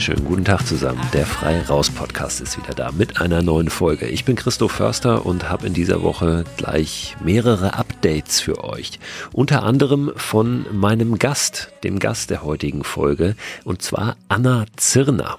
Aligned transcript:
wunderschönen 0.00 0.24
guten 0.24 0.44
Tag 0.46 0.66
zusammen. 0.66 1.06
Der 1.12 1.26
Frei 1.26 1.60
Raus 1.60 1.90
Podcast 1.90 2.40
ist 2.40 2.56
wieder 2.56 2.72
da 2.72 2.90
mit 2.90 3.20
einer 3.20 3.42
neuen 3.42 3.68
Folge. 3.68 4.06
Ich 4.06 4.24
bin 4.24 4.34
Christoph 4.34 4.72
Förster 4.72 5.26
und 5.26 5.50
habe 5.50 5.66
in 5.66 5.74
dieser 5.74 6.02
Woche 6.02 6.44
gleich 6.56 7.18
mehrere 7.22 7.74
Updates 7.74 8.40
für 8.40 8.64
euch. 8.64 8.98
Unter 9.30 9.62
anderem 9.62 10.10
von 10.16 10.64
meinem 10.72 11.18
Gast, 11.18 11.70
dem 11.84 11.98
Gast 11.98 12.30
der 12.30 12.42
heutigen 12.42 12.82
Folge, 12.82 13.36
und 13.64 13.82
zwar 13.82 14.16
Anna 14.28 14.64
Zirner. 14.78 15.36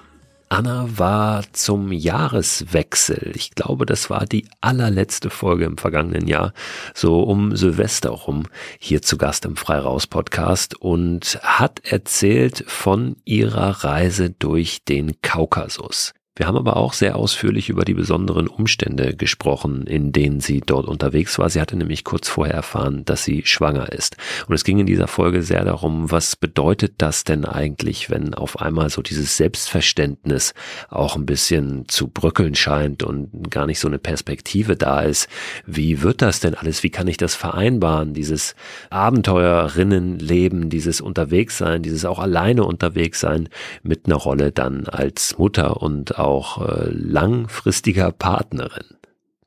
Anna 0.52 0.86
war 0.98 1.44
zum 1.54 1.92
Jahreswechsel, 1.92 3.32
ich 3.34 3.52
glaube, 3.52 3.86
das 3.86 4.10
war 4.10 4.26
die 4.26 4.46
allerletzte 4.60 5.30
Folge 5.30 5.64
im 5.64 5.78
vergangenen 5.78 6.28
Jahr, 6.28 6.52
so 6.92 7.22
um 7.22 7.56
Silvester 7.56 8.10
rum, 8.10 8.42
hier 8.78 9.00
zu 9.00 9.16
Gast 9.16 9.46
im 9.46 9.56
Freiraus 9.56 10.06
Podcast 10.06 10.78
und 10.78 11.40
hat 11.42 11.80
erzählt 11.86 12.64
von 12.66 13.16
ihrer 13.24 13.82
Reise 13.82 14.28
durch 14.28 14.84
den 14.84 15.22
Kaukasus. 15.22 16.12
Wir 16.34 16.46
haben 16.46 16.56
aber 16.56 16.78
auch 16.78 16.94
sehr 16.94 17.16
ausführlich 17.16 17.68
über 17.68 17.84
die 17.84 17.92
besonderen 17.92 18.48
Umstände 18.48 19.14
gesprochen, 19.14 19.86
in 19.86 20.12
denen 20.12 20.40
sie 20.40 20.62
dort 20.64 20.86
unterwegs 20.86 21.38
war. 21.38 21.50
Sie 21.50 21.60
hatte 21.60 21.76
nämlich 21.76 22.04
kurz 22.04 22.26
vorher 22.26 22.54
erfahren, 22.54 23.04
dass 23.04 23.22
sie 23.22 23.42
schwanger 23.44 23.92
ist. 23.92 24.16
Und 24.48 24.54
es 24.54 24.64
ging 24.64 24.78
in 24.78 24.86
dieser 24.86 25.08
Folge 25.08 25.42
sehr 25.42 25.62
darum, 25.62 26.10
was 26.10 26.36
bedeutet 26.36 26.94
das 26.96 27.24
denn 27.24 27.44
eigentlich, 27.44 28.08
wenn 28.08 28.32
auf 28.32 28.62
einmal 28.62 28.88
so 28.88 29.02
dieses 29.02 29.36
Selbstverständnis 29.36 30.54
auch 30.88 31.16
ein 31.16 31.26
bisschen 31.26 31.86
zu 31.88 32.08
bröckeln 32.08 32.54
scheint 32.54 33.02
und 33.02 33.50
gar 33.50 33.66
nicht 33.66 33.78
so 33.78 33.88
eine 33.88 33.98
Perspektive 33.98 34.74
da 34.74 35.02
ist. 35.02 35.28
Wie 35.66 36.00
wird 36.00 36.22
das 36.22 36.40
denn 36.40 36.54
alles? 36.54 36.82
Wie 36.82 36.90
kann 36.90 37.08
ich 37.08 37.18
das 37.18 37.34
vereinbaren? 37.34 38.14
Dieses 38.14 38.54
Abenteurerinnenleben, 38.88 40.70
dieses 40.70 41.02
Unterwegssein, 41.02 41.82
dieses 41.82 42.06
auch 42.06 42.20
alleine 42.20 42.64
unterwegs 42.64 43.20
sein 43.20 43.50
mit 43.82 44.06
einer 44.06 44.16
Rolle 44.16 44.50
dann 44.50 44.86
als 44.86 45.36
Mutter 45.36 45.82
und 45.82 46.22
auch 46.22 46.22
äh, 46.60 46.88
langfristiger 46.90 48.12
Partnerin. 48.12 48.96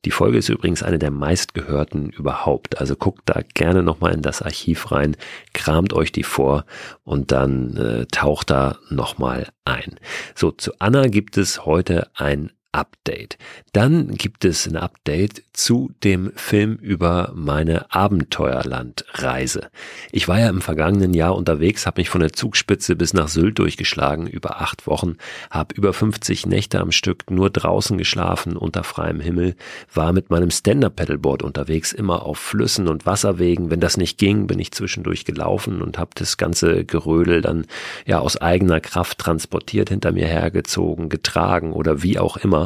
Die 0.05 0.11
Folge 0.11 0.37
ist 0.37 0.49
übrigens 0.49 0.83
eine 0.83 0.99
der 0.99 1.09
meistgehörten 1.09 2.11
überhaupt. 2.11 2.79
Also 2.79 2.95
guckt 2.95 3.23
da 3.25 3.41
gerne 3.55 3.81
nochmal 3.81 4.13
in 4.13 4.21
das 4.21 4.43
Archiv 4.43 4.91
rein, 4.91 5.17
kramt 5.53 5.93
euch 5.93 6.11
die 6.11 6.23
vor 6.23 6.65
und 7.03 7.31
dann 7.31 7.75
äh, 7.75 8.05
taucht 8.05 8.51
da 8.51 8.77
nochmal 8.89 9.47
ein. 9.65 9.99
So, 10.35 10.51
zu 10.51 10.73
Anna 10.77 11.07
gibt 11.07 11.37
es 11.37 11.65
heute 11.65 12.07
ein 12.13 12.51
Update. 12.75 13.37
Dann 13.71 14.15
gibt 14.15 14.43
es 14.43 14.67
ein 14.67 14.75
Update 14.75 15.43
zu 15.53 15.91
dem 16.03 16.33
Film 16.35 16.75
über 16.75 17.31
meine 17.33 17.91
Abenteuerlandreise. 17.93 19.69
Ich 20.11 20.27
war 20.27 20.39
ja 20.39 20.49
im 20.49 20.61
vergangenen 20.61 21.13
Jahr 21.13 21.35
unterwegs, 21.35 21.85
habe 21.85 22.01
mich 22.01 22.09
von 22.09 22.19
der 22.19 22.33
Zugspitze 22.33 22.97
bis 22.97 23.13
nach 23.13 23.29
Sylt 23.29 23.59
durchgeschlagen, 23.59 24.27
über 24.27 24.61
acht 24.61 24.87
Wochen, 24.87 25.15
habe 25.49 25.73
über 25.75 25.93
50 25.93 26.45
Nächte 26.45 26.81
am 26.81 26.91
Stück 26.91 27.31
nur 27.31 27.49
draußen 27.49 27.97
geschlafen, 27.97 28.57
unter 28.57 28.83
freiem 28.83 29.21
Himmel, 29.21 29.55
war 29.93 30.11
mit 30.11 30.29
meinem 30.29 30.51
Stand-Up-Pedalboard 30.51 31.43
unterwegs, 31.43 31.93
immer 31.93 32.25
auf 32.25 32.37
Flüssen 32.37 32.89
und 32.89 33.05
Wasserwegen. 33.05 33.71
Wenn 33.71 33.79
das 33.79 33.95
nicht 33.95 34.17
ging, 34.17 34.47
bin 34.47 34.59
ich 34.59 34.73
zwischendurch 34.73 35.23
gelaufen 35.23 35.81
und 35.81 35.97
habe 35.97 36.11
das 36.15 36.35
ganze 36.35 36.83
Gerödel 36.83 37.41
dann 37.41 37.65
ja 38.05 38.19
aus 38.19 38.35
eigener 38.35 38.81
Kraft 38.81 39.19
transportiert, 39.19 39.89
hinter 39.89 40.11
mir 40.11 40.27
hergezogen, 40.27 41.07
getragen 41.07 41.71
oder 41.71 42.03
wie 42.03 42.19
auch 42.19 42.35
immer. 42.35 42.64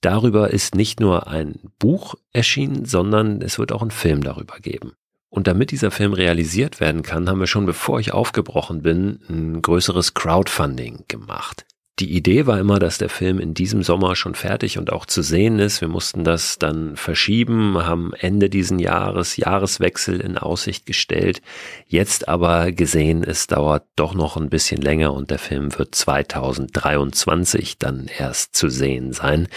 Darüber 0.00 0.50
ist 0.50 0.74
nicht 0.74 1.00
nur 1.00 1.26
ein 1.26 1.60
Buch 1.78 2.14
erschienen, 2.32 2.84
sondern 2.84 3.42
es 3.42 3.58
wird 3.58 3.72
auch 3.72 3.82
einen 3.82 3.90
Film 3.90 4.22
darüber 4.22 4.58
geben. 4.60 4.92
Und 5.28 5.46
damit 5.46 5.70
dieser 5.70 5.90
Film 5.90 6.12
realisiert 6.12 6.80
werden 6.80 7.02
kann, 7.02 7.28
haben 7.28 7.40
wir 7.40 7.46
schon 7.46 7.66
bevor 7.66 8.00
ich 8.00 8.12
aufgebrochen 8.12 8.82
bin, 8.82 9.20
ein 9.28 9.60
größeres 9.60 10.14
Crowdfunding 10.14 11.04
gemacht. 11.08 11.66
Die 11.98 12.14
Idee 12.14 12.46
war 12.46 12.60
immer, 12.60 12.78
dass 12.78 12.98
der 12.98 13.08
Film 13.08 13.40
in 13.40 13.54
diesem 13.54 13.82
Sommer 13.82 14.16
schon 14.16 14.34
fertig 14.34 14.76
und 14.76 14.92
auch 14.92 15.06
zu 15.06 15.22
sehen 15.22 15.58
ist. 15.58 15.80
Wir 15.80 15.88
mussten 15.88 16.24
das 16.24 16.58
dann 16.58 16.94
verschieben, 16.94 17.86
haben 17.86 18.12
Ende 18.12 18.50
diesen 18.50 18.78
Jahres 18.78 19.38
Jahreswechsel 19.38 20.20
in 20.20 20.36
Aussicht 20.36 20.84
gestellt. 20.84 21.40
Jetzt 21.88 22.28
aber 22.28 22.70
gesehen, 22.70 23.24
es 23.24 23.46
dauert 23.46 23.84
doch 23.96 24.12
noch 24.12 24.36
ein 24.36 24.50
bisschen 24.50 24.82
länger 24.82 25.14
und 25.14 25.30
der 25.30 25.38
Film 25.38 25.78
wird 25.78 25.94
2023 25.94 27.78
dann 27.78 28.10
erst 28.18 28.54
zu 28.54 28.68
sehen 28.68 29.14
sein. 29.14 29.48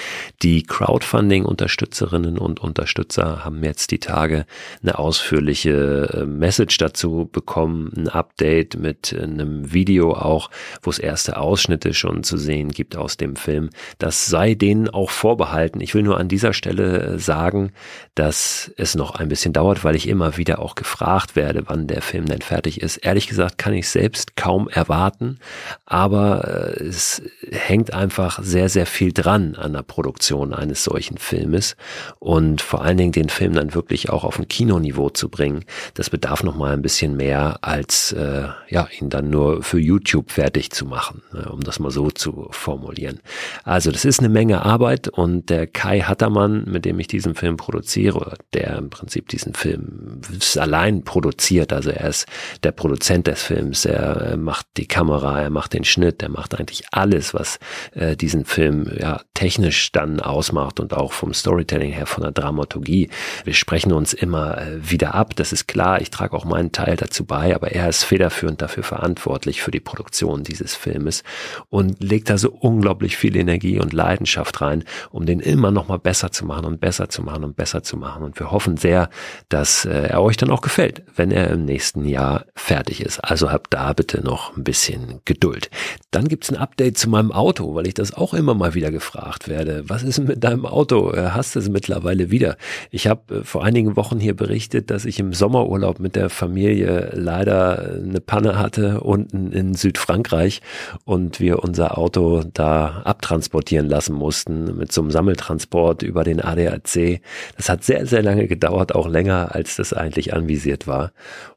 Die 0.41 0.63
Crowdfunding-Unterstützerinnen 0.63 2.37
und 2.37 2.61
Unterstützer 2.61 3.43
haben 3.43 3.61
jetzt 3.65 3.91
die 3.91 3.99
Tage 3.99 4.45
eine 4.81 4.97
ausführliche 4.97 6.21
äh, 6.21 6.25
Message 6.25 6.77
dazu 6.77 7.27
bekommen, 7.29 7.91
ein 7.97 8.07
Update 8.07 8.77
mit 8.77 9.13
einem 9.13 9.73
Video 9.73 10.13
auch, 10.13 10.49
wo 10.81 10.89
es 10.89 10.99
erste 10.99 11.35
Ausschnitte 11.35 11.93
schon 11.93 12.23
zu 12.29 12.37
sehen 12.37 12.69
gibt 12.69 12.95
aus 12.95 13.17
dem 13.17 13.35
Film. 13.35 13.71
Das 13.97 14.27
sei 14.27 14.53
denen 14.53 14.87
auch 14.87 15.09
vorbehalten. 15.09 15.81
Ich 15.81 15.95
will 15.95 16.03
nur 16.03 16.19
an 16.19 16.27
dieser 16.27 16.53
Stelle 16.53 17.17
sagen, 17.17 17.71
dass 18.13 18.71
es 18.77 18.95
noch 18.95 19.15
ein 19.15 19.29
bisschen 19.29 19.51
dauert, 19.51 19.83
weil 19.83 19.95
ich 19.95 20.07
immer 20.07 20.37
wieder 20.37 20.59
auch 20.59 20.75
gefragt 20.75 21.35
werde, 21.35 21.63
wann 21.65 21.87
der 21.87 22.01
Film 22.01 22.25
denn 22.25 22.41
fertig 22.41 22.81
ist. 22.81 22.97
Ehrlich 22.97 23.27
gesagt 23.27 23.57
kann 23.57 23.73
ich 23.73 23.89
selbst 23.89 24.35
kaum 24.35 24.69
erwarten, 24.69 25.39
aber 25.85 26.75
äh, 26.77 26.83
es 26.83 27.21
hängt 27.49 27.93
einfach 27.93 28.39
sehr, 28.43 28.69
sehr 28.69 28.85
viel 28.85 29.11
dran 29.11 29.55
an 29.55 29.73
der 29.73 29.81
Produktion 29.81 30.53
eines 30.53 30.83
solchen 30.83 31.17
Filmes 31.17 31.75
und 32.19 32.61
vor 32.61 32.83
allen 32.83 32.97
Dingen 32.97 33.11
den 33.11 33.29
Film 33.29 33.53
dann 33.53 33.73
wirklich 33.73 34.09
auch 34.09 34.23
auf 34.23 34.37
ein 34.37 34.47
Kinoniveau 34.47 35.09
zu 35.09 35.29
bringen. 35.29 35.65
Das 35.95 36.11
bedarf 36.11 36.43
noch 36.43 36.55
mal 36.55 36.73
ein 36.73 36.83
bisschen 36.83 37.17
mehr 37.17 37.57
als 37.61 38.11
äh, 38.11 38.49
ja 38.67 38.87
ihn 38.99 39.09
dann 39.09 39.29
nur 39.29 39.63
für 39.63 39.79
YouTube 39.79 40.31
fertig 40.31 40.71
zu 40.71 40.85
machen, 40.85 41.23
ne, 41.33 41.49
um 41.51 41.61
das 41.61 41.79
mal 41.79 41.91
so 41.91 42.11
zu 42.19 42.47
formulieren. 42.51 43.19
Also 43.63 43.91
das 43.91 44.05
ist 44.05 44.19
eine 44.19 44.29
Menge 44.29 44.63
Arbeit 44.63 45.07
und 45.07 45.49
der 45.49 45.65
Kai 45.65 46.01
Hattermann, 46.01 46.65
mit 46.65 46.85
dem 46.85 46.99
ich 46.99 47.07
diesen 47.07 47.33
Film 47.33 47.57
produziere, 47.57 48.35
der 48.53 48.77
im 48.77 48.89
Prinzip 48.89 49.29
diesen 49.29 49.53
Film 49.53 50.21
allein 50.57 51.03
produziert, 51.03 51.73
also 51.73 51.89
er 51.89 52.09
ist 52.09 52.27
der 52.63 52.71
Produzent 52.71 53.27
des 53.27 53.41
Films, 53.41 53.85
er 53.85 54.37
macht 54.37 54.67
die 54.77 54.87
Kamera, 54.87 55.41
er 55.41 55.49
macht 55.49 55.73
den 55.73 55.83
Schnitt, 55.83 56.21
er 56.21 56.29
macht 56.29 56.59
eigentlich 56.59 56.83
alles, 56.91 57.33
was 57.33 57.59
äh, 57.93 58.15
diesen 58.15 58.45
Film 58.45 58.91
ja 58.99 59.21
technisch 59.33 59.91
dann 59.91 60.19
ausmacht 60.19 60.79
und 60.79 60.93
auch 60.93 61.13
vom 61.13 61.33
Storytelling 61.33 61.91
her, 61.91 62.05
von 62.05 62.23
der 62.23 62.31
Dramaturgie. 62.31 63.09
Wir 63.45 63.53
sprechen 63.53 63.93
uns 63.93 64.13
immer 64.13 64.57
äh, 64.57 64.89
wieder 64.89 65.15
ab, 65.15 65.35
das 65.35 65.53
ist 65.53 65.67
klar, 65.67 66.01
ich 66.01 66.09
trage 66.09 66.35
auch 66.35 66.45
meinen 66.45 66.71
Teil 66.71 66.97
dazu 66.97 67.25
bei, 67.25 67.55
aber 67.55 67.71
er 67.71 67.87
ist 67.87 68.03
federführend 68.03 68.61
dafür 68.61 68.83
verantwortlich 68.83 69.61
für 69.61 69.71
die 69.71 69.79
Produktion 69.79 70.43
dieses 70.43 70.75
Filmes 70.75 71.23
und 71.69 72.03
legt 72.09 72.29
da 72.29 72.37
so 72.37 72.49
unglaublich 72.51 73.15
viel 73.15 73.37
Energie 73.37 73.79
und 73.79 73.93
Leidenschaft 73.93 74.61
rein, 74.61 74.83
um 75.11 75.25
den 75.25 75.39
immer 75.39 75.71
noch 75.71 75.87
mal 75.87 75.99
besser 75.99 76.31
zu 76.31 76.45
machen 76.45 76.65
und 76.65 76.81
besser 76.81 77.09
zu 77.09 77.21
machen 77.21 77.43
und 77.43 77.55
besser 77.55 77.83
zu 77.83 77.97
machen. 77.97 78.23
Und 78.23 78.39
wir 78.39 78.51
hoffen 78.51 78.77
sehr, 78.77 79.09
dass 79.47 79.85
äh, 79.85 80.09
er 80.09 80.21
euch 80.21 80.37
dann 80.37 80.49
auch 80.49 80.61
gefällt, 80.61 81.03
wenn 81.15 81.31
er 81.31 81.49
im 81.51 81.65
nächsten 81.65 82.05
Jahr 82.05 82.45
fertig 82.55 83.01
ist. 83.01 83.19
Also 83.19 83.51
habt 83.51 83.73
da 83.73 83.93
bitte 83.93 84.23
noch 84.23 84.57
ein 84.57 84.63
bisschen 84.63 85.21
Geduld. 85.25 85.69
Dann 86.11 86.27
gibt's 86.27 86.49
ein 86.49 86.57
Update 86.57 86.97
zu 86.97 87.09
meinem 87.09 87.31
Auto, 87.31 87.75
weil 87.75 87.87
ich 87.87 87.93
das 87.93 88.13
auch 88.13 88.33
immer 88.33 88.55
mal 88.55 88.73
wieder 88.73 88.91
gefragt 88.91 89.47
werde. 89.47 89.83
Was 89.87 90.03
ist 90.03 90.19
mit 90.19 90.43
deinem 90.43 90.65
Auto? 90.65 91.13
Äh, 91.13 91.29
hast 91.31 91.55
du 91.55 91.59
es 91.59 91.69
mittlerweile 91.69 92.31
wieder? 92.31 92.57
Ich 92.91 93.07
habe 93.07 93.41
äh, 93.41 93.43
vor 93.43 93.63
einigen 93.63 93.95
Wochen 93.95 94.19
hier 94.19 94.35
berichtet, 94.35 94.89
dass 94.89 95.05
ich 95.05 95.19
im 95.19 95.33
Sommerurlaub 95.33 95.99
mit 95.99 96.15
der 96.15 96.29
Familie 96.29 97.11
leider 97.13 97.99
eine 98.03 98.21
Panne 98.21 98.57
hatte 98.57 99.01
unten 99.01 99.51
in 99.51 99.73
Südfrankreich 99.73 100.61
und 101.05 101.39
wir 101.39 101.63
unser 101.63 101.97
Auto 101.99 102.43
da 102.53 103.01
abtransportieren 103.03 103.87
lassen 103.87 104.15
mussten 104.15 104.77
mit 104.77 104.91
so 104.91 105.01
einem 105.01 105.11
Sammeltransport 105.11 106.01
über 106.01 106.23
den 106.23 106.41
ADAC. 106.41 107.21
Das 107.57 107.69
hat 107.69 107.83
sehr, 107.83 108.05
sehr 108.05 108.23
lange 108.23 108.47
gedauert, 108.47 108.95
auch 108.95 109.07
länger, 109.07 109.53
als 109.53 109.75
das 109.75 109.93
eigentlich 109.93 110.33
anvisiert 110.33 110.87
war. 110.87 111.11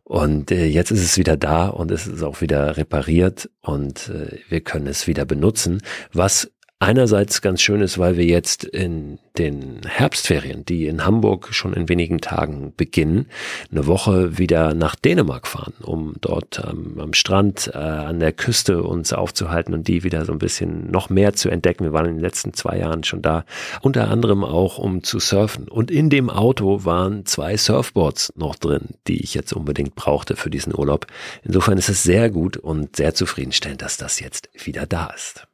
Und 0.05 0.50
äh, 0.50 0.67
jetzt 0.67 0.91
ist 0.91 1.03
es 1.03 1.17
wieder 1.17 1.37
da 1.37 1.69
und 1.69 1.91
es 1.91 2.06
ist 2.06 2.23
auch 2.23 2.41
wieder 2.41 2.77
repariert 2.77 3.49
und 3.62 4.11
äh, 4.11 4.39
wir 4.49 4.61
können 4.61 4.87
es 4.87 5.06
wieder 5.06 5.25
benutzen, 5.25 5.81
was 6.12 6.50
einerseits 6.82 7.40
ganz 7.40 7.62
schön 7.62 7.81
ist, 7.81 7.99
weil 7.99 8.17
wir 8.17 8.25
jetzt 8.25 8.64
in 8.64 9.19
den 9.38 9.81
Herbstferien, 9.87 10.67
die 10.67 10.87
in 10.87 11.06
Hamburg 11.06 11.49
schon 11.52 11.73
in 11.73 11.88
wenigen 11.88 12.20
Tagen 12.20 12.75
beginnen, 12.76 13.26
eine 13.70 13.87
Woche 13.87 14.37
wieder 14.37 14.75
nach 14.75 14.96
Dänemark 14.96 15.46
fahren, 15.46 15.75
um 15.81 16.17
dort 16.20 16.61
ähm, 16.69 16.99
am 16.99 17.14
Strand 17.14 17.70
äh, 17.73 17.79
an 17.79 18.19
der 18.19 18.32
Küste 18.32 18.82
uns 18.82 19.12
aufzuhalten 19.12 19.75
und 19.75 19.87
die 19.87 20.02
wieder 20.02 20.25
so 20.25 20.32
ein 20.32 20.38
bisschen 20.38 20.90
noch 20.90 21.08
mehr 21.08 21.34
zu 21.34 21.49
entdecken. 21.49 21.84
Wir 21.84 21.93
waren 21.93 22.06
in 22.06 22.17
den 22.17 22.20
letzten 22.20 22.52
zwei 22.52 22.79
Jahren 22.79 23.05
schon 23.05 23.23
da, 23.23 23.44
unter 23.81 24.11
anderem 24.11 24.43
auch 24.43 24.79
um 24.79 25.05
zu 25.05 25.20
surfen. 25.20 25.69
Und 25.69 25.90
in 25.90 26.11
dem 26.11 26.31
Auto 26.31 26.84
waren 26.84 27.25
zwei 27.26 27.56
Surfboards 27.56 28.32
noch 28.37 28.56
drin, 28.56 28.88
die 29.06 29.23
ich 29.23 29.34
jetzt 29.34 29.52
unbedingt 29.52 29.94
brauchte 29.94 30.34
für 30.34 30.50
diesen 30.50 30.76
Urlaub. 30.76 31.06
Insofern 31.44 31.79
ist 31.79 31.88
es 31.88 32.02
sehr 32.02 32.29
gut 32.29 32.56
und 32.56 32.96
sehr 32.96 33.14
zufriedenstellend, 33.14 33.82
dass 33.82 33.96
das 33.96 34.19
jetzt 34.19 34.50
wieder 34.64 34.84
da 34.84 35.06
ist. 35.14 35.46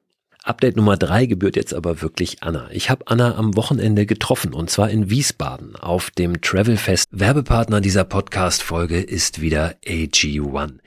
Update 0.49 0.77
Nummer 0.77 0.97
drei 0.97 1.27
gebührt 1.27 1.57
jetzt 1.57 1.75
aber 1.75 2.01
wirklich 2.01 2.43
Anna. 2.43 2.71
Ich 2.73 2.89
habe 2.89 3.07
Anna 3.07 3.35
am 3.37 3.55
Wochenende 3.55 4.07
getroffen 4.07 4.55
und 4.55 4.71
zwar 4.71 4.89
in 4.89 5.11
Wiesbaden 5.11 5.77
auf 5.77 6.11
dem 6.11 6.41
Travelfest. 6.41 7.07
Werbepartner 7.11 7.83
dieser 7.83 8.05
Podcast-Folge 8.05 8.99
ist 8.99 9.43
wieder 9.43 9.75
AG1. 9.85 10.79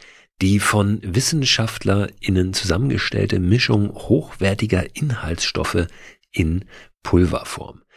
Die 0.41 0.59
von 0.59 0.99
WissenschaftlerInnen 1.03 2.53
zusammengestellte 2.53 3.39
Mischung 3.39 3.93
hochwertiger 3.93 4.83
Inhaltsstoffe 4.95 5.85
in 6.31 6.65
Pulverform. 7.03 7.83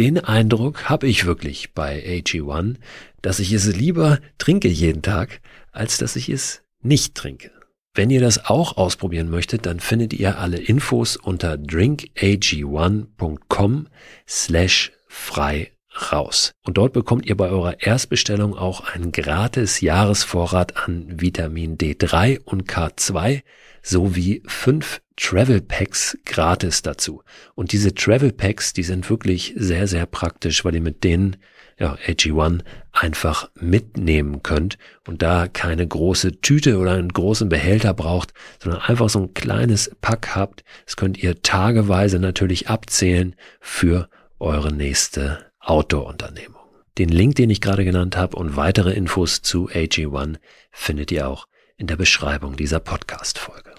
den 0.00 0.18
Eindruck 0.18 0.88
habe 0.88 1.06
ich 1.06 1.26
wirklich 1.26 1.74
bei 1.74 2.02
AG1, 2.02 2.76
dass 3.20 3.38
ich 3.38 3.52
es 3.52 3.66
lieber 3.66 4.18
trinke 4.38 4.68
jeden 4.68 5.02
Tag, 5.02 5.42
als 5.72 5.98
dass 5.98 6.16
ich 6.16 6.30
es 6.30 6.62
nicht 6.80 7.14
trinke. 7.14 7.50
Wenn 7.92 8.08
ihr 8.08 8.22
das 8.22 8.46
auch 8.46 8.78
ausprobieren 8.78 9.28
möchtet, 9.28 9.66
dann 9.66 9.78
findet 9.78 10.14
ihr 10.14 10.38
alle 10.38 10.56
Infos 10.56 11.18
unter 11.18 11.56
drinkag1.com 11.56 13.88
slash 14.26 14.92
frei 15.06 15.70
raus. 16.00 16.52
Und 16.64 16.76
dort 16.76 16.92
bekommt 16.92 17.26
ihr 17.26 17.36
bei 17.36 17.48
eurer 17.48 17.80
Erstbestellung 17.80 18.56
auch 18.56 18.80
einen 18.80 19.12
gratis 19.12 19.80
Jahresvorrat 19.80 20.76
an 20.76 21.20
Vitamin 21.20 21.78
D3 21.78 22.40
und 22.44 22.68
K2 22.68 23.42
sowie 23.82 24.42
fünf 24.46 25.00
Travel 25.16 25.60
Packs 25.60 26.16
gratis 26.24 26.82
dazu. 26.82 27.22
Und 27.54 27.72
diese 27.72 27.94
Travel 27.94 28.32
Packs, 28.32 28.72
die 28.72 28.82
sind 28.82 29.08
wirklich 29.10 29.52
sehr, 29.56 29.86
sehr 29.86 30.06
praktisch, 30.06 30.64
weil 30.64 30.74
ihr 30.74 30.80
mit 30.80 31.04
denen 31.04 31.36
ja, 31.78 31.96
AG1 32.06 32.60
einfach 32.92 33.50
mitnehmen 33.54 34.42
könnt 34.42 34.78
und 35.06 35.22
da 35.22 35.48
keine 35.48 35.86
große 35.86 36.40
Tüte 36.40 36.78
oder 36.78 36.92
einen 36.92 37.12
großen 37.12 37.48
Behälter 37.48 37.94
braucht, 37.94 38.32
sondern 38.62 38.82
einfach 38.82 39.08
so 39.08 39.20
ein 39.20 39.34
kleines 39.34 39.90
Pack 40.00 40.34
habt. 40.34 40.62
Das 40.84 40.96
könnt 40.96 41.18
ihr 41.22 41.42
tageweise 41.42 42.18
natürlich 42.18 42.68
abzählen 42.68 43.34
für 43.60 44.08
eure 44.38 44.72
nächste 44.72 45.49
Outdoor-Unternehmung. 45.60 46.60
Den 46.98 47.08
Link, 47.08 47.36
den 47.36 47.50
ich 47.50 47.60
gerade 47.60 47.84
genannt 47.84 48.16
habe 48.16 48.36
und 48.36 48.56
weitere 48.56 48.92
Infos 48.92 49.42
zu 49.42 49.68
AG1 49.68 50.36
findet 50.70 51.12
ihr 51.12 51.28
auch 51.28 51.46
in 51.76 51.86
der 51.86 51.96
Beschreibung 51.96 52.56
dieser 52.56 52.80
Podcast-Folge. 52.80 53.70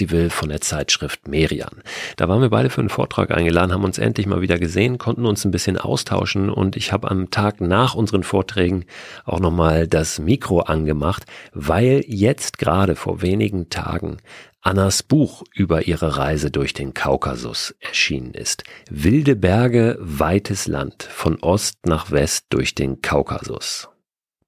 Festival 0.00 0.30
von 0.30 0.48
der 0.48 0.62
Zeitschrift 0.62 1.28
Merian. 1.28 1.82
Da 2.16 2.26
waren 2.26 2.40
wir 2.40 2.48
beide 2.48 2.70
für 2.70 2.80
einen 2.80 2.88
Vortrag 2.88 3.30
eingeladen, 3.30 3.72
haben 3.72 3.84
uns 3.84 3.98
endlich 3.98 4.26
mal 4.26 4.40
wieder 4.40 4.58
gesehen, 4.58 4.96
konnten 4.96 5.26
uns 5.26 5.44
ein 5.44 5.50
bisschen 5.50 5.76
austauschen 5.76 6.48
und 6.48 6.74
ich 6.76 6.92
habe 6.92 7.10
am 7.10 7.30
Tag 7.30 7.60
nach 7.60 7.94
unseren 7.94 8.22
Vorträgen 8.22 8.86
auch 9.26 9.40
nochmal 9.40 9.86
das 9.86 10.18
Mikro 10.18 10.60
angemacht, 10.60 11.24
weil 11.52 12.02
jetzt 12.06 12.56
gerade 12.56 12.96
vor 12.96 13.20
wenigen 13.20 13.68
Tagen 13.68 14.16
Annas 14.62 15.02
Buch 15.02 15.42
über 15.54 15.86
ihre 15.86 16.18
Reise 16.18 16.50
durch 16.50 16.74
den 16.74 16.92
Kaukasus 16.92 17.74
erschienen 17.80 18.34
ist. 18.34 18.64
Wilde 18.90 19.34
Berge, 19.34 19.96
weites 20.00 20.66
Land, 20.66 21.02
von 21.02 21.42
Ost 21.42 21.86
nach 21.86 22.10
West 22.10 22.46
durch 22.50 22.74
den 22.74 23.00
Kaukasus. 23.00 23.88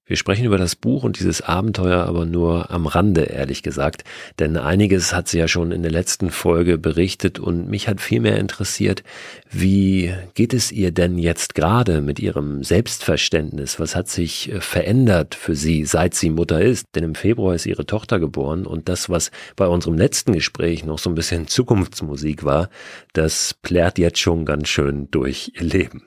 Wir 0.05 0.17
sprechen 0.17 0.45
über 0.45 0.59
das 0.59 0.75
Buch 0.75 1.05
und 1.05 1.21
dieses 1.21 1.43
Abenteuer 1.43 2.05
aber 2.07 2.27
nur 2.27 2.73
am 2.73 2.87
Rande, 2.87 3.23
ehrlich 3.23 3.63
gesagt, 3.63 4.03
denn 4.41 4.57
einiges 4.57 5.15
hat 5.15 5.29
sie 5.29 5.39
ja 5.39 5.47
schon 5.47 5.71
in 5.71 5.83
der 5.83 5.93
letzten 5.93 6.31
Folge 6.31 6.77
berichtet 6.77 7.39
und 7.39 7.69
mich 7.69 7.87
hat 7.87 8.01
vielmehr 8.01 8.37
interessiert, 8.37 9.05
wie 9.49 10.13
geht 10.35 10.55
es 10.55 10.73
ihr 10.73 10.91
denn 10.91 11.19
jetzt 11.19 11.55
gerade 11.55 12.01
mit 12.01 12.19
ihrem 12.19 12.65
Selbstverständnis? 12.65 13.79
Was 13.79 13.95
hat 13.95 14.09
sich 14.09 14.51
äh, 14.51 14.61
verändert 14.61 15.37
für 15.37 15.55
sie, 15.55 15.85
seit 15.85 16.15
sie 16.15 16.31
Mutter 16.31 16.61
ist? 16.61 16.85
Denn 16.97 17.05
im 17.05 17.15
Februar 17.15 17.55
ist 17.55 17.67
ihre 17.67 17.87
Tochter 17.87 18.19
geboren 18.19 18.67
und 18.67 18.89
das, 18.89 19.09
was 19.09 19.31
bei 19.55 19.69
unserem 19.69 19.97
letzten 19.97 20.33
Gespräch 20.33 20.85
noch 20.85 20.99
so 20.99 21.11
ein 21.11 21.15
bisschen 21.15 21.47
Zukunftsmusik 21.47 22.43
war, 22.43 22.71
das 23.13 23.55
plärt 23.63 23.99
jetzt 23.99 24.19
schon 24.19 24.47
ganz 24.47 24.69
schön 24.69 25.09
durch 25.13 25.53
ihr 25.55 25.63
Leben. 25.63 26.03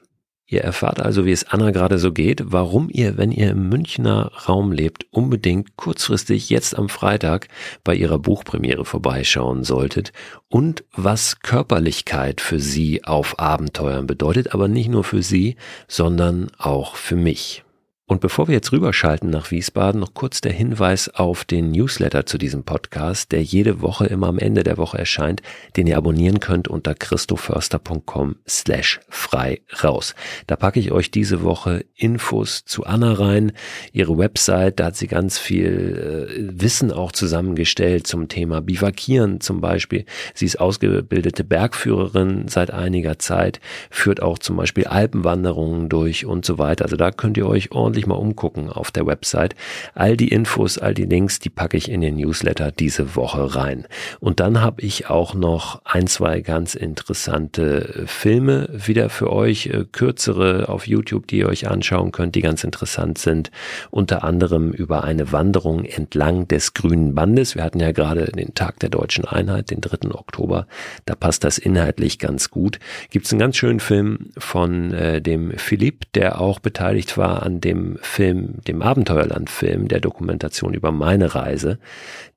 Ihr 0.48 0.62
erfahrt 0.62 1.00
also, 1.00 1.26
wie 1.26 1.32
es 1.32 1.46
Anna 1.46 1.72
gerade 1.72 1.98
so 1.98 2.14
geht, 2.14 2.44
warum 2.46 2.88
ihr, 2.92 3.18
wenn 3.18 3.32
ihr 3.32 3.50
im 3.50 3.68
Münchner 3.68 4.32
Raum 4.48 4.72
lebt, 4.72 5.08
unbedingt 5.10 5.76
kurzfristig 5.76 6.52
jetzt 6.52 6.78
am 6.78 6.88
Freitag 6.88 7.48
bei 7.84 7.96
ihrer 7.96 8.20
Buchpremiere 8.20 8.86
vorbeischauen 8.86 9.64
solltet 9.64 10.14
und 10.48 10.84
was 10.94 11.40
Körperlichkeit 11.40 12.42
für 12.42 12.60
sie 12.60 13.04
auf 13.06 13.40
Abenteuern 13.40 14.06
bedeutet, 14.06 14.54
aber 14.54 14.68
nicht 14.68 14.90
nur 14.90 15.04
für 15.04 15.24
sie, 15.24 15.56
sondern 15.88 16.52
auch 16.60 16.96
für 16.96 17.16
mich. 17.16 17.65
Und 18.08 18.22
bevor 18.22 18.48
wir 18.48 18.54
jetzt 18.54 18.72
rüberschalten 18.72 19.32
nach 19.32 19.50
Wiesbaden, 19.50 20.00
noch 20.00 20.14
kurz 20.14 20.40
der 20.40 20.52
Hinweis 20.52 21.10
auf 21.10 21.44
den 21.44 21.72
Newsletter 21.72 22.28
zu 22.28 22.38
diesem 22.38 22.64
Podcast, 22.64 23.32
der 23.32 23.42
jede 23.42 23.82
Woche 23.82 24.06
immer 24.06 24.28
am 24.28 24.38
Ende 24.38 24.64
der 24.64 24.78
Woche 24.78 25.00
erscheint, 25.00 25.42
den 25.76 25.88
ihr 25.88 25.98
abonnieren 25.98 26.40
könnt 26.40 26.68
unter 26.68 26.94
christoförster.com 26.94 28.36
slash 28.48 29.00
frei 29.10 29.62
raus. 29.84 30.14
Da 30.46 30.56
packe 30.56 30.80
ich 30.80 30.92
euch 30.92 31.10
diese 31.10 31.42
Woche 31.42 31.84
Infos 31.96 32.64
zu 32.66 32.86
Anna 32.86 33.12
rein, 33.12 33.54
ihre 33.92 34.20
Website, 34.20 34.80
da 34.80 34.86
hat 34.86 34.96
sie 34.96 35.08
ganz 35.08 35.40
viel 35.40 36.28
äh, 36.30 36.62
Wissen 36.62 36.92
auch 36.92 37.12
zusammengestellt 37.12 38.06
zum 38.06 38.28
Thema 38.28 38.62
Bivakieren 38.62 39.42
zum 39.42 39.62
Beispiel. 39.62 40.06
Sie 40.36 40.46
ist 40.46 40.60
ausgebildete 40.60 41.44
Bergführerin 41.44 42.50
seit 42.50 42.70
einiger 42.70 43.18
Zeit, 43.18 43.60
führt 43.90 44.22
auch 44.22 44.38
zum 44.38 44.58
Beispiel 44.58 44.86
Alpenwanderungen 44.86 45.90
durch 45.90 46.28
und 46.28 46.46
so 46.46 46.60
weiter. 46.60 46.86
Also 46.86 46.98
da 46.98 47.10
könnt 47.10 47.36
ihr 47.38 47.48
euch 47.48 47.72
ordentlich 47.72 47.95
ordentlich 47.96 48.08
mal 48.08 48.16
umgucken 48.16 48.70
auf 48.70 48.92
der 48.92 49.06
Website. 49.06 49.56
All 49.94 50.18
die 50.18 50.28
Infos, 50.28 50.78
all 50.78 50.94
die 50.94 51.06
Links, 51.06 51.40
die 51.40 51.50
packe 51.50 51.78
ich 51.78 51.90
in 51.90 52.02
den 52.02 52.18
Newsletter 52.18 52.72
diese 52.72 53.16
Woche 53.16 53.56
rein. 53.56 53.88
Und 54.20 54.42
dann 54.42 54.60
habe 54.60 54.82
ich 54.82 55.10
auch 55.10 55.34
noch 55.34 55.82
ein, 55.86 56.08
zwei 56.08 56.42
ganz 56.42 56.76
interessante 56.76 58.04
Filme 58.06 58.68
wieder 58.74 59.10
für 59.10 59.32
euch, 59.32 59.68
äh, 59.68 59.86
kürzere 59.90 60.68
auf 60.68 60.88
YouTube, 60.88 61.28
die 61.28 61.38
ihr 61.38 61.48
euch 61.48 61.70
anschauen 61.70 62.12
könnt, 62.12 62.36
die 62.36 62.42
ganz 62.42 62.66
interessant 62.66 63.18
sind. 63.18 63.50
Unter 63.92 64.26
anderem 64.26 64.72
über 64.72 65.06
eine 65.06 65.32
Wanderung 65.32 65.86
entlang 65.86 66.50
des 66.50 66.74
grünen 66.74 67.16
Bandes. 67.16 67.56
Wir 67.56 67.64
hatten 67.64 67.80
ja 67.80 67.94
gerade 67.94 68.26
den 68.26 68.56
Tag 68.56 68.80
der 68.80 68.90
deutschen 68.90 69.24
Einheit, 69.24 69.72
den 69.72 69.80
3. 69.80 70.12
Oktober. 70.12 70.68
Da 71.06 71.16
passt 71.16 71.46
das 71.46 71.58
inhaltlich 71.58 72.20
ganz 72.20 72.52
gut. 72.52 72.80
Gibt 73.10 73.26
es 73.26 73.32
einen 73.32 73.40
ganz 73.40 73.56
schönen 73.56 73.80
Film 73.80 74.32
von 74.38 74.94
äh, 74.94 75.22
dem 75.22 75.52
Philipp, 75.52 76.12
der 76.14 76.42
auch 76.42 76.60
beteiligt 76.60 77.16
war 77.18 77.44
an 77.44 77.62
dem 77.62 77.85
Film, 78.02 78.62
dem 78.68 78.82
Abenteuerland-Film, 78.82 79.88
der 79.88 80.00
Dokumentation 80.00 80.74
über 80.74 80.92
meine 80.92 81.36
Reise. 81.36 81.80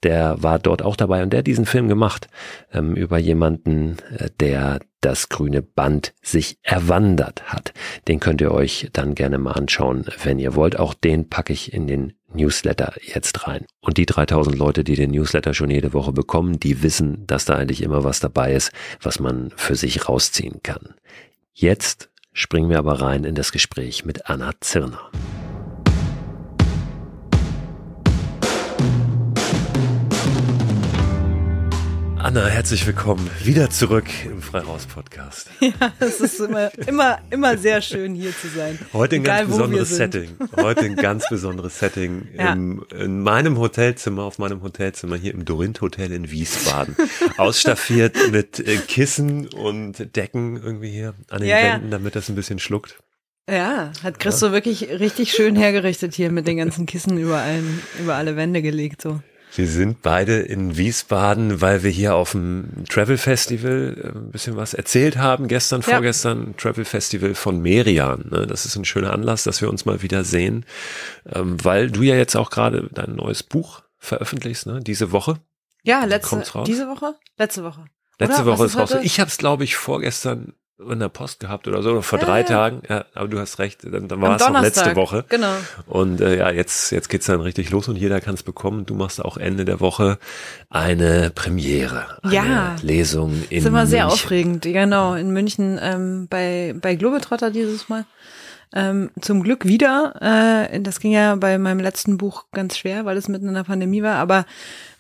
Der 0.03 0.43
war 0.43 0.59
dort 0.59 0.83
auch 0.83 0.97
dabei 0.97 1.23
und 1.23 1.33
der 1.33 1.39
hat 1.39 1.47
diesen 1.47 1.67
Film 1.67 1.89
gemacht 1.89 2.29
ähm, 2.73 2.95
über 2.95 3.19
jemanden, 3.19 3.97
äh, 4.17 4.29
der 4.41 4.81
das 5.01 5.29
grüne 5.29 5.63
Band 5.63 6.13
sich 6.23 6.59
erwandert 6.63 7.45
hat. 7.47 7.73
Den 8.09 8.21
könnt 8.21 8.41
ihr 8.41 8.53
euch 8.53 8.89
dann 8.93 9.15
gerne 9.15 9.39
mal 9.39 9.53
anschauen, 9.53 10.07
wenn 10.23 10.39
ihr 10.39 10.55
wollt. 10.55 10.79
Auch 10.79 10.95
den 10.95 11.29
packe 11.29 11.53
ich 11.53 11.73
in 11.73 11.87
den 11.87 12.15
Newsletter 12.33 12.95
jetzt 13.03 13.47
rein. 13.47 13.65
Und 13.81 13.97
die 13.97 14.07
3000 14.07 14.57
Leute, 14.57 14.85
die 14.85 14.97
den 14.97 15.13
Newsletter 15.13 15.55
schon 15.55 15.71
jede 15.71 15.93
Woche 15.93 16.13
bekommen, 16.13 16.61
die 16.61 16.83
wissen, 16.83 17.27
dass 17.27 17.45
da 17.45 17.55
eigentlich 17.55 17.83
immer 17.83 18.05
was 18.05 18.21
dabei 18.21 18.53
ist, 18.53 18.73
was 19.01 19.21
man 19.21 19.51
für 19.57 19.77
sich 19.77 20.09
rausziehen 20.09 20.63
kann. 20.63 20.95
Jetzt 21.53 22.11
springen 22.39 22.71
wir 22.71 22.79
aber 22.79 23.01
rein 23.01 23.25
in 23.25 23.35
das 23.35 23.53
Gespräch 23.53 24.05
mit 24.05 24.31
Anna 24.31 24.53
Zirner. 24.61 25.11
Anna, 32.21 32.47
herzlich 32.47 32.85
willkommen 32.85 33.31
wieder 33.45 33.71
zurück 33.71 34.07
im 34.25 34.43
Freiraus-Podcast. 34.43 35.51
Ja, 35.61 35.93
es 36.01 36.21
ist 36.21 36.41
immer, 36.41 36.71
immer, 36.87 37.19
immer 37.31 37.57
sehr 37.57 37.81
schön 37.81 38.15
hier 38.15 38.33
zu 38.37 38.49
sein. 38.49 38.79
Heute 38.93 39.17
ein 39.17 39.23
Egal, 39.23 39.47
ganz 39.47 39.51
besonderes 39.51 39.97
Setting. 39.97 40.37
Heute 40.57 40.81
ein 40.85 40.97
ganz 40.97 41.29
besonderes 41.29 41.79
Setting. 41.79 42.29
Ja. 42.37 42.53
Im, 42.53 42.85
in 42.97 43.21
meinem 43.23 43.59
Hotelzimmer, 43.59 44.25
auf 44.25 44.39
meinem 44.39 44.63
Hotelzimmer 44.63 45.17
hier 45.17 45.33
im 45.33 45.45
Dorint 45.45 45.81
Hotel 45.81 46.11
in 46.11 46.31
Wiesbaden. 46.31 46.97
Ausstaffiert 47.37 48.17
mit 48.33 48.59
äh, 48.59 48.79
Kissen 48.79 49.47
und 49.49 50.17
Decken 50.17 50.57
irgendwie 50.57 50.91
hier 50.91 51.15
an 51.31 51.41
den 51.41 51.49
ja, 51.49 51.63
Wänden, 51.63 51.91
damit 51.91 52.17
das 52.17 52.29
ein 52.29 52.35
bisschen 52.35 52.59
schluckt. 52.59 52.99
Ja, 53.49 53.93
hat 54.03 54.19
Christo 54.19 54.47
ja. 54.47 54.53
wirklich 54.53 54.89
richtig 54.89 55.33
schön 55.33 55.57
hergerichtet 55.57 56.15
hier 56.15 56.31
mit 56.31 56.49
den 56.49 56.59
ganzen 56.59 56.87
Kissen 56.87 57.17
über, 57.17 57.39
allen, 57.39 57.81
über 58.01 58.17
alle 58.17 58.37
Wände 58.37 58.61
gelegt. 58.61 59.03
So. 59.03 59.21
Wir 59.55 59.67
sind 59.67 60.03
beide 60.03 60.41
in 60.41 60.77
Wiesbaden, 60.77 61.61
weil 61.61 61.83
wir 61.83 61.91
hier 61.91 62.15
auf 62.15 62.33
dem 62.33 62.85
Travel 62.89 63.19
Festival 63.19 63.97
äh, 64.03 64.19
ein 64.19 64.31
bisschen 64.31 64.57
was 64.57 64.75
erzählt 64.75 65.17
haben. 65.17 65.49
Gestern, 65.49 65.81
ja. 65.81 65.89
vorgestern, 65.89 66.57
Travel 66.57 66.85
Festival 66.85 67.35
von 67.35 67.61
Merian. 67.61 68.29
Ne? 68.31 68.47
Das 68.47 68.67
ist 68.67 68.77
ein 68.77 68.85
schöner 68.85 69.13
Anlass, 69.13 69.45
dass 69.45 69.61
wir 69.61 69.69
uns 69.69 69.85
mal 69.85 70.03
wieder 70.03 70.25
sehen, 70.25 70.65
ähm, 71.27 71.57
weil 71.63 71.91
du 71.91 72.03
ja 72.03 72.15
jetzt 72.15 72.37
auch 72.37 72.51
gerade 72.51 72.89
dein 72.93 73.17
neues 73.17 73.43
Buch 73.43 73.83
veröffentlichst, 73.99 74.67
ne? 74.67 74.81
diese 74.81 75.13
Woche. 75.13 75.41
Ja, 75.83 76.05
letzte, 76.05 76.43
diese 76.67 76.89
Woche? 76.89 77.15
Letzte 77.37 77.65
Woche. 77.65 77.85
Letzte 78.19 78.43
Oder? 78.43 78.59
Woche 78.59 78.67
ist 78.67 78.77
raus. 78.77 78.95
Ich 79.03 79.21
habe 79.21 79.29
es, 79.29 79.39
glaube 79.39 79.65
ich, 79.65 79.77
vorgestern 79.77 80.55
in 80.79 81.01
der 81.01 81.09
Post 81.09 81.41
gehabt 81.41 81.67
oder 81.67 81.83
so, 81.83 81.91
oder 81.91 82.03
vor 82.03 82.19
ja, 82.21 82.25
drei 82.25 82.41
ja. 82.41 82.47
Tagen. 82.47 82.83
Ja, 82.89 83.05
aber 83.15 83.29
du 83.29 83.39
hast 83.39 83.59
recht, 83.59 83.81
dann, 83.83 84.09
dann 84.09 84.21
war 84.21 84.37
es 84.37 84.49
noch 84.49 84.61
letzte 84.61 84.95
Woche. 84.97 85.25
Genau. 85.29 85.53
Und 85.87 86.21
äh, 86.21 86.39
ja, 86.39 86.51
jetzt, 86.51 86.93
jetzt 86.93 87.09
geht's 87.09 87.27
dann 87.27 87.41
richtig 87.41 87.71
los 87.71 87.89
und 87.89 87.97
jeder 87.97 88.21
kann 88.21 88.35
es 88.35 88.43
bekommen. 88.43 88.87
Du 88.87 88.95
machst 88.95 89.25
auch 89.25 89.37
Ende 89.37 89.65
der 89.65 89.81
Woche 89.81 90.19
eine 90.71 91.31
Premiere, 91.35 92.19
eine 92.23 92.35
ja. 92.35 92.77
Lesung 92.83 93.31
in 93.31 93.41
Das 93.51 93.59
ist 93.59 93.67
immer 93.67 93.87
sehr 93.87 94.07
aufregend, 94.07 94.63
genau, 94.63 95.15
in 95.15 95.33
München 95.33 95.79
ähm, 95.83 96.29
bei, 96.29 96.75
bei 96.81 96.95
Globetrotter 96.95 97.51
dieses 97.51 97.89
Mal. 97.89 98.05
Ähm, 98.75 99.11
zum 99.21 99.43
Glück 99.43 99.65
wieder. 99.65 100.69
Äh, 100.71 100.81
das 100.81 101.01
ging 101.01 101.13
ja 101.13 101.35
bei 101.37 101.59
meinem 101.59 101.81
letzten 101.81 102.19
Buch 102.19 102.45
ganz 102.53 102.77
schwer, 102.77 103.07
weil 103.07 103.17
es 103.17 103.27
mitten 103.27 103.49
in 103.49 103.55
der 103.55 103.65
Pandemie 103.65 104.03
war. 104.03 104.17
Aber 104.17 104.45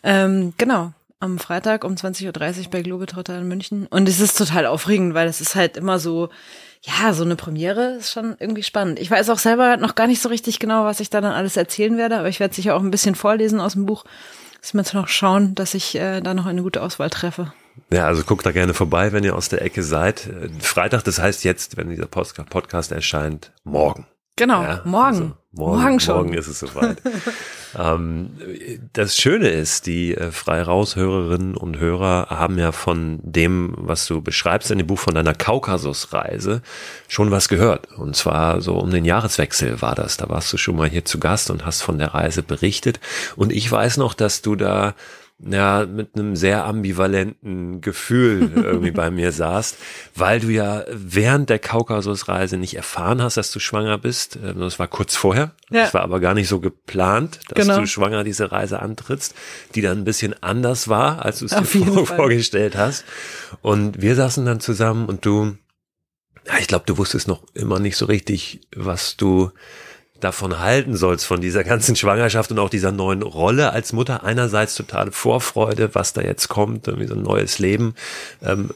ähm, 0.02 0.54
genau, 0.56 0.92
am 1.20 1.38
Freitag 1.38 1.84
um 1.84 1.94
20.30 1.94 2.26
Uhr 2.64 2.70
bei 2.70 2.82
Globetrotter 2.82 3.38
in 3.38 3.48
München. 3.48 3.86
Und 3.86 4.08
es 4.08 4.20
ist 4.20 4.38
total 4.38 4.66
aufregend, 4.66 5.14
weil 5.14 5.28
es 5.28 5.40
ist 5.40 5.54
halt 5.54 5.76
immer 5.76 5.98
so, 5.98 6.28
ja, 6.82 7.12
so 7.12 7.24
eine 7.24 7.36
Premiere 7.36 7.96
ist 7.96 8.12
schon 8.12 8.36
irgendwie 8.38 8.62
spannend. 8.62 8.98
Ich 9.00 9.10
weiß 9.10 9.30
auch 9.30 9.38
selber 9.38 9.76
noch 9.76 9.94
gar 9.94 10.06
nicht 10.06 10.22
so 10.22 10.28
richtig 10.28 10.58
genau, 10.58 10.84
was 10.84 11.00
ich 11.00 11.10
da 11.10 11.20
dann 11.20 11.32
alles 11.32 11.56
erzählen 11.56 11.96
werde, 11.96 12.18
aber 12.18 12.28
ich 12.28 12.40
werde 12.40 12.54
sicher 12.54 12.76
auch 12.76 12.82
ein 12.82 12.90
bisschen 12.90 13.14
vorlesen 13.14 13.60
aus 13.60 13.72
dem 13.72 13.86
Buch. 13.86 14.04
Muss 14.60 14.74
mir 14.74 14.80
jetzt 14.80 14.94
noch 14.94 15.08
schauen, 15.08 15.54
dass 15.54 15.74
ich 15.74 15.94
äh, 15.96 16.20
da 16.20 16.34
noch 16.34 16.46
eine 16.46 16.62
gute 16.62 16.82
Auswahl 16.82 17.10
treffe. 17.10 17.52
Ja, 17.92 18.06
also 18.06 18.24
guckt 18.24 18.44
da 18.44 18.50
gerne 18.50 18.74
vorbei, 18.74 19.12
wenn 19.12 19.24
ihr 19.24 19.36
aus 19.36 19.48
der 19.48 19.62
Ecke 19.62 19.82
seid. 19.82 20.28
Freitag, 20.60 21.04
das 21.04 21.20
heißt 21.20 21.44
jetzt, 21.44 21.76
wenn 21.76 21.90
dieser 21.90 22.06
Podcast 22.06 22.92
erscheint, 22.92 23.52
morgen. 23.64 24.06
Genau, 24.36 24.62
ja, 24.62 24.82
morgen. 24.84 25.06
Also 25.06 25.32
morgen. 25.52 25.82
Morgen 25.82 26.00
schon. 26.00 26.16
Morgen 26.16 26.34
ist 26.34 26.48
es 26.48 26.60
soweit. 26.60 27.02
ähm, 27.76 28.30
das 28.92 29.16
Schöne 29.16 29.48
ist, 29.48 29.86
die 29.86 30.14
äh, 30.14 30.30
frei 30.30 30.62
und 30.62 31.78
Hörer 31.78 32.26
haben 32.30 32.58
ja 32.58 32.72
von 32.72 33.18
dem, 33.22 33.74
was 33.76 34.06
du 34.06 34.20
beschreibst 34.20 34.70
in 34.70 34.78
dem 34.78 34.86
Buch 34.86 34.98
von 34.98 35.14
deiner 35.14 35.34
Kaukasusreise, 35.34 36.62
schon 37.08 37.30
was 37.30 37.48
gehört. 37.48 37.92
Und 37.92 38.16
zwar 38.16 38.60
so 38.60 38.76
um 38.76 38.90
den 38.90 39.04
Jahreswechsel 39.04 39.80
war 39.82 39.94
das. 39.94 40.16
Da 40.16 40.28
warst 40.28 40.52
du 40.52 40.56
schon 40.56 40.76
mal 40.76 40.88
hier 40.88 41.04
zu 41.04 41.18
Gast 41.18 41.50
und 41.50 41.64
hast 41.64 41.82
von 41.82 41.98
der 41.98 42.14
Reise 42.14 42.42
berichtet. 42.42 43.00
Und 43.36 43.52
ich 43.52 43.70
weiß 43.70 43.96
noch, 43.96 44.14
dass 44.14 44.42
du 44.42 44.56
da 44.56 44.94
ja, 45.40 45.86
mit 45.86 46.16
einem 46.16 46.34
sehr 46.34 46.64
ambivalenten 46.64 47.80
Gefühl 47.80 48.50
irgendwie 48.56 48.90
bei 48.90 49.10
mir 49.10 49.30
saßt, 49.32 49.76
weil 50.16 50.40
du 50.40 50.48
ja 50.48 50.84
während 50.90 51.48
der 51.48 51.60
Kaukasusreise 51.60 52.56
nicht 52.56 52.74
erfahren 52.74 53.22
hast, 53.22 53.36
dass 53.36 53.52
du 53.52 53.60
schwanger 53.60 53.98
bist. 53.98 54.36
Ähm, 54.36 54.58
das 54.58 54.80
war 54.80 54.88
kurz 54.88 55.14
vorher. 55.14 55.52
Ja. 55.70 55.82
Das 55.82 55.94
war 55.94 56.02
aber 56.02 56.18
gar 56.18 56.34
nicht 56.34 56.48
so 56.48 56.58
geplant, 56.58 57.38
dass 57.50 57.66
genau. 57.66 57.80
du 57.80 57.86
schwanger 57.86 58.24
diese 58.24 58.50
Reise 58.50 58.80
antrittst, 58.82 59.34
die 59.76 59.80
dann 59.80 59.98
ein 59.98 60.04
bisschen 60.04 60.34
anders 60.42 60.88
war, 60.88 61.24
als 61.24 61.38
du 61.38 61.44
es 61.44 61.52
dir 61.52 61.64
vor 61.64 62.06
vorgestellt 62.06 62.76
hast. 62.76 63.04
Und 63.62 64.02
wir 64.02 64.16
saßen 64.16 64.44
dann 64.44 64.58
zusammen 64.58 65.06
und 65.06 65.24
du, 65.24 65.56
ja, 66.46 66.58
ich 66.58 66.66
glaube, 66.66 66.84
du 66.86 66.98
wusstest 66.98 67.28
noch 67.28 67.44
immer 67.54 67.78
nicht 67.78 67.96
so 67.96 68.06
richtig, 68.06 68.62
was 68.74 69.16
du 69.16 69.52
davon 70.20 70.58
halten 70.58 70.96
sollst, 70.96 71.26
von 71.26 71.40
dieser 71.40 71.62
ganzen 71.64 71.94
Schwangerschaft 71.94 72.50
und 72.50 72.58
auch 72.58 72.70
dieser 72.70 72.90
neuen 72.90 73.22
Rolle 73.22 73.72
als 73.72 73.92
Mutter. 73.92 74.24
Einerseits 74.24 74.74
totale 74.74 75.12
Vorfreude, 75.12 75.94
was 75.94 76.12
da 76.12 76.22
jetzt 76.22 76.48
kommt, 76.48 76.88
irgendwie 76.88 77.06
so 77.06 77.14
ein 77.14 77.22
neues 77.22 77.58
Leben, 77.58 77.94
ähm, 78.42 78.70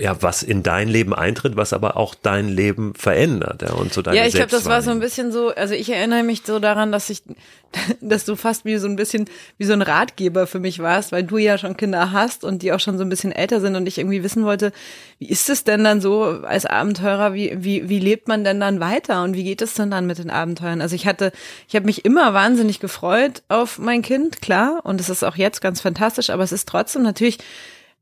ja, 0.00 0.20
was 0.20 0.42
in 0.42 0.62
dein 0.62 0.88
Leben 0.88 1.14
eintritt, 1.14 1.56
was 1.56 1.72
aber 1.72 1.96
auch 1.96 2.14
dein 2.14 2.48
Leben 2.48 2.94
verändert, 2.94 3.62
ja, 3.62 3.72
und 3.72 3.92
so 3.92 4.02
deine 4.02 4.16
Ja, 4.16 4.26
ich 4.26 4.34
glaube, 4.34 4.50
das 4.50 4.64
war 4.64 4.82
so 4.82 4.90
ein 4.90 5.00
bisschen 5.00 5.30
so, 5.30 5.50
also 5.54 5.74
ich 5.74 5.90
erinnere 5.90 6.24
mich 6.24 6.42
so 6.44 6.58
daran, 6.58 6.90
dass 6.90 7.10
ich, 7.10 7.22
dass 8.00 8.24
du 8.24 8.34
fast 8.34 8.64
wie 8.64 8.76
so 8.78 8.88
ein 8.88 8.96
bisschen, 8.96 9.26
wie 9.56 9.64
so 9.64 9.74
ein 9.74 9.82
Ratgeber 9.82 10.46
für 10.46 10.58
mich 10.58 10.80
warst, 10.80 11.12
weil 11.12 11.22
du 11.22 11.38
ja 11.38 11.58
schon 11.58 11.76
Kinder 11.76 12.10
hast 12.10 12.42
und 12.42 12.62
die 12.62 12.72
auch 12.72 12.80
schon 12.80 12.98
so 12.98 13.04
ein 13.04 13.08
bisschen 13.08 13.30
älter 13.30 13.60
sind 13.60 13.76
und 13.76 13.86
ich 13.86 13.98
irgendwie 13.98 14.24
wissen 14.24 14.44
wollte, 14.44 14.72
wie 15.18 15.28
ist 15.28 15.48
es 15.48 15.64
denn 15.64 15.84
dann 15.84 16.00
so 16.00 16.22
als 16.24 16.66
Abenteurer, 16.66 17.34
wie, 17.34 17.56
wie, 17.58 17.88
wie 17.88 17.98
lebt 17.98 18.26
man 18.26 18.42
denn 18.42 18.58
dann 18.58 18.80
weiter 18.80 19.22
und 19.22 19.34
wie 19.34 19.44
geht 19.44 19.62
es 19.62 19.74
denn 19.74 19.90
dann 19.90 20.06
mit 20.06 20.18
den 20.18 20.30
Abenteuern? 20.30 20.80
Also 20.80 20.87
ich 20.92 21.06
hatte, 21.06 21.32
ich 21.68 21.74
habe 21.74 21.86
mich 21.86 22.04
immer 22.04 22.34
wahnsinnig 22.34 22.80
gefreut 22.80 23.42
auf 23.48 23.78
mein 23.78 24.02
Kind, 24.02 24.40
klar, 24.42 24.80
und 24.84 25.00
es 25.00 25.08
ist 25.08 25.24
auch 25.24 25.36
jetzt 25.36 25.60
ganz 25.60 25.80
fantastisch, 25.80 26.30
aber 26.30 26.42
es 26.42 26.52
ist 26.52 26.68
trotzdem 26.68 27.02
natürlich, 27.02 27.38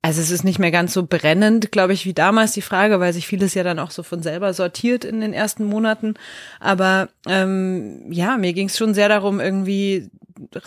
also 0.02 0.20
es 0.20 0.30
ist 0.30 0.44
nicht 0.44 0.58
mehr 0.58 0.70
ganz 0.70 0.92
so 0.92 1.04
brennend, 1.04 1.72
glaube 1.72 1.92
ich, 1.92 2.04
wie 2.06 2.14
damals 2.14 2.52
die 2.52 2.62
Frage, 2.62 3.00
weil 3.00 3.12
sich 3.12 3.26
vieles 3.26 3.54
ja 3.54 3.64
dann 3.64 3.80
auch 3.80 3.90
so 3.90 4.02
von 4.02 4.22
selber 4.22 4.54
sortiert 4.54 5.04
in 5.04 5.20
den 5.20 5.32
ersten 5.32 5.64
Monaten. 5.64 6.14
Aber 6.60 7.08
ähm, 7.26 8.12
ja, 8.12 8.36
mir 8.36 8.52
ging 8.52 8.68
es 8.68 8.78
schon 8.78 8.94
sehr 8.94 9.08
darum, 9.08 9.40
irgendwie 9.40 10.08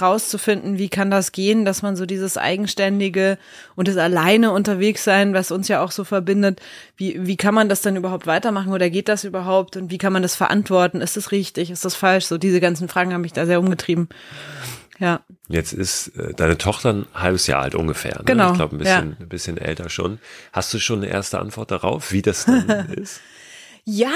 rauszufinden, 0.01 0.77
wie 0.77 0.89
kann 0.89 1.11
das 1.11 1.31
gehen, 1.31 1.63
dass 1.63 1.81
man 1.81 1.95
so 1.95 2.05
dieses 2.05 2.37
eigenständige 2.37 3.37
und 3.75 3.87
das 3.87 3.97
alleine 3.97 4.51
unterwegs 4.51 5.03
sein, 5.03 5.33
was 5.33 5.51
uns 5.51 5.67
ja 5.67 5.83
auch 5.83 5.91
so 5.91 6.03
verbindet, 6.03 6.59
wie, 6.97 7.25
wie 7.25 7.37
kann 7.37 7.53
man 7.53 7.69
das 7.69 7.81
dann 7.81 7.95
überhaupt 7.95 8.27
weitermachen 8.27 8.73
oder 8.73 8.89
geht 8.89 9.07
das 9.07 9.23
überhaupt 9.23 9.77
und 9.77 9.91
wie 9.91 9.97
kann 9.97 10.13
man 10.13 10.23
das 10.23 10.35
verantworten? 10.35 11.01
Ist 11.01 11.17
das 11.17 11.31
richtig? 11.31 11.69
Ist 11.69 11.85
das 11.85 11.95
falsch? 11.95 12.25
So 12.25 12.37
diese 12.37 12.59
ganzen 12.59 12.87
Fragen 12.87 13.13
haben 13.13 13.21
mich 13.21 13.33
da 13.33 13.45
sehr 13.45 13.59
umgetrieben. 13.59 14.09
Ja. 14.99 15.21
Jetzt 15.49 15.73
ist 15.73 16.15
äh, 16.15 16.33
deine 16.35 16.57
Tochter 16.57 16.93
ein 16.93 17.05
halbes 17.13 17.47
Jahr 17.47 17.63
alt 17.63 17.73
ungefähr. 17.73 18.19
Ne? 18.19 18.23
Genau. 18.25 18.51
Ich 18.51 18.57
glaube, 18.57 18.75
ein 18.75 18.79
bisschen, 18.79 19.09
ja. 19.11 19.17
ein 19.19 19.29
bisschen 19.29 19.57
älter 19.57 19.89
schon. 19.89 20.19
Hast 20.53 20.73
du 20.73 20.79
schon 20.79 20.99
eine 20.99 21.11
erste 21.11 21.39
Antwort 21.39 21.71
darauf, 21.71 22.11
wie 22.11 22.21
das 22.21 22.45
dann 22.45 22.69
ist? 22.93 23.19
Ja, 23.85 24.11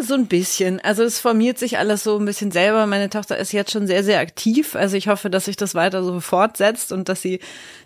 so 0.00 0.14
ein 0.14 0.26
bisschen. 0.26 0.80
Also 0.80 1.02
es 1.02 1.20
formiert 1.20 1.58
sich 1.58 1.78
alles 1.78 2.02
so 2.02 2.18
ein 2.18 2.24
bisschen 2.24 2.50
selber. 2.50 2.86
Meine 2.86 3.10
Tochter 3.10 3.36
ist 3.36 3.52
jetzt 3.52 3.70
schon 3.70 3.86
sehr, 3.86 4.02
sehr 4.04 4.20
aktiv. 4.20 4.74
Also 4.74 4.96
ich 4.96 5.08
hoffe, 5.08 5.28
dass 5.28 5.46
sich 5.46 5.56
das 5.56 5.74
weiter 5.74 6.02
so 6.02 6.20
fortsetzt 6.20 6.92
und 6.92 7.08
dass 7.08 7.20
sie, 7.20 7.40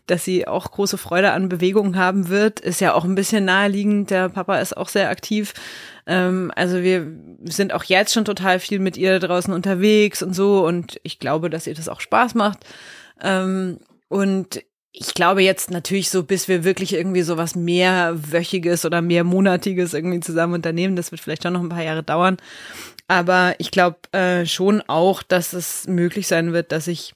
dass 0.07 0.25
sie 0.25 0.47
auch 0.47 0.71
große 0.71 0.99
Freude 0.99 1.33
an 1.33 1.49
Bewegungen 1.49 1.97
haben 1.97 2.29
wird. 2.29 2.61
Ist 2.61 2.81
ja 2.81 2.95
auch 2.95 3.05
ein 3.05 3.15
bisschen 3.15 3.45
naheliegend. 3.45 4.11
Der 4.11 4.29
Papa 4.29 4.59
ist 4.59 4.77
auch 4.77 4.89
sehr 4.89 5.11
aktiv. 5.11 5.55
Ähm, 6.07 6.53
also 6.55 6.83
wir 6.83 7.07
sind 7.45 7.73
auch 7.73 7.85
jetzt 7.85 8.12
schon 8.12 8.25
total 8.25 8.61
viel 8.61 8.79
mit 8.79 8.97
ihr 8.97 9.19
draußen 9.19 9.53
unterwegs 9.53 10.23
und 10.23 10.35
so. 10.35 10.65
Und 10.67 11.01
ich 11.03 11.19
glaube, 11.19 11.51
dass 11.51 11.67
ihr 11.67 11.75
das 11.75 11.89
auch 11.89 12.01
Spaß 12.01 12.35
macht. 12.35 12.59
Ähm, 13.21 13.79
und 14.09 14.62
ich 14.93 15.15
glaube 15.15 15.43
jetzt 15.43 15.71
natürlich 15.71 16.11
so, 16.11 16.23
bis 16.23 16.49
wir 16.49 16.65
wirklich 16.65 16.93
irgendwie 16.93 17.23
so 17.23 17.39
was 17.39 17.55
mehrwöchiges 17.55 18.85
oder 18.85 19.01
mehrmonatiges 19.01 19.95
irgendwie 19.95 20.21
zusammen 20.21 20.55
unternehmen, 20.55 20.97
das 20.97 21.11
wird 21.11 21.21
vielleicht 21.21 21.43
schon 21.45 21.55
noch 21.55 21.63
ein 21.63 21.71
paar 21.71 21.83
Jahre 21.83 22.03
dauern. 22.03 22.37
Aber 23.09 23.55
ich 23.59 23.71
glaube 23.71 23.99
äh, 24.13 24.45
schon 24.45 24.83
auch, 24.87 25.23
dass 25.23 25.55
es 25.55 25.87
möglich 25.89 26.27
sein 26.27 26.53
wird, 26.53 26.73
dass 26.73 26.89
ich, 26.89 27.15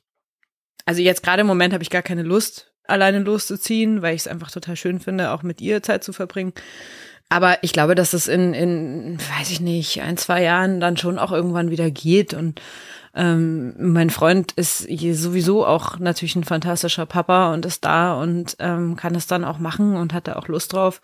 also 0.86 1.02
jetzt 1.02 1.22
gerade 1.22 1.42
im 1.42 1.46
Moment 1.46 1.74
habe 1.74 1.82
ich 1.82 1.90
gar 1.90 2.02
keine 2.02 2.22
Lust, 2.22 2.72
alleine 2.84 3.18
loszuziehen, 3.18 4.00
weil 4.00 4.14
ich 4.14 4.22
es 4.22 4.28
einfach 4.28 4.50
total 4.50 4.76
schön 4.76 4.98
finde, 4.98 5.30
auch 5.32 5.42
mit 5.42 5.60
ihr 5.60 5.82
Zeit 5.82 6.02
zu 6.02 6.12
verbringen. 6.12 6.54
Aber 7.28 7.58
ich 7.62 7.72
glaube, 7.72 7.94
dass 7.94 8.12
es 8.12 8.28
in, 8.28 8.54
in, 8.54 9.18
weiß 9.38 9.50
ich 9.50 9.60
nicht, 9.60 10.00
ein, 10.00 10.16
zwei 10.16 10.42
Jahren 10.42 10.80
dann 10.80 10.96
schon 10.96 11.18
auch 11.18 11.32
irgendwann 11.32 11.70
wieder 11.70 11.90
geht 11.90 12.34
und 12.34 12.60
ähm, 13.16 13.74
mein 13.78 14.10
Freund 14.10 14.52
ist 14.52 14.80
sowieso 14.80 15.66
auch 15.66 15.98
natürlich 15.98 16.36
ein 16.36 16.44
fantastischer 16.44 17.06
Papa 17.06 17.54
und 17.54 17.64
ist 17.64 17.82
da 17.86 18.14
und 18.14 18.56
ähm, 18.58 18.94
kann 18.96 19.14
es 19.14 19.26
dann 19.26 19.42
auch 19.42 19.58
machen 19.58 19.96
und 19.96 20.12
hat 20.12 20.28
da 20.28 20.36
auch 20.36 20.48
Lust 20.48 20.74
drauf. 20.74 21.00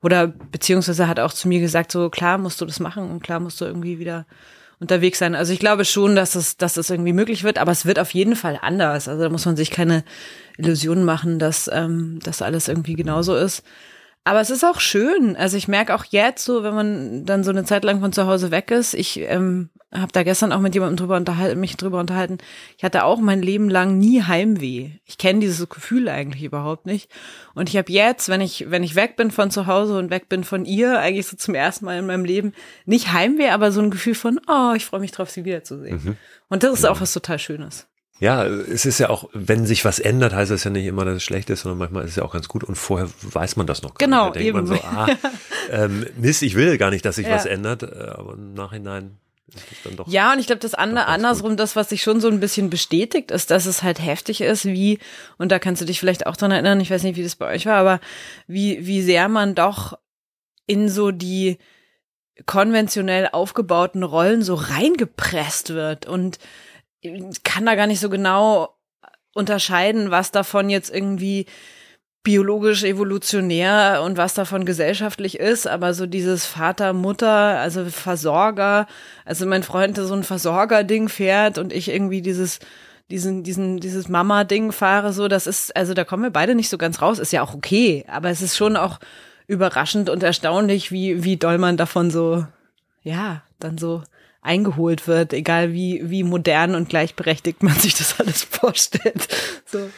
Oder 0.00 0.28
beziehungsweise 0.28 1.08
hat 1.08 1.18
auch 1.18 1.32
zu 1.32 1.48
mir 1.48 1.58
gesagt, 1.58 1.90
so 1.90 2.08
klar 2.08 2.38
musst 2.38 2.60
du 2.60 2.66
das 2.66 2.78
machen 2.78 3.10
und 3.10 3.20
klar 3.20 3.40
musst 3.40 3.60
du 3.60 3.64
irgendwie 3.64 3.98
wieder 3.98 4.26
unterwegs 4.78 5.18
sein. 5.18 5.34
Also 5.34 5.52
ich 5.52 5.58
glaube 5.58 5.84
schon, 5.84 6.14
dass 6.14 6.36
es, 6.36 6.56
dass 6.56 6.76
es 6.76 6.88
irgendwie 6.88 7.12
möglich 7.12 7.42
wird, 7.42 7.58
aber 7.58 7.72
es 7.72 7.84
wird 7.84 7.98
auf 7.98 8.14
jeden 8.14 8.36
Fall 8.36 8.60
anders. 8.62 9.08
Also 9.08 9.24
da 9.24 9.28
muss 9.28 9.46
man 9.46 9.56
sich 9.56 9.72
keine 9.72 10.04
Illusionen 10.58 11.04
machen, 11.04 11.40
dass 11.40 11.68
ähm, 11.72 12.20
das 12.22 12.42
alles 12.42 12.68
irgendwie 12.68 12.94
genauso 12.94 13.34
ist. 13.34 13.64
Aber 14.26 14.40
es 14.40 14.50
ist 14.50 14.64
auch 14.64 14.80
schön. 14.80 15.36
Also 15.36 15.56
ich 15.56 15.68
merke 15.68 15.94
auch 15.94 16.04
jetzt 16.04 16.44
so, 16.44 16.64
wenn 16.64 16.74
man 16.74 17.24
dann 17.26 17.44
so 17.44 17.52
eine 17.52 17.64
Zeit 17.64 17.84
lang 17.84 18.00
von 18.00 18.12
zu 18.12 18.26
Hause 18.26 18.50
weg 18.50 18.72
ist. 18.72 18.92
Ich 18.92 19.20
ähm, 19.20 19.70
habe 19.94 20.10
da 20.10 20.24
gestern 20.24 20.52
auch 20.52 20.58
mit 20.58 20.74
jemandem 20.74 20.96
drüber 20.96 21.16
unterhalten, 21.16 21.60
mich 21.60 21.76
drüber 21.76 22.00
unterhalten. 22.00 22.38
Ich 22.76 22.82
hatte 22.82 23.04
auch 23.04 23.20
mein 23.20 23.40
Leben 23.40 23.70
lang 23.70 23.98
nie 23.98 24.24
Heimweh. 24.24 24.90
Ich 25.04 25.16
kenne 25.16 25.38
dieses 25.38 25.68
Gefühl 25.68 26.08
eigentlich 26.08 26.42
überhaupt 26.42 26.86
nicht. 26.86 27.08
Und 27.54 27.68
ich 27.68 27.76
habe 27.76 27.92
jetzt, 27.92 28.28
wenn 28.28 28.40
ich 28.40 28.68
wenn 28.68 28.82
ich 28.82 28.96
weg 28.96 29.14
bin 29.14 29.30
von 29.30 29.52
zu 29.52 29.68
Hause 29.68 29.96
und 29.96 30.10
weg 30.10 30.28
bin 30.28 30.42
von 30.42 30.64
ihr, 30.64 30.98
eigentlich 30.98 31.28
so 31.28 31.36
zum 31.36 31.54
ersten 31.54 31.84
Mal 31.84 31.96
in 31.96 32.06
meinem 32.06 32.24
Leben 32.24 32.52
nicht 32.84 33.12
Heimweh, 33.12 33.50
aber 33.50 33.70
so 33.70 33.80
ein 33.80 33.92
Gefühl 33.92 34.16
von, 34.16 34.40
oh, 34.48 34.72
ich 34.74 34.86
freue 34.86 34.98
mich 34.98 35.12
drauf, 35.12 35.30
sie 35.30 35.44
wiederzusehen. 35.44 36.00
Mhm. 36.02 36.16
Und 36.48 36.64
das 36.64 36.72
ist 36.72 36.84
auch 36.84 37.00
was 37.00 37.12
total 37.12 37.38
Schönes. 37.38 37.86
Ja, 38.18 38.44
es 38.44 38.86
ist 38.86 38.98
ja 38.98 39.10
auch, 39.10 39.28
wenn 39.32 39.66
sich 39.66 39.84
was 39.84 39.98
ändert, 39.98 40.32
heißt 40.32 40.50
das 40.50 40.64
ja 40.64 40.70
nicht 40.70 40.86
immer, 40.86 41.04
dass 41.04 41.16
es 41.16 41.22
schlecht 41.22 41.50
ist, 41.50 41.62
sondern 41.62 41.78
manchmal 41.78 42.04
ist 42.04 42.10
es 42.10 42.16
ja 42.16 42.22
auch 42.22 42.32
ganz 42.32 42.48
gut 42.48 42.64
und 42.64 42.76
vorher 42.76 43.08
weiß 43.20 43.56
man 43.56 43.66
das 43.66 43.82
noch 43.82 43.94
gar 43.94 44.06
genau, 44.06 44.26
nicht. 44.26 44.36
Denkt 44.36 44.48
eben. 44.48 44.56
man 44.56 44.66
so, 44.66 44.74
ah, 44.82 45.08
ähm, 45.70 46.06
Mist, 46.16 46.42
ich 46.42 46.54
will 46.54 46.78
gar 46.78 46.90
nicht, 46.90 47.04
dass 47.04 47.16
sich 47.16 47.26
ja. 47.26 47.34
was 47.34 47.44
ändert, 47.44 47.82
äh, 47.82 47.86
aber 47.86 48.34
im 48.34 48.54
Nachhinein 48.54 49.18
ist 49.48 49.70
es 49.70 49.82
dann 49.84 49.96
doch. 49.96 50.08
Ja, 50.08 50.32
und 50.32 50.38
ich 50.38 50.46
glaube, 50.46 50.60
das 50.60 50.74
andere, 50.74 51.06
andersrum, 51.06 51.50
gut. 51.50 51.60
das, 51.60 51.76
was 51.76 51.90
sich 51.90 52.02
schon 52.02 52.20
so 52.20 52.28
ein 52.28 52.40
bisschen 52.40 52.70
bestätigt, 52.70 53.30
ist, 53.30 53.50
dass 53.50 53.66
es 53.66 53.82
halt 53.82 54.02
heftig 54.02 54.40
ist, 54.40 54.64
wie, 54.64 54.98
und 55.36 55.52
da 55.52 55.58
kannst 55.58 55.82
du 55.82 55.86
dich 55.86 56.00
vielleicht 56.00 56.26
auch 56.26 56.36
dran 56.36 56.52
erinnern, 56.52 56.80
ich 56.80 56.90
weiß 56.90 57.02
nicht, 57.02 57.16
wie 57.16 57.22
das 57.22 57.36
bei 57.36 57.52
euch 57.52 57.66
war, 57.66 57.76
aber 57.76 58.00
wie, 58.46 58.86
wie 58.86 59.02
sehr 59.02 59.28
man 59.28 59.54
doch 59.54 59.98
in 60.66 60.88
so 60.88 61.10
die 61.10 61.58
konventionell 62.46 63.28
aufgebauten 63.32 64.02
Rollen 64.02 64.42
so 64.42 64.54
reingepresst 64.54 65.70
wird 65.70 66.06
und 66.06 66.38
kann 67.44 67.66
da 67.66 67.74
gar 67.74 67.86
nicht 67.86 68.00
so 68.00 68.10
genau 68.10 68.74
unterscheiden, 69.34 70.10
was 70.10 70.30
davon 70.30 70.70
jetzt 70.70 70.92
irgendwie 70.92 71.46
biologisch 72.22 72.82
evolutionär 72.82 74.02
und 74.04 74.16
was 74.16 74.34
davon 74.34 74.64
gesellschaftlich 74.64 75.38
ist, 75.38 75.68
aber 75.68 75.94
so 75.94 76.06
dieses 76.06 76.44
Vater, 76.44 76.92
Mutter, 76.92 77.28
also 77.28 77.84
Versorger, 77.84 78.88
also 79.24 79.46
mein 79.46 79.62
Freund 79.62 79.96
so 79.96 80.12
ein 80.12 80.24
Versorger-Ding 80.24 81.08
fährt 81.08 81.56
und 81.58 81.72
ich 81.72 81.88
irgendwie 81.88 82.22
dieses 82.22 82.58
diesen, 83.10 83.44
diesen, 83.44 83.78
dieses 83.78 84.08
Mama-Ding 84.08 84.72
fahre, 84.72 85.12
so, 85.12 85.28
das 85.28 85.46
ist, 85.46 85.76
also 85.76 85.94
da 85.94 86.04
kommen 86.04 86.24
wir 86.24 86.30
beide 86.30 86.54
nicht 86.54 86.68
so 86.68 86.78
ganz 86.78 87.00
raus, 87.00 87.20
ist 87.20 87.32
ja 87.32 87.42
auch 87.42 87.54
okay, 87.54 88.04
aber 88.08 88.30
es 88.30 88.42
ist 88.42 88.56
schon 88.56 88.76
auch 88.76 88.98
überraschend 89.46 90.10
und 90.10 90.22
erstaunlich, 90.24 90.90
wie, 90.90 91.22
wie 91.22 91.36
doll 91.36 91.58
man 91.58 91.76
davon 91.76 92.10
so, 92.10 92.44
ja, 93.02 93.42
dann 93.60 93.78
so 93.78 94.02
eingeholt 94.46 95.06
wird, 95.06 95.32
egal 95.32 95.72
wie, 95.72 96.02
wie 96.04 96.22
modern 96.22 96.74
und 96.74 96.88
gleichberechtigt 96.88 97.62
man 97.62 97.74
sich 97.74 97.94
das 97.94 98.18
alles 98.20 98.44
vorstellt. 98.50 99.28
So. 99.66 99.90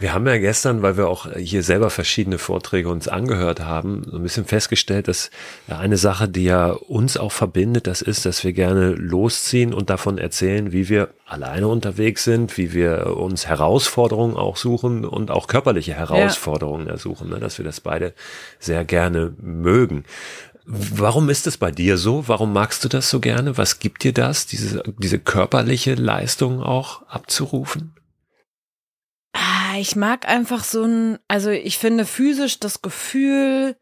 Wir 0.00 0.14
haben 0.14 0.26
ja 0.26 0.38
gestern, 0.38 0.80
weil 0.80 0.96
wir 0.96 1.08
auch 1.08 1.30
hier 1.36 1.62
selber 1.62 1.90
verschiedene 1.90 2.38
Vorträge 2.38 2.88
uns 2.88 3.06
angehört 3.06 3.60
haben, 3.60 4.06
so 4.10 4.16
ein 4.16 4.22
bisschen 4.22 4.46
festgestellt, 4.46 5.08
dass 5.08 5.30
eine 5.68 5.98
Sache, 5.98 6.26
die 6.26 6.44
ja 6.44 6.70
uns 6.70 7.18
auch 7.18 7.32
verbindet, 7.32 7.86
das 7.86 8.00
ist, 8.00 8.24
dass 8.24 8.42
wir 8.42 8.54
gerne 8.54 8.92
losziehen 8.92 9.74
und 9.74 9.90
davon 9.90 10.16
erzählen, 10.16 10.72
wie 10.72 10.88
wir 10.88 11.10
alleine 11.26 11.68
unterwegs 11.68 12.24
sind, 12.24 12.56
wie 12.56 12.72
wir 12.72 13.14
uns 13.18 13.46
Herausforderungen 13.46 14.36
auch 14.36 14.56
suchen 14.56 15.04
und 15.04 15.30
auch 15.30 15.48
körperliche 15.48 15.92
Herausforderungen 15.92 16.86
ja. 16.86 16.92
ersuchen, 16.92 17.28
ne, 17.28 17.38
dass 17.38 17.58
wir 17.58 17.66
das 17.66 17.82
beide 17.82 18.14
sehr 18.58 18.86
gerne 18.86 19.34
mögen. 19.38 20.04
Warum 20.66 21.30
ist 21.30 21.46
es 21.46 21.56
bei 21.56 21.70
dir 21.70 21.96
so? 21.96 22.28
Warum 22.28 22.52
magst 22.52 22.84
du 22.84 22.88
das 22.88 23.10
so 23.10 23.20
gerne? 23.20 23.56
Was 23.56 23.78
gibt 23.78 24.04
dir 24.04 24.12
das, 24.12 24.46
diese, 24.46 24.82
diese 24.98 25.18
körperliche 25.18 25.94
Leistung 25.94 26.62
auch 26.62 27.02
abzurufen? 27.08 27.94
Ah, 29.32 29.78
ich 29.78 29.96
mag 29.96 30.28
einfach 30.28 30.64
so 30.64 30.84
ein, 30.84 31.18
also 31.28 31.50
ich 31.50 31.78
finde 31.78 32.04
physisch 32.04 32.60
das 32.60 32.82
Gefühl, 32.82 33.76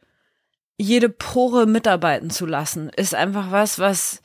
jede 0.76 1.09
Pore 1.09 1.66
mitarbeiten 1.66 2.31
zu 2.31 2.46
lassen, 2.46 2.90
ist 2.90 3.14
einfach 3.14 3.50
was, 3.50 3.79
was, 3.79 4.22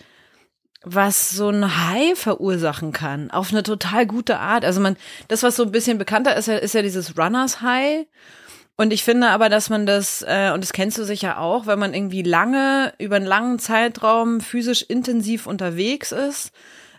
was 0.84 1.32
so 1.32 1.50
ein 1.50 1.90
High 1.90 2.18
verursachen 2.18 2.92
kann, 2.92 3.32
auf 3.32 3.52
eine 3.52 3.64
total 3.64 4.06
gute 4.06 4.40
Art. 4.40 4.64
Also 4.64 4.80
man, 4.80 4.98
das, 5.30 5.42
was 5.42 5.56
so 5.56 5.64
ein 5.64 5.72
bisschen 5.72 5.98
bekannter 5.98 6.36
ist, 6.36 6.48
ist 6.48 6.76
ja 6.76 6.82
dieses 6.82 7.18
Runners 7.18 7.62
High. 7.62 8.06
Und 8.76 8.92
ich 8.92 9.04
finde 9.04 9.30
aber, 9.30 9.50
dass 9.50 9.70
man 9.70 9.86
das, 9.86 10.24
äh, 10.28 10.52
und 10.54 10.64
das 10.64 10.74
kennst 10.74 10.98
du 10.98 11.04
sicher 11.04 11.40
auch, 11.40 11.68
wenn 11.68 11.78
man 11.78 11.94
irgendwie 11.94 12.24
lange, 12.24 12.94
über 12.98 13.18
einen 13.18 13.26
langen 13.26 13.60
Zeitraum 13.60 14.42
physisch 14.42 14.82
intensiv 14.82 15.46
unterwegs 15.46 16.12
ist, 16.12 16.52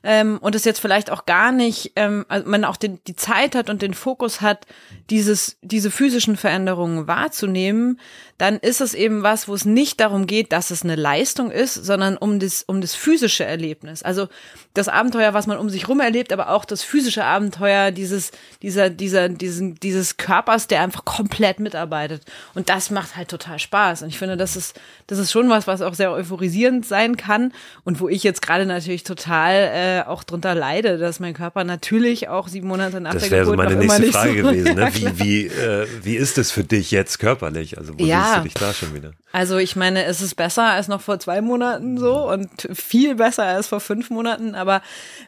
ähm, 0.04 0.38
und 0.40 0.54
es 0.54 0.66
jetzt 0.66 0.80
vielleicht 0.80 1.10
auch 1.10 1.24
gar 1.24 1.50
nicht, 1.50 1.92
ähm, 1.96 2.26
also 2.28 2.48
man 2.48 2.64
auch 2.64 2.76
den, 2.76 3.00
die 3.06 3.16
Zeit 3.16 3.54
hat 3.54 3.70
und 3.70 3.80
den 3.80 3.94
Fokus 3.94 4.42
hat, 4.42 4.66
dieses, 5.08 5.56
diese 5.62 5.90
physischen 5.90 6.36
Veränderungen 6.36 7.08
wahrzunehmen, 7.08 7.98
dann 8.36 8.58
ist 8.58 8.80
es 8.80 8.94
eben 8.94 9.22
was, 9.22 9.48
wo 9.48 9.54
es 9.54 9.64
nicht 9.64 10.00
darum 10.00 10.26
geht, 10.26 10.52
dass 10.52 10.70
es 10.70 10.82
eine 10.82 10.96
Leistung 10.96 11.50
ist, 11.50 11.74
sondern 11.74 12.16
um 12.16 12.40
das, 12.40 12.64
um 12.64 12.80
das 12.80 12.94
physische 12.94 13.44
Erlebnis. 13.44 14.02
Also 14.02 14.28
das 14.74 14.88
Abenteuer, 14.88 15.34
was 15.34 15.46
man 15.46 15.56
um 15.56 15.70
sich 15.70 15.88
rum 15.88 16.00
erlebt, 16.00 16.32
aber 16.32 16.50
auch 16.50 16.64
das 16.64 16.82
physische 16.82 17.24
Abenteuer 17.24 17.90
dieses, 17.90 18.32
dieser, 18.60 18.90
dieser, 18.90 19.28
diesen, 19.28 19.76
dieses 19.76 20.16
Körpers, 20.16 20.66
der 20.66 20.82
einfach 20.82 21.04
komplett 21.04 21.60
mitarbeitet. 21.60 22.22
Und 22.54 22.68
das 22.68 22.90
macht 22.90 23.16
halt 23.16 23.28
total 23.28 23.58
Spaß. 23.58 24.02
Und 24.02 24.08
ich 24.08 24.18
finde, 24.18 24.36
das 24.36 24.56
ist, 24.56 24.78
das 25.06 25.18
ist 25.18 25.30
schon 25.30 25.48
was, 25.48 25.66
was 25.66 25.80
auch 25.80 25.94
sehr 25.94 26.12
euphorisierend 26.12 26.84
sein 26.84 27.16
kann 27.16 27.52
und 27.84 28.00
wo 28.00 28.08
ich 28.08 28.24
jetzt 28.24 28.42
gerade 28.42 28.66
natürlich 28.66 29.04
total 29.04 29.70
äh, 29.72 29.93
auch 30.02 30.24
drunter 30.24 30.54
leide, 30.54 30.98
dass 30.98 31.20
mein 31.20 31.34
Körper 31.34 31.64
natürlich 31.64 32.28
auch 32.28 32.48
sieben 32.48 32.68
Monate 32.68 33.00
nach 33.00 33.12
das 33.12 33.28
der 33.28 33.40
Geburt 33.40 33.46
so 33.46 33.56
meine 33.56 33.76
nächste 33.76 34.12
Frage 34.12 34.42
so, 34.42 34.48
gewesen. 34.50 34.74
Ne? 34.74 34.90
Wie, 34.94 35.18
wie, 35.18 35.46
äh, 35.46 35.86
wie 36.02 36.16
ist 36.16 36.38
es 36.38 36.50
für 36.50 36.64
dich 36.64 36.90
jetzt 36.90 37.18
körperlich? 37.18 37.78
Also 37.78 37.98
wo 37.98 38.04
ja. 38.04 38.24
siehst 38.24 38.36
du 38.36 38.42
dich 38.42 38.54
da 38.54 38.72
schon 38.72 38.94
wieder? 38.94 39.12
Also 39.32 39.58
ich 39.58 39.74
meine, 39.74 40.04
es 40.04 40.20
ist 40.20 40.36
besser 40.36 40.62
als 40.64 40.86
noch 40.86 41.00
vor 41.00 41.18
zwei 41.18 41.40
Monaten 41.40 41.98
so 41.98 42.30
und 42.30 42.68
viel 42.72 43.16
besser 43.16 43.44
als 43.44 43.66
vor 43.66 43.80
fünf 43.80 44.10
Monaten. 44.10 44.54
Aber 44.54 44.80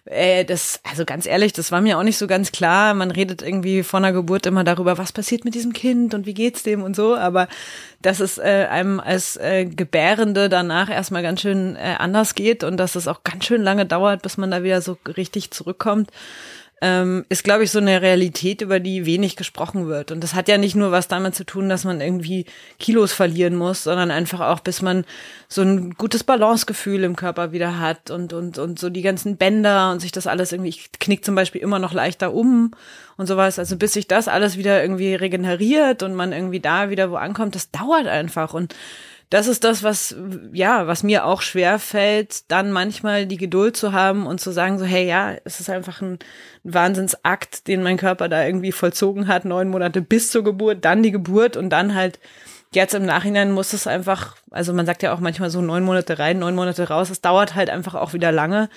äh, 0.05 0.45
das, 0.45 0.81
also 0.89 1.05
ganz 1.05 1.27
ehrlich, 1.27 1.53
das 1.53 1.73
war 1.73 1.81
mir 1.81 1.99
auch 1.99 2.05
nicht 2.05 2.19
so 2.19 2.27
ganz 2.27 2.53
klar. 2.53 2.95
Man 2.95 3.11
redet 3.11 3.43
irgendwie 3.43 3.83
vor 3.83 3.99
einer 3.99 4.13
Geburt 4.13 4.47
immer 4.47 4.63
darüber, 4.63 4.97
was 4.97 5.13
passiert 5.13 5.45
mit 5.45 5.55
diesem 5.55 5.73
Kind 5.73 6.15
und 6.15 6.25
wie 6.25 6.35
geht's 6.35 6.63
dem 6.63 6.83
und 6.83 6.95
so. 6.95 7.17
Aber 7.17 7.49
dass 8.07 8.21
es 8.21 8.39
äh, 8.39 8.67
einem 8.71 9.01
als 9.01 9.37
äh, 9.37 9.65
Gebärende 9.65 10.49
danach 10.49 10.89
erstmal 10.89 11.23
ganz 11.23 11.41
schön 11.41 11.75
äh, 11.75 11.97
anders 11.99 12.37
geht 12.37 12.63
und 12.63 12.77
dass 12.77 12.95
es 12.95 13.09
auch 13.09 13.25
ganz 13.25 13.45
schön 13.45 13.63
lange 13.63 13.85
dauert, 13.85 14.23
bis 14.23 14.37
man 14.37 14.53
da 14.53 14.63
wieder 14.63 14.81
so 14.81 14.97
richtig 15.17 15.51
zurückkommt 15.51 16.11
ähm, 16.83 17.25
ist, 17.31 17.43
glaube 17.43 17.65
ich, 17.65 17.71
so 17.71 17.79
eine 17.79 18.03
Realität, 18.03 18.61
über 18.61 18.81
die 18.81 19.07
wenig 19.07 19.37
gesprochen 19.37 19.87
wird. 19.87 20.13
Und 20.13 20.23
das 20.23 20.35
hat 20.35 20.47
ja 20.47 20.59
nicht 20.59 20.75
nur 20.75 20.93
was 20.93 21.09
damit 21.09 21.35
zu 21.35 21.45
tun, 21.45 21.71
dass 21.71 21.85
man 21.85 22.03
irgendwie 22.03 22.45
Kilos 22.79 23.15
verlieren 23.15 23.57
muss, 23.57 23.85
sondern 23.85 24.11
einfach 24.11 24.41
auch, 24.41 24.61
bis 24.61 24.83
man 24.83 25.07
so 25.49 25.63
ein 25.63 25.95
gutes 25.95 26.23
Balancegefühl 26.23 27.03
im 27.05 27.17
Körper 27.17 27.53
wieder 27.53 27.79
hat 27.81 28.11
und, 28.11 28.35
und, 28.35 28.59
und 28.59 28.79
so 28.79 28.91
die 28.91 29.01
ganzen 29.01 29.39
Bänder 29.39 29.91
und 29.91 30.01
sich 30.01 30.13
das 30.13 30.27
alles 30.27 30.53
irgendwie, 30.53 30.69
ich 30.69 30.91
knick 31.01 31.25
zum 31.25 31.35
Beispiel 31.35 31.63
immer 31.63 31.79
noch 31.79 31.95
leichter 31.95 32.35
um 32.35 32.73
und 33.17 33.27
sowas. 33.27 33.59
Also 33.59 33.77
bis 33.77 33.95
sich 33.95 34.07
das 34.07 34.29
alles 34.29 34.59
wieder 34.59 34.83
irgendwie 34.83 35.15
regeneriert 35.15 36.03
und 36.03 36.15
man 36.15 36.33
irgendwie 36.33 36.61
da 36.61 36.91
wieder 36.91 37.11
wo 37.11 37.17
ankommt, 37.17 37.55
das 37.55 37.71
dauert 37.71 38.07
einfach. 38.07 38.53
Und 38.53 38.75
das 39.31 39.49
ist 39.49 39.65
das, 39.65 39.83
was, 39.83 40.15
ja, 40.53 40.87
was 40.87 41.03
mir 41.03 41.25
auch 41.25 41.43
schwer 41.43 41.79
fällt, 41.79 42.51
dann 42.51 42.71
manchmal 42.71 43.27
die 43.27 43.37
Geduld 43.37 43.77
zu 43.77 43.93
haben 43.93 44.27
und 44.27 44.41
zu 44.41 44.53
sagen 44.53 44.79
so, 44.79 44.85
hey, 44.85 45.07
ja, 45.07 45.35
es 45.45 45.59
ist 45.59 45.69
einfach 45.69 46.01
ein 46.01 46.19
Wahnsinnsakt, 46.63 47.67
den 47.67 47.83
mein 47.83 47.97
Körper 47.97 48.29
da 48.29 48.45
irgendwie 48.45 48.73
vollzogen 48.73 49.27
hat, 49.27 49.45
neun 49.45 49.69
Monate 49.69 50.01
bis 50.01 50.31
zur 50.31 50.45
Geburt, 50.45 50.85
dann 50.85 51.03
die 51.03 51.11
Geburt 51.11 51.57
und 51.57 51.71
dann 51.71 51.95
halt 51.95 52.21
jetzt 52.73 52.95
im 52.95 53.05
Nachhinein 53.05 53.53
muss 53.53 53.73
es 53.73 53.87
einfach, 53.87 54.37
also 54.51 54.73
man 54.73 54.87
sagt 54.87 55.03
ja 55.03 55.13
auch 55.13 55.21
manchmal 55.21 55.51
so 55.51 55.61
neun 55.61 55.85
Monate 55.85 56.19
rein, 56.19 56.39
neun 56.39 56.55
Monate 56.55 56.89
raus, 56.89 57.11
es 57.11 57.21
dauert 57.21 57.55
halt 57.55 57.71
einfach 57.71 57.95
auch 57.95 58.13
wieder 58.13 58.31
lange. 58.31 58.69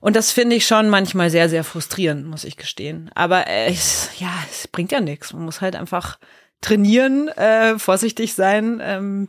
Und 0.00 0.14
das 0.14 0.30
finde 0.30 0.56
ich 0.56 0.66
schon 0.66 0.90
manchmal 0.90 1.30
sehr, 1.30 1.48
sehr 1.48 1.64
frustrierend, 1.64 2.26
muss 2.26 2.44
ich 2.44 2.56
gestehen. 2.56 3.10
Aber 3.14 3.46
es, 3.48 4.10
ja, 4.18 4.32
es 4.50 4.68
bringt 4.68 4.92
ja 4.92 5.00
nichts. 5.00 5.32
Man 5.32 5.44
muss 5.44 5.62
halt 5.62 5.74
einfach 5.74 6.18
trainieren, 6.60 7.28
äh, 7.28 7.78
vorsichtig 7.78 8.34
sein, 8.34 8.80
ähm, 8.82 9.28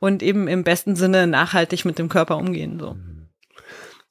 und 0.00 0.22
eben 0.22 0.48
im 0.48 0.64
besten 0.64 0.96
Sinne 0.96 1.26
nachhaltig 1.26 1.84
mit 1.84 1.98
dem 1.98 2.08
Körper 2.08 2.36
umgehen. 2.36 2.80
So. 2.80 2.96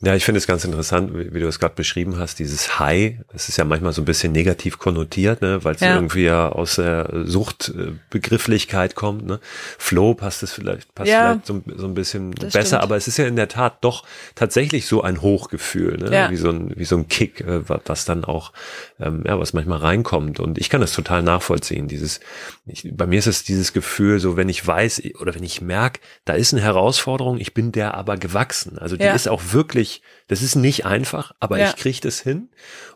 Ja, 0.02 0.16
ich 0.16 0.24
finde 0.24 0.38
es 0.38 0.48
ganz 0.48 0.64
interessant, 0.64 1.14
wie, 1.14 1.34
wie 1.34 1.42
du 1.42 1.48
es 1.48 1.60
gerade 1.60 1.76
beschrieben 1.76 2.18
hast, 2.18 2.40
dieses 2.40 2.80
High. 2.80 3.16
Es 3.34 3.50
ist 3.50 3.58
ja 3.58 3.66
manchmal 3.66 3.92
so 3.92 4.02
ein 4.02 4.06
bisschen 4.06 4.32
negativ 4.32 4.80
konnotiert, 4.80 5.42
ne, 5.42 5.62
weil 5.66 5.76
es 5.76 5.82
ja. 5.82 5.94
irgendwie 5.94 6.24
ja 6.24 6.48
aus 6.48 6.78
der 6.78 7.26
Suchtbegrifflichkeit 7.26 8.96
kommt. 8.96 9.26
Ne. 9.26 9.42
Flow 9.78 10.14
passt 10.14 10.42
es 10.42 10.54
vielleicht, 10.54 10.96
passt 10.96 11.10
ja, 11.10 11.34
vielleicht 11.34 11.48
so, 11.48 11.62
so 11.76 11.86
ein 11.86 11.96
bisschen 11.96 12.32
besser, 12.32 12.62
stimmt. 12.62 12.82
aber 12.82 12.96
es 12.96 13.10
ist 13.10 13.18
ja 13.18 13.28
in 13.28 13.36
der 13.36 13.50
Tat 13.50 13.80
doch 13.82 14.06
tatsächlich 14.36 14.86
so 14.86 15.02
ein 15.02 15.22
Hochgefühl, 15.22 15.98
ne, 15.98 16.14
ja. 16.14 16.32
wie 16.32 16.38
so 16.38 16.50
ein 16.50 16.72
wie 16.78 16.86
so 16.86 16.96
ein 16.96 17.10
Kick, 17.10 17.42
äh, 17.42 17.68
was 17.68 18.06
dann 18.06 18.24
auch 18.24 18.54
ähm, 19.02 19.24
ja 19.28 19.38
was 19.38 19.52
manchmal 19.52 19.80
reinkommt. 19.80 20.40
Und 20.40 20.60
ich 20.60 20.70
kann 20.70 20.80
das 20.80 20.94
total 20.94 21.24
nachvollziehen. 21.24 21.90
Dieses, 21.90 22.22
ich, 22.68 22.90
bei 22.90 23.06
mir 23.06 23.20
ist 23.20 23.28
es 23.28 23.44
dieses 23.44 23.74
Gefühl, 23.74 24.22
so 24.22 24.38
wenn 24.38 24.48
ich 24.48 24.66
weiß 24.66 25.02
oder 25.20 25.36
wenn 25.36 25.44
ich 25.44 25.60
merke, 25.60 26.00
da 26.24 26.36
ist 26.36 26.54
eine 26.54 26.62
Herausforderung, 26.62 27.38
ich 27.38 27.54
bin 27.54 27.74
der 27.74 27.96
aber 27.96 28.16
gewachsen. 28.16 28.78
Also 28.78 28.96
die 28.96 29.04
ist 29.04 29.28
auch 29.28 29.42
wirklich 29.52 29.89
ich, 29.90 30.02
das 30.28 30.42
ist 30.42 30.56
nicht 30.56 30.86
einfach, 30.86 31.34
aber 31.40 31.58
Ja. 31.60 31.70
ich 31.70 31.76
kriege 31.76 32.00
das 32.02 32.20
hin. 32.20 32.50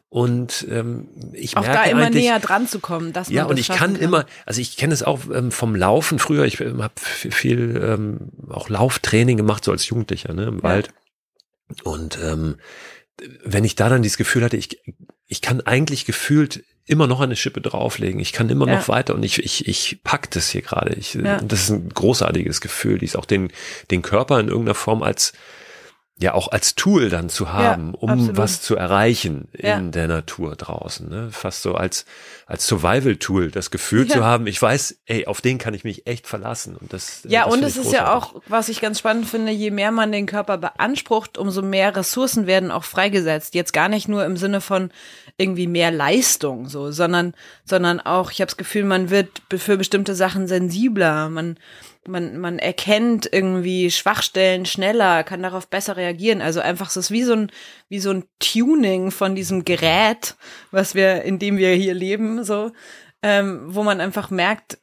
Und 0.09 0.67
ähm, 0.69 1.07
ich 1.33 1.57
Auch 1.57 1.61
merke 1.61 1.77
da 1.77 1.83
immer 1.85 2.09
näher 2.11 2.39
dran 2.39 2.67
zu 2.67 2.79
kommen, 2.79 3.13
dass 3.13 3.29
man 3.29 3.35
ja, 3.35 3.41
das 3.43 3.51
und 3.51 3.57
ich 3.57 3.65
schaffen 3.65 3.79
kann 3.79 3.95
immer, 3.95 4.25
also 4.45 4.61
ich 4.61 4.77
kenne 4.77 4.93
es 4.93 5.01
auch 5.01 5.21
ähm, 5.33 5.51
vom 5.51 5.75
Laufen 5.75 6.19
früher. 6.19 6.45
Ich 6.45 6.59
ähm, 6.59 6.83
habe 6.83 6.93
viel 6.99 7.81
ähm, 7.83 8.29
auch 8.49 8.69
Lauftraining 8.69 9.37
gemacht, 9.37 9.63
so 9.63 9.71
als 9.71 9.87
Jugendlicher 9.87 10.33
ne, 10.33 10.43
im 10.45 10.57
Ja. 10.57 10.63
Wald. 10.63 10.89
Und 11.83 12.19
ähm, 12.23 12.57
wenn 13.43 13.63
ich 13.63 13.75
da 13.75 13.89
dann 13.89 14.03
dieses 14.03 14.17
Gefühl 14.17 14.43
hatte, 14.43 14.57
ich, 14.57 14.81
ich 15.25 15.41
kann 15.41 15.61
eigentlich 15.61 16.05
gefühlt 16.05 16.63
immer 16.85 17.07
noch 17.07 17.21
eine 17.21 17.35
Schippe 17.35 17.61
drauflegen. 17.61 18.19
Ich 18.19 18.33
kann 18.33 18.49
immer 18.49 18.67
Ja. 18.67 18.75
noch 18.75 18.87
weiter 18.89 19.15
und 19.15 19.23
ich, 19.23 19.39
ich, 19.43 19.67
ich 19.67 20.03
pack 20.03 20.29
das 20.31 20.49
hier 20.49 20.61
gerade. 20.61 20.93
Ich, 20.93 21.15
Ja. 21.15 21.37
Das 21.41 21.61
ist 21.63 21.69
ein 21.69 21.89
großartiges 21.89 22.61
Gefühl, 22.61 22.99
dies 22.99 23.15
auch 23.15 23.25
den, 23.25 23.51
den 23.89 24.01
Körper 24.03 24.39
in 24.39 24.47
irgendeiner 24.49 24.75
Form 24.75 25.01
als 25.01 25.33
ja 26.19 26.35
auch 26.35 26.47
als 26.49 26.75
Tool 26.75 27.09
dann 27.09 27.27
zu 27.27 27.51
haben, 27.51 27.95
um 27.95 28.09
absolut. 28.09 28.37
was 28.37 28.61
zu 28.61 28.75
erreichen 28.75 29.47
Ja. 29.57 29.77
in 29.77 29.91
der 29.91 30.07
Natur 30.07 30.55
draußen. 30.55 31.09
Ne? 31.09 31.29
Fast 31.31 31.63
so 31.63 31.73
als, 31.73 32.05
als 32.45 32.67
Survival-Tool, 32.67 33.49
das 33.49 33.71
Gefühl 33.71 34.07
Ja. 34.07 34.15
zu 34.17 34.23
haben, 34.23 34.45
ich 34.45 34.61
weiß, 34.61 34.99
ey, 35.07 35.25
auf 35.25 35.41
den 35.41 35.57
kann 35.57 35.73
ich 35.73 35.83
mich 35.83 36.05
echt 36.05 36.27
verlassen. 36.27 36.77
Und 36.79 36.93
das, 36.93 37.23
Ja, 37.27 37.45
das 37.45 37.53
und 37.53 37.63
es 37.63 37.77
ist 37.77 37.91
ja 37.91 38.13
auch, 38.15 38.35
was 38.47 38.69
ich 38.69 38.79
ganz 38.79 38.99
spannend 38.99 39.27
finde, 39.27 39.51
je 39.51 39.71
mehr 39.71 39.91
man 39.91 40.11
den 40.11 40.27
Körper 40.27 40.59
beansprucht, 40.59 41.39
umso 41.39 41.63
mehr 41.63 41.95
Ressourcen 41.95 42.45
werden 42.45 42.69
auch 42.69 42.83
freigesetzt. 42.83 43.55
Jetzt 43.55 43.73
gar 43.73 43.89
nicht 43.89 44.07
nur 44.07 44.23
im 44.23 44.37
Sinne 44.37 44.61
von 44.61 44.91
irgendwie 45.37 45.67
mehr 45.67 45.89
Leistung, 45.89 46.69
so, 46.69 46.91
sondern, 46.91 47.33
sondern 47.65 47.99
auch, 47.99 48.29
ich 48.31 48.39
habe 48.39 48.49
das 48.49 48.57
Gefühl, 48.57 48.83
man 48.83 49.09
wird 49.09 49.41
für 49.57 49.77
bestimmte 49.77 50.13
Sachen 50.13 50.47
sensibler, 50.47 51.27
man, 51.29 51.57
man, 52.07 52.37
man 52.37 52.59
erkennt 52.59 53.29
irgendwie 53.31 53.91
Schwachstellen 53.91 54.65
schneller, 54.65 55.23
kann 55.23 55.43
darauf 55.43 55.67
besser 55.67 55.97
reagieren. 55.97 56.41
Also 56.41 56.59
einfach, 56.59 56.89
es 56.89 56.97
ist 56.97 57.11
wie 57.11 57.23
so 57.23 57.33
ein, 57.33 57.51
wie 57.89 57.99
so 57.99 58.11
ein 58.11 58.25
Tuning 58.39 59.11
von 59.11 59.35
diesem 59.35 59.65
Gerät, 59.65 60.35
was 60.71 60.95
wir, 60.95 61.23
in 61.23 61.39
dem 61.39 61.57
wir 61.57 61.73
hier 61.73 61.93
leben, 61.93 62.43
so, 62.43 62.71
ähm, 63.21 63.61
wo 63.67 63.83
man 63.83 64.01
einfach 64.01 64.29
merkt, 64.29 64.77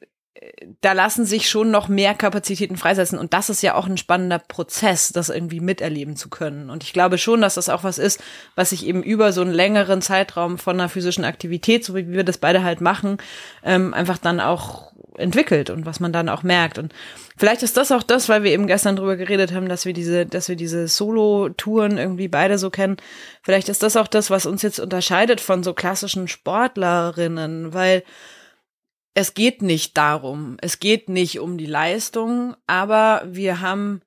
da 0.81 0.93
lassen 0.93 1.25
sich 1.25 1.49
schon 1.49 1.69
noch 1.69 1.87
mehr 1.87 2.15
Kapazitäten 2.15 2.75
freisetzen. 2.75 3.19
Und 3.19 3.33
das 3.33 3.49
ist 3.49 3.61
ja 3.61 3.75
auch 3.75 3.85
ein 3.85 3.97
spannender 3.97 4.39
Prozess, 4.39 5.09
das 5.09 5.29
irgendwie 5.29 5.59
miterleben 5.59 6.15
zu 6.15 6.29
können. 6.29 6.69
Und 6.69 6.83
ich 6.83 6.93
glaube 6.93 7.19
schon, 7.19 7.41
dass 7.41 7.55
das 7.55 7.69
auch 7.69 7.83
was 7.83 7.99
ist, 7.99 8.21
was 8.55 8.71
sich 8.71 8.85
eben 8.87 9.03
über 9.03 9.33
so 9.33 9.41
einen 9.41 9.51
längeren 9.51 10.01
Zeitraum 10.01 10.57
von 10.57 10.79
einer 10.79 10.89
physischen 10.89 11.25
Aktivität, 11.25 11.85
so 11.85 11.95
wie 11.95 12.09
wir 12.09 12.23
das 12.23 12.39
beide 12.39 12.63
halt 12.63 12.81
machen, 12.81 13.17
ähm, 13.63 13.93
einfach 13.93 14.17
dann 14.17 14.39
auch 14.39 14.90
entwickelt 15.21 15.69
und 15.69 15.85
was 15.85 15.99
man 15.99 16.11
dann 16.11 16.29
auch 16.29 16.43
merkt. 16.43 16.77
Und 16.77 16.93
vielleicht 17.37 17.63
ist 17.63 17.77
das 17.77 17.91
auch 17.91 18.03
das, 18.03 18.27
weil 18.27 18.43
wir 18.43 18.51
eben 18.51 18.67
gestern 18.67 18.95
drüber 18.95 19.15
geredet 19.15 19.53
haben, 19.53 19.69
dass 19.69 19.85
wir 19.85 19.93
diese, 19.93 20.25
dass 20.25 20.49
wir 20.49 20.55
diese 20.55 20.87
Solo-Touren 20.87 21.97
irgendwie 21.97 22.27
beide 22.27 22.57
so 22.57 22.69
kennen. 22.69 22.97
Vielleicht 23.43 23.69
ist 23.69 23.83
das 23.83 23.95
auch 23.95 24.07
das, 24.07 24.29
was 24.29 24.45
uns 24.45 24.61
jetzt 24.61 24.79
unterscheidet 24.79 25.39
von 25.39 25.63
so 25.63 25.73
klassischen 25.73 26.27
Sportlerinnen, 26.27 27.73
weil 27.73 28.03
es 29.13 29.33
geht 29.33 29.61
nicht 29.61 29.97
darum, 29.97 30.57
es 30.61 30.79
geht 30.79 31.09
nicht 31.09 31.39
um 31.39 31.57
die 31.57 31.65
Leistung, 31.65 32.55
aber 32.65 33.23
wir 33.25 33.59
haben, 33.59 34.01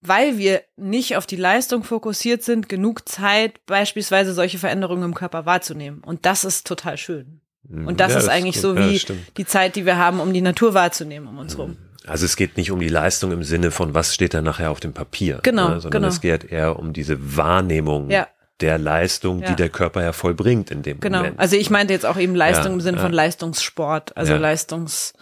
weil 0.00 0.38
wir 0.38 0.62
nicht 0.76 1.16
auf 1.16 1.26
die 1.26 1.36
Leistung 1.36 1.84
fokussiert 1.84 2.42
sind, 2.42 2.68
genug 2.68 3.08
Zeit, 3.08 3.64
beispielsweise 3.66 4.32
solche 4.32 4.58
Veränderungen 4.58 5.04
im 5.04 5.14
Körper 5.14 5.44
wahrzunehmen. 5.44 6.02
Und 6.02 6.24
das 6.24 6.44
ist 6.44 6.66
total 6.66 6.96
schön. 6.96 7.41
Und 7.68 8.00
das 8.00 8.12
Ja, 8.12 8.18
ist 8.18 8.28
eigentlich 8.28 8.60
so 8.60 8.74
ja, 8.74 8.88
wie 8.90 8.98
stimmt. 8.98 9.20
die 9.36 9.46
Zeit, 9.46 9.76
die 9.76 9.86
wir 9.86 9.96
haben, 9.96 10.20
um 10.20 10.32
die 10.32 10.40
Natur 10.40 10.74
wahrzunehmen 10.74 11.28
um 11.28 11.38
uns 11.38 11.56
rum. 11.56 11.76
Also 12.06 12.24
es 12.24 12.34
geht 12.36 12.56
nicht 12.56 12.70
um 12.72 12.80
die 12.80 12.88
Leistung 12.88 13.30
im 13.30 13.44
Sinne 13.44 13.70
von, 13.70 13.94
was 13.94 14.12
steht 14.14 14.34
da 14.34 14.42
nachher 14.42 14.70
auf 14.72 14.80
dem 14.80 14.92
Papier, 14.92 15.38
Genau, 15.44 15.68
ne, 15.68 15.80
sondern 15.80 16.02
genau. 16.02 16.08
es 16.12 16.20
geht 16.20 16.50
eher 16.50 16.78
um 16.78 16.92
diese 16.92 17.36
Wahrnehmung 17.36 18.10
Ja. 18.10 18.26
der 18.60 18.76
Leistung, 18.78 19.40
Ja. 19.40 19.50
die 19.50 19.56
der 19.56 19.68
Körper 19.68 20.02
ja 20.02 20.12
vollbringt 20.12 20.70
in 20.72 20.82
dem 20.82 20.98
Genau. 20.98 21.18
Moment. 21.18 21.38
Also 21.38 21.54
ich 21.56 21.70
meinte 21.70 21.92
jetzt 21.92 22.04
auch 22.04 22.16
eben 22.18 22.34
Leistung 22.34 22.66
Ja, 22.66 22.72
im 22.72 22.80
Sinne 22.80 22.96
ja. 22.96 23.02
von 23.04 23.12
Leistungssport, 23.12 24.16
also 24.16 24.32
Ja. 24.32 24.38
Leistungs, 24.38 25.12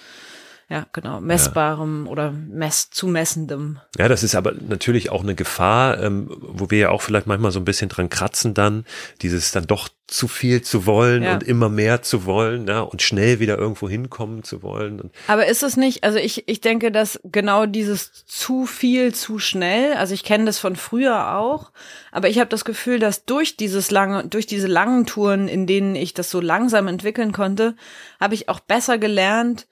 ja, 0.70 0.86
genau, 0.92 1.20
messbarem 1.20 2.06
oder 2.06 2.30
mess 2.30 2.90
zu 2.90 3.08
messendem. 3.08 3.80
Ja, 3.98 4.06
das 4.06 4.22
ist 4.22 4.36
aber 4.36 4.52
natürlich 4.52 5.10
auch 5.10 5.24
eine 5.24 5.34
Gefahr, 5.34 6.00
ähm, 6.00 6.28
wo 6.40 6.70
wir 6.70 6.78
ja 6.78 6.88
auch 6.90 7.02
vielleicht 7.02 7.26
manchmal 7.26 7.50
so 7.50 7.58
ein 7.58 7.64
bisschen 7.64 7.88
dran 7.88 8.08
kratzen 8.08 8.54
dann, 8.54 8.84
dieses 9.20 9.50
dann 9.50 9.66
doch 9.66 9.88
zu 10.06 10.28
viel 10.28 10.62
zu 10.62 10.86
wollen 10.86 11.24
Ja. 11.24 11.34
und 11.34 11.42
immer 11.42 11.68
mehr 11.68 12.02
zu 12.02 12.24
wollen 12.24 12.68
ja, 12.68 12.80
und 12.82 13.02
schnell 13.02 13.40
wieder 13.40 13.58
irgendwo 13.58 13.88
hinkommen 13.88 14.44
zu 14.44 14.62
wollen. 14.62 15.10
Aber 15.26 15.46
ist 15.46 15.64
es 15.64 15.76
nicht, 15.76 16.04
also 16.04 16.18
ich, 16.18 16.48
ich 16.48 16.60
denke, 16.60 16.92
dass 16.92 17.18
genau 17.24 17.66
dieses 17.66 18.24
zu 18.26 18.64
viel, 18.64 19.12
zu 19.12 19.40
schnell, 19.40 19.94
also 19.94 20.14
ich 20.14 20.22
kenne 20.22 20.44
das 20.44 20.58
von 20.60 20.76
früher 20.76 21.36
auch, 21.36 21.72
aber 22.12 22.28
ich 22.28 22.38
habe 22.38 22.48
das 22.48 22.64
Gefühl, 22.64 23.00
dass 23.00 23.24
durch 23.24 23.56
dieses 23.56 23.90
lange, 23.90 24.24
durch 24.28 24.46
diese 24.46 24.68
langen 24.68 25.04
Touren, 25.04 25.48
in 25.48 25.66
denen 25.66 25.96
ich 25.96 26.14
das 26.14 26.30
so 26.30 26.40
langsam 26.40 26.86
entwickeln 26.86 27.32
konnte, 27.32 27.74
habe 28.20 28.34
ich 28.34 28.48
auch 28.48 28.60
besser 28.60 28.96
gelernt, 28.98 29.66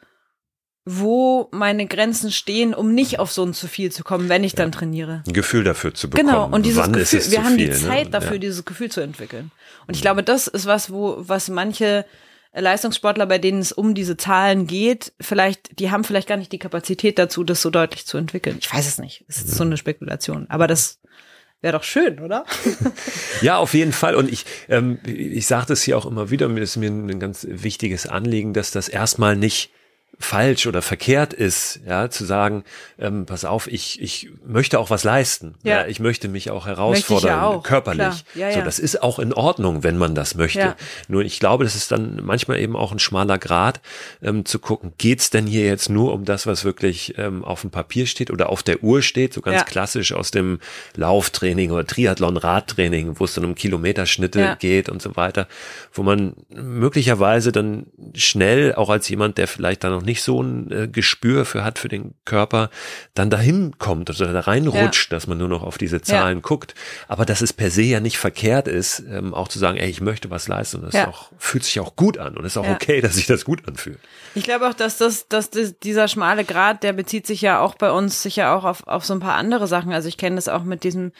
wo 0.90 1.48
meine 1.52 1.86
Grenzen 1.86 2.30
stehen, 2.30 2.72
um 2.72 2.94
nicht 2.94 3.18
auf 3.18 3.30
so 3.30 3.44
ein 3.44 3.52
zu 3.52 3.68
viel 3.68 3.92
zu 3.92 4.04
kommen, 4.04 4.28
wenn 4.30 4.42
ich 4.42 4.54
dann 4.54 4.72
trainiere. 4.72 5.22
ein 5.26 5.32
Gefühl 5.34 5.62
dafür 5.64 5.92
zu 5.92 6.08
bekommen. 6.08 6.28
Genau, 6.28 6.46
und 6.48 6.64
dieses 6.64 6.82
wann 6.82 6.92
Gefühl, 6.94 7.30
wir 7.30 7.44
haben 7.44 7.56
viel, 7.56 7.68
die 7.68 7.74
Zeit 7.74 8.04
ne? 8.06 8.10
dafür, 8.10 8.32
Ja. 8.32 8.38
dieses 8.38 8.64
Gefühl 8.64 8.90
zu 8.90 9.00
entwickeln. 9.02 9.50
Und 9.86 9.94
ich 9.94 10.00
glaube, 10.02 10.22
das 10.22 10.46
ist 10.46 10.64
was, 10.66 10.90
wo, 10.90 11.16
was 11.18 11.48
manche 11.50 12.06
Leistungssportler, 12.54 13.26
bei 13.26 13.38
denen 13.38 13.60
es 13.60 13.72
um 13.72 13.94
diese 13.94 14.16
Zahlen 14.16 14.66
geht, 14.66 15.12
vielleicht, 15.20 15.78
die 15.78 15.90
haben 15.90 16.04
vielleicht 16.04 16.28
gar 16.28 16.38
nicht 16.38 16.52
die 16.52 16.58
Kapazität 16.58 17.18
dazu, 17.18 17.44
das 17.44 17.60
so 17.60 17.68
deutlich 17.70 18.06
zu 18.06 18.16
entwickeln. 18.16 18.56
Ich 18.60 18.72
weiß 18.72 18.88
es 18.88 18.98
nicht. 18.98 19.24
Es 19.28 19.38
ist 19.38 19.50
so 19.54 19.64
eine 19.64 19.76
Spekulation. 19.76 20.46
Aber 20.48 20.66
das 20.66 21.00
wäre 21.60 21.76
doch 21.76 21.84
schön, 21.84 22.18
oder? 22.20 22.44
Ja, 23.42 23.58
auf 23.58 23.74
jeden 23.74 23.92
Fall. 23.92 24.14
Und 24.14 24.32
ich, 24.32 24.44
ähm, 24.68 24.98
ich 25.06 25.46
sage 25.46 25.66
das 25.66 25.82
hier 25.82 25.96
auch 25.98 26.06
immer 26.06 26.30
wieder, 26.30 26.48
mir 26.48 26.60
ist 26.62 26.76
mir 26.76 26.88
ein 26.90 27.20
ganz 27.20 27.46
wichtiges 27.48 28.06
Anliegen, 28.06 28.54
dass 28.54 28.70
das 28.70 28.88
erstmal 28.88 29.36
nicht 29.36 29.70
falsch 30.20 30.66
oder 30.66 30.82
verkehrt 30.82 31.32
ist, 31.32 31.80
ja, 31.86 32.10
zu 32.10 32.24
sagen, 32.24 32.64
ähm, 32.98 33.24
pass 33.24 33.44
auf, 33.44 33.68
ich, 33.68 34.00
ich 34.02 34.30
möchte 34.44 34.80
auch 34.80 34.90
was 34.90 35.04
leisten. 35.04 35.54
Ja. 35.62 35.82
Ja. 35.82 35.86
ich 35.86 36.00
möchte 36.00 36.28
mich 36.28 36.50
auch 36.50 36.66
herausfordern, 36.66 37.28
ja 37.30 37.46
auch, 37.46 37.62
körperlich. 37.62 38.24
Ja, 38.34 38.50
So, 38.52 38.62
das 38.62 38.78
ist 38.80 39.02
auch 39.02 39.20
in 39.20 39.32
Ordnung, 39.32 39.84
wenn 39.84 39.96
man 39.96 40.14
das 40.16 40.34
möchte. 40.34 40.74
Nur 41.06 41.22
ich 41.22 41.38
glaube, 41.38 41.62
das 41.64 41.76
ist 41.76 41.92
dann 41.92 42.20
manchmal 42.22 42.58
eben 42.58 42.74
auch 42.74 42.90
ein 42.90 42.98
schmaler 42.98 43.38
Grad, 43.38 43.80
ähm, 44.20 44.44
zu 44.44 44.58
gucken, 44.58 44.92
geht's 44.98 45.30
denn 45.30 45.46
hier 45.46 45.66
jetzt 45.66 45.88
nur 45.88 46.12
um 46.12 46.24
das, 46.24 46.46
was 46.46 46.64
wirklich 46.64 47.14
ähm, 47.16 47.44
auf 47.44 47.60
dem 47.60 47.70
Papier 47.70 48.06
steht 48.06 48.30
oder 48.32 48.48
auf 48.48 48.64
der 48.64 48.82
Uhr 48.82 49.02
steht, 49.02 49.32
so 49.34 49.40
ganz 49.40 49.64
klassisch 49.66 50.12
aus 50.12 50.32
dem 50.32 50.58
Lauftraining 50.96 51.70
oder 51.70 51.86
Triathlon-Radtraining, 51.86 53.20
wo 53.20 53.24
es 53.24 53.34
dann 53.34 53.44
um 53.44 53.54
Kilometerschnitte 53.54 54.56
geht 54.58 54.88
und 54.88 55.00
so 55.00 55.14
weiter, 55.16 55.46
wo 55.92 56.02
man 56.02 56.34
möglicherweise 56.50 57.52
dann 57.52 57.86
schnell, 58.14 58.74
auch 58.74 58.90
als 58.90 59.08
jemand, 59.08 59.38
der 59.38 59.46
vielleicht 59.46 59.84
da 59.84 59.90
noch 59.90 60.02
nicht 60.08 60.22
so 60.22 60.42
ein 60.42 60.70
äh, 60.72 60.88
Gespür 60.88 61.44
für 61.44 61.62
hat, 61.62 61.78
für 61.78 61.88
den 61.88 62.14
Körper, 62.24 62.70
dann 63.14 63.30
dahin 63.30 63.78
kommt 63.78 64.10
oder 64.10 64.32
da 64.32 64.40
reinrutscht, 64.40 65.12
dass 65.12 65.26
man 65.28 65.38
nur 65.38 65.48
noch 65.48 65.62
auf 65.62 65.78
diese 65.78 66.02
Zahlen 66.02 66.42
guckt. 66.42 66.74
Aber 67.06 67.24
dass 67.24 67.40
es 67.40 67.52
per 67.52 67.70
se 67.70 67.82
ja 67.82 68.00
nicht 68.00 68.18
verkehrt 68.18 68.66
ist, 68.66 69.00
ähm, 69.08 69.34
auch 69.34 69.48
zu 69.48 69.58
sagen, 69.58 69.78
ey, 69.78 69.88
ich 69.88 70.00
möchte 70.00 70.30
was 70.30 70.48
leisten. 70.48 70.78
Und 70.78 70.86
das 70.86 70.94
Ja. 70.94 71.06
auch, 71.08 71.30
fühlt 71.38 71.62
sich 71.64 71.78
auch 71.80 71.94
gut 71.94 72.18
an 72.18 72.36
und 72.36 72.44
ist 72.44 72.56
auch 72.56 72.64
Ja. 72.64 72.72
okay, 72.72 73.00
dass 73.00 73.14
sich 73.14 73.26
das 73.26 73.44
gut 73.44 73.68
anfühlt. 73.68 73.98
Ich 74.34 74.44
glaube 74.44 74.68
auch, 74.68 74.74
dass 74.74 74.98
das, 74.98 75.28
dass 75.28 75.50
das, 75.50 75.78
dieser 75.78 76.08
schmale 76.08 76.44
Grad, 76.44 76.82
der 76.82 76.92
bezieht 76.92 77.26
sich 77.26 77.40
ja 77.42 77.60
auch 77.60 77.76
bei 77.76 77.90
uns 77.92 78.22
sicher 78.22 78.52
auch 78.54 78.64
auf, 78.64 78.86
auf 78.88 79.04
so 79.04 79.14
ein 79.14 79.20
paar 79.20 79.34
andere 79.36 79.66
Sachen. 79.68 79.92
Also 79.92 80.08
ich 80.08 80.16
kenne 80.16 80.36
das 80.36 80.48
auch 80.48 80.64
mit 80.64 80.82
diesem, 80.84 81.12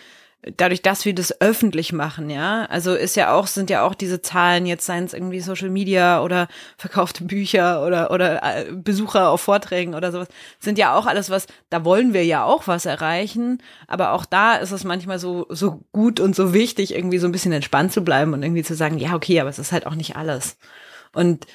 dadurch, 0.43 0.83
dass 0.83 1.05
wir 1.05 1.15
das 1.15 1.41
öffentlich 1.41 1.93
machen, 1.93 2.31
ja. 2.31 2.65
Also 2.67 2.95
ist 2.95 3.17
ja 3.17 3.35
auch, 3.35 3.49
sind 3.49 3.71
ja 3.71 3.83
auch 3.83 3.95
diese 3.95 4.23
Zahlen, 4.23 4.67
jetzt 4.67 4.87
seien 4.87 5.05
es 5.05 5.13
irgendwie 5.13 5.41
Social 5.41 5.69
Media 5.69 6.23
oder 6.23 6.47
verkaufte 6.77 7.25
Bücher 7.25 7.85
oder, 7.85 8.13
oder 8.13 8.43
äh, 8.43 8.73
Besucher 8.73 9.31
auf 9.31 9.41
Vorträgen 9.41 9.95
oder 9.95 10.13
sowas, 10.13 10.29
sind 10.61 10.79
ja 10.79 10.97
auch 10.97 11.07
alles 11.07 11.29
was, 11.31 11.49
da 11.71 11.85
wollen 11.85 12.13
wir 12.15 12.25
ja 12.25 12.45
auch 12.45 12.69
was 12.69 12.87
erreichen. 12.87 13.61
Aber 13.89 14.13
auch 14.13 14.25
da 14.25 14.55
ist 14.57 14.71
es 14.71 14.85
manchmal 14.85 15.19
so, 15.19 15.47
so 15.49 15.81
gut 15.93 16.21
und 16.21 16.37
so 16.37 16.55
wichtig, 16.55 16.95
irgendwie 16.95 17.19
so 17.19 17.27
ein 17.27 17.33
bisschen 17.33 17.53
entspannt 17.53 17.93
zu 17.93 18.03
bleiben 18.03 18.33
und 18.33 18.43
irgendwie 18.43 18.65
zu 18.65 18.75
sagen, 18.75 18.99
ja, 18.99 19.15
okay, 19.15 19.41
aber 19.41 19.51
es 19.51 19.59
ist 19.59 19.73
halt 19.73 19.87
auch 19.87 19.97
nicht 19.97 20.17
alles. 20.17 20.57
Und 21.13 21.47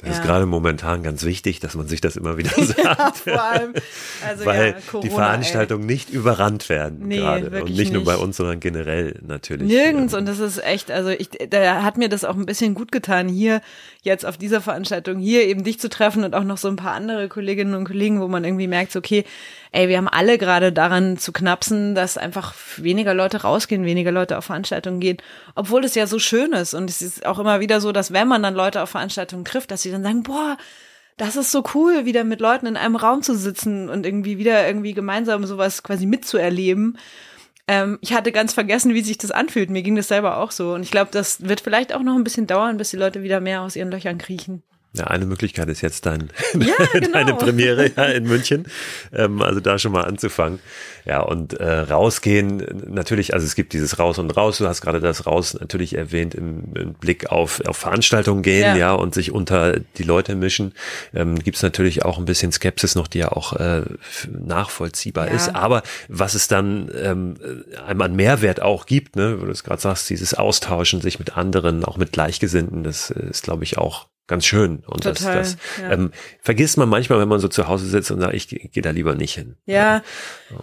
Das 0.00 0.10
ist 0.10 0.18
Ja. 0.18 0.24
gerade 0.26 0.46
momentan 0.46 1.02
ganz 1.02 1.24
wichtig, 1.24 1.58
dass 1.58 1.74
man 1.74 1.88
sich 1.88 2.00
das 2.00 2.16
immer 2.16 2.36
wieder 2.38 2.50
sagt. 2.56 2.78
Ja, 2.84 3.12
vor 3.12 3.42
allem. 3.42 3.74
Also 4.26 4.44
weil 4.44 4.66
ja, 4.68 4.72
Corona, 4.88 5.08
die 5.08 5.10
Veranstaltungen 5.14 5.86
nicht 5.86 6.10
überrannt 6.10 6.68
werden 6.68 7.00
Nee, 7.08 7.16
gerade. 7.16 7.46
Und 7.46 7.52
wirklich 7.52 7.78
nicht 7.78 7.92
nur 7.92 8.04
bei 8.04 8.12
nicht. 8.12 8.22
uns, 8.22 8.36
sondern 8.36 8.60
generell 8.60 9.18
natürlich. 9.26 9.66
Nirgends 9.66 10.14
und 10.14 10.26
das 10.26 10.38
ist 10.38 10.62
echt, 10.64 10.92
also 10.92 11.10
ich, 11.10 11.30
da 11.50 11.82
hat 11.82 11.98
mir 11.98 12.08
das 12.08 12.24
auch 12.24 12.36
ein 12.36 12.46
bisschen 12.46 12.74
gut 12.74 12.92
getan, 12.92 13.28
hier 13.28 13.60
jetzt 14.02 14.24
auf 14.24 14.36
dieser 14.38 14.60
Veranstaltung 14.60 15.18
hier 15.18 15.44
eben 15.44 15.64
dich 15.64 15.80
zu 15.80 15.88
treffen 15.88 16.22
und 16.22 16.34
auch 16.34 16.44
noch 16.44 16.58
so 16.58 16.68
ein 16.68 16.76
paar 16.76 16.92
andere 16.92 17.28
Kolleginnen 17.28 17.74
und 17.74 17.84
Kollegen, 17.84 18.20
wo 18.20 18.28
man 18.28 18.44
irgendwie 18.44 18.68
merkt, 18.68 18.92
so, 18.92 19.00
okay, 19.00 19.24
ey, 19.72 19.88
wir 19.88 19.98
haben 19.98 20.08
alle 20.08 20.38
gerade 20.38 20.72
daran 20.72 21.18
zu 21.18 21.30
knapsen, 21.32 21.94
dass 21.94 22.16
einfach 22.16 22.54
weniger 22.76 23.12
Leute 23.12 23.42
rausgehen, 23.42 23.84
weniger 23.84 24.12
Leute 24.12 24.38
auf 24.38 24.44
Veranstaltungen 24.46 25.00
gehen, 25.00 25.18
obwohl 25.56 25.84
es 25.84 25.94
ja 25.96 26.06
so 26.06 26.18
schön 26.20 26.52
ist 26.52 26.72
und 26.72 26.88
es 26.88 27.02
ist 27.02 27.26
auch 27.26 27.38
immer 27.40 27.60
wieder 27.60 27.80
so, 27.80 27.90
dass 27.92 28.12
wenn 28.12 28.28
man 28.28 28.42
dann 28.42 28.54
Leute 28.54 28.80
auf 28.82 28.90
Veranstaltungen 28.90 29.44
trifft, 29.44 29.70
dass 29.72 29.82
sie 29.82 29.87
dann 29.90 30.02
sagen, 30.02 30.22
boah, 30.22 30.56
das 31.16 31.36
ist 31.36 31.50
so 31.50 31.64
cool, 31.74 32.04
wieder 32.06 32.24
mit 32.24 32.40
Leuten 32.40 32.66
in 32.66 32.76
einem 32.76 32.96
Raum 32.96 33.22
zu 33.22 33.36
sitzen 33.36 33.88
und 33.88 34.06
irgendwie 34.06 34.38
wieder 34.38 34.66
irgendwie 34.66 34.94
gemeinsam 34.94 35.44
sowas 35.46 35.82
quasi 35.82 36.06
mitzuerleben. 36.06 36.98
ähm, 37.66 37.98
ich 38.00 38.14
hatte 38.14 38.32
ganz 38.32 38.54
vergessen, 38.54 38.94
wie 38.94 39.02
sich 39.02 39.18
das 39.18 39.30
anfühlt. 39.30 39.70
Mir 39.70 39.82
ging 39.82 39.96
das 39.96 40.08
selber 40.08 40.38
auch 40.38 40.52
so. 40.52 40.74
Und 40.74 40.82
ich 40.82 40.90
glaube, 40.90 41.10
das 41.12 41.46
wird 41.48 41.60
vielleicht 41.60 41.92
auch 41.92 42.02
noch 42.02 42.14
ein 42.14 42.24
bisschen 42.24 42.46
dauern, 42.46 42.78
bis 42.78 42.90
die 42.90 42.96
Leute 42.96 43.22
wieder 43.22 43.40
mehr 43.40 43.62
aus 43.62 43.76
ihren 43.76 43.90
Löchern 43.90 44.18
kriechen. 44.18 44.62
Ja, 44.94 45.04
eine 45.04 45.26
Möglichkeit 45.26 45.68
ist 45.68 45.82
jetzt 45.82 46.06
dein, 46.06 46.30
Ja, 46.54 46.74
genau. 46.92 47.12
deine 47.12 47.34
Premiere 47.34 47.90
ja, 47.94 48.04
in 48.04 48.24
München. 48.24 48.66
Ähm, 49.12 49.42
also 49.42 49.60
da 49.60 49.78
schon 49.78 49.92
mal 49.92 50.04
anzufangen. 50.04 50.60
Ja, 51.04 51.20
und 51.20 51.54
äh, 51.54 51.78
rausgehen, 51.80 52.62
natürlich, 52.88 53.32
also 53.32 53.46
es 53.46 53.54
gibt 53.54 53.72
dieses 53.72 53.98
Raus 53.98 54.18
und 54.18 54.30
Raus, 54.36 54.58
du 54.58 54.66
hast 54.66 54.80
gerade 54.82 55.00
das 55.00 55.26
Raus 55.26 55.56
natürlich 55.58 55.94
erwähnt, 55.94 56.34
im, 56.34 56.74
im 56.74 56.94
Blick 56.94 57.30
auf, 57.30 57.62
auf 57.66 57.76
Veranstaltungen 57.78 58.42
gehen, 58.42 58.62
ja. 58.62 58.76
Ja. 58.76 58.92
und 58.92 59.14
sich 59.14 59.30
unter 59.32 59.78
die 59.96 60.02
Leute 60.02 60.34
mischen. 60.34 60.74
Ähm, 61.14 61.38
gibt 61.38 61.56
es 61.56 61.62
natürlich 61.62 62.04
auch 62.04 62.18
ein 62.18 62.24
bisschen 62.24 62.52
Skepsis 62.52 62.94
noch, 62.94 63.08
die 63.08 63.18
ja 63.18 63.32
auch 63.32 63.54
äh, 63.54 63.82
nachvollziehbar 64.30 65.28
Ja. 65.28 65.34
ist. 65.34 65.54
Aber 65.54 65.82
was 66.08 66.34
es 66.34 66.48
dann 66.48 66.90
ähm, 66.94 67.36
einem 67.86 68.02
an 68.02 68.16
Mehrwert 68.16 68.60
auch 68.60 68.86
gibt, 68.86 69.16
ne, 69.16 69.40
wo 69.40 69.44
du 69.44 69.50
es 69.50 69.64
gerade 69.64 69.80
sagst, 69.80 70.10
dieses 70.10 70.34
Austauschen, 70.34 71.00
sich 71.00 71.18
mit 71.18 71.36
anderen, 71.36 71.84
auch 71.84 71.96
mit 71.96 72.12
Gleichgesinnten, 72.12 72.84
das 72.84 73.10
äh, 73.10 73.28
ist, 73.30 73.44
glaube 73.44 73.64
ich, 73.64 73.78
auch 73.78 74.08
ganz 74.28 74.46
schön. 74.46 74.84
Und 74.86 75.02
Total, 75.02 75.38
das, 75.38 75.56
das 75.56 75.82
ja. 75.82 75.90
ähm, 75.90 76.12
vergisst 76.40 76.76
man 76.76 76.88
manchmal, 76.88 77.18
wenn 77.18 77.28
man 77.28 77.40
so 77.40 77.48
zu 77.48 77.66
Hause 77.66 77.86
sitzt 77.86 78.10
und 78.12 78.20
sagt, 78.20 78.34
ich 78.34 78.48
gehe 78.48 78.68
geh 78.72 78.80
da 78.80 78.90
lieber 78.90 79.14
nicht 79.14 79.34
hin. 79.34 79.56
Ja, 79.66 80.02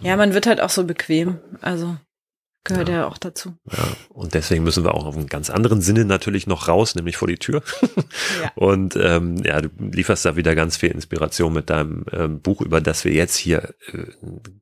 ja, 0.00 0.16
man 0.16 0.32
wird 0.32 0.46
halt 0.46 0.62
auch 0.62 0.70
so 0.70 0.84
bequem. 0.84 1.38
Also 1.60 1.96
gehört 2.66 2.88
ja, 2.88 3.06
auch 3.06 3.18
dazu. 3.18 3.54
Ja, 3.70 3.84
und 4.08 4.34
deswegen 4.34 4.64
müssen 4.64 4.84
wir 4.84 4.94
auch 4.94 5.06
auf 5.06 5.16
einen 5.16 5.28
ganz 5.28 5.50
anderen 5.50 5.80
Sinne 5.80 6.04
natürlich 6.04 6.46
noch 6.46 6.68
raus, 6.68 6.94
nämlich 6.94 7.16
vor 7.16 7.28
die 7.28 7.38
Tür. 7.38 7.62
Ja. 8.42 8.50
Und 8.54 8.96
ähm, 8.96 9.36
ja, 9.44 9.60
du 9.62 9.68
lieferst 9.78 10.24
da 10.24 10.36
wieder 10.36 10.54
ganz 10.54 10.76
viel 10.76 10.90
Inspiration 10.90 11.52
mit 11.52 11.70
deinem 11.70 12.04
ähm, 12.12 12.40
Buch, 12.40 12.60
über 12.60 12.80
das 12.80 13.04
wir 13.04 13.12
jetzt 13.12 13.36
hier 13.36 13.74
äh, 13.92 14.04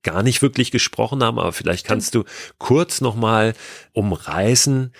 gar 0.03 0.23
nicht 0.23 0.43
wirklich 0.43 0.71
gesprochen 0.71 1.23
haben, 1.23 1.38
aber 1.38 1.53
vielleicht 1.53 1.87
kannst 1.87 2.14
du 2.14 2.25
kurz 2.59 3.01
nochmal 3.01 3.55
umreißen, 3.93 4.93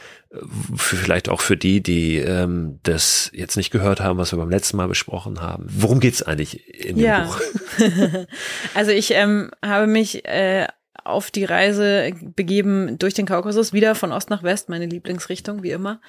vielleicht 0.77 1.29
auch 1.29 1.40
für 1.40 1.57
die, 1.57 1.83
die 1.83 2.18
ähm, 2.18 2.81
das 2.83 3.31
jetzt 3.35 3.57
nicht 3.57 3.70
gehört 3.70 4.01
haben, 4.01 4.18
was 4.18 4.33
wir 4.33 4.38
beim 4.38 4.51
letzten 4.51 4.77
Mal 4.77 4.88
besprochen 4.88 5.40
haben. 5.40 5.66
Worum 5.68 6.01
geht's 6.01 6.23
eigentlich 6.23 6.68
in 6.68 6.97
dem 6.97 7.05
Ja. 7.05 7.25
Buch? 7.25 7.40
Also 8.75 8.90
ich 8.90 9.11
ähm, 9.12 9.51
habe 9.64 9.87
mich 9.87 10.25
äh, 10.27 10.66
auf 11.05 11.31
die 11.31 11.45
Reise 11.45 12.12
begeben 12.35 12.99
durch 12.99 13.14
den 13.14 13.27
Kaukasus, 13.27 13.73
wieder 13.73 13.95
von 13.95 14.11
Ost 14.11 14.31
nach 14.31 14.43
West, 14.43 14.71
meine 14.71 14.87
Lieblingsrichtung, 14.87 15.62
wie 15.62 15.71
immer. 15.71 16.01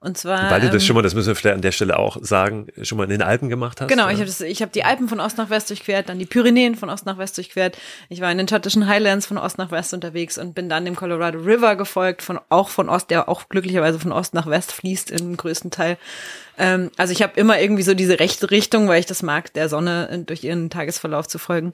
Und 0.00 0.18
zwar. 0.18 0.50
Weil 0.50 0.60
du 0.60 0.66
das 0.66 0.82
ähm, 0.82 0.86
schon 0.86 0.96
mal, 0.96 1.02
das 1.02 1.14
müssen 1.14 1.28
wir 1.28 1.34
vielleicht 1.34 1.56
an 1.56 1.62
der 1.62 1.72
Stelle 1.72 1.98
auch 1.98 2.18
sagen, 2.20 2.68
schon 2.82 2.98
mal 2.98 3.04
in 3.04 3.10
den 3.10 3.22
Alpen 3.22 3.48
gemacht 3.48 3.80
hast. 3.80 3.88
Genau, 3.88 4.04
oder? 4.04 4.12
ich 4.12 4.20
habe 4.20 4.46
ich 4.46 4.62
hab 4.62 4.72
die 4.72 4.84
Alpen 4.84 5.08
von 5.08 5.18
Ost 5.18 5.38
nach 5.38 5.48
West 5.48 5.70
durchquert, 5.70 6.08
dann 6.08 6.18
die 6.18 6.26
Pyrenäen 6.26 6.74
von 6.74 6.90
Ost 6.90 7.06
nach 7.06 7.16
West 7.16 7.38
durchquert. 7.38 7.78
Ich 8.08 8.20
war 8.20 8.30
in 8.30 8.38
den 8.38 8.46
schottischen 8.46 8.86
Highlands 8.86 9.26
von 9.26 9.38
Ost 9.38 9.56
nach 9.56 9.70
West 9.70 9.94
unterwegs 9.94 10.36
und 10.36 10.54
bin 10.54 10.68
dann 10.68 10.84
dem 10.84 10.94
Colorado 10.94 11.38
River 11.38 11.76
gefolgt, 11.76 12.22
von 12.22 12.38
auch 12.50 12.68
von 12.68 12.88
Ost, 12.88 13.10
der 13.10 13.28
auch 13.28 13.48
glücklicherweise 13.48 13.98
von 13.98 14.12
Ost 14.12 14.34
nach 14.34 14.46
West 14.46 14.72
fließt 14.72 15.10
im 15.10 15.36
größten 15.36 15.70
Teil. 15.70 15.96
Ähm, 16.56 16.90
also 16.96 17.12
ich 17.12 17.22
habe 17.22 17.38
immer 17.38 17.60
irgendwie 17.60 17.82
so 17.82 17.94
diese 17.94 18.20
rechte 18.20 18.50
Richtung, 18.50 18.88
weil 18.88 19.00
ich 19.00 19.06
das 19.06 19.22
mag, 19.22 19.52
der 19.54 19.68
Sonne 19.68 20.08
äh, 20.10 20.18
durch 20.18 20.44
ihren 20.44 20.70
Tagesverlauf 20.70 21.26
zu 21.26 21.38
folgen. 21.38 21.72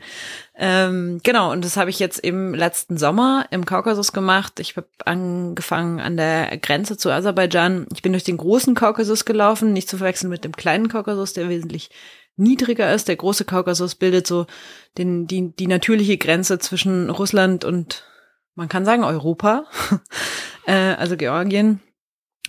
Ähm, 0.56 1.20
genau, 1.22 1.52
und 1.52 1.64
das 1.64 1.76
habe 1.76 1.90
ich 1.90 1.98
jetzt 1.98 2.24
eben 2.24 2.54
letzten 2.54 2.96
Sommer 2.96 3.46
im 3.50 3.64
Kaukasus 3.64 4.12
gemacht. 4.12 4.60
Ich 4.60 4.76
habe 4.76 4.88
angefangen 5.04 6.00
an 6.00 6.16
der 6.16 6.56
Grenze 6.58 6.96
zu 6.96 7.10
Aserbaidschan. 7.10 7.86
Ich 7.92 8.02
bin 8.02 8.12
durch 8.12 8.24
den 8.24 8.38
großen 8.38 8.74
Kaukasus 8.74 9.24
gelaufen, 9.24 9.72
nicht 9.72 9.88
zu 9.88 9.98
verwechseln 9.98 10.30
mit 10.30 10.44
dem 10.44 10.56
kleinen 10.56 10.88
Kaukasus, 10.88 11.32
der 11.32 11.48
wesentlich 11.48 11.90
niedriger 12.36 12.92
ist. 12.94 13.08
Der 13.08 13.16
große 13.16 13.44
Kaukasus 13.44 13.94
bildet 13.94 14.26
so 14.26 14.46
den, 14.98 15.26
die, 15.26 15.54
die 15.54 15.66
natürliche 15.66 16.16
Grenze 16.16 16.58
zwischen 16.58 17.10
Russland 17.10 17.64
und, 17.64 18.04
man 18.54 18.68
kann 18.68 18.84
sagen, 18.84 19.04
Europa, 19.04 19.64
äh, 20.66 20.72
also 20.72 21.16
Georgien. 21.16 21.80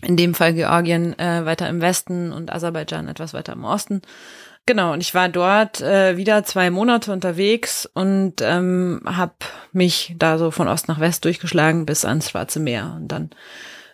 In 0.02 0.18
dem 0.18 0.34
Fall 0.34 0.54
Georgien 0.54 1.18
äh, 1.20 1.46
weiter 1.46 1.70
im 1.70 1.82
Westen 1.82 2.32
und 2.32 2.52
Aserbaidschan 2.52 3.08
etwas 3.08 3.34
weiter 3.34 3.54
im 3.54 3.64
Osten. 3.64 4.02
Genau, 4.66 4.94
und 4.94 5.02
ich 5.02 5.14
war 5.16 5.28
dort 5.28 5.82
äh, 5.82 6.18
wieder 6.18 6.44
zwei 6.44 6.70
Monate 6.70 7.12
unterwegs 7.12 7.90
und 7.94 8.36
ähm, 8.42 9.02
habe 9.06 9.34
mich 9.72 10.16
da 10.18 10.38
so 10.38 10.52
von 10.52 10.68
Ost 10.68 10.88
nach 10.88 11.00
West 11.00 11.26
durchgeschlagen 11.26 11.86
bis 11.86 12.06
ans 12.06 12.30
Schwarze 12.30 12.60
Meer. 12.60 12.94
Und 12.96 13.08
dann, 13.08 13.32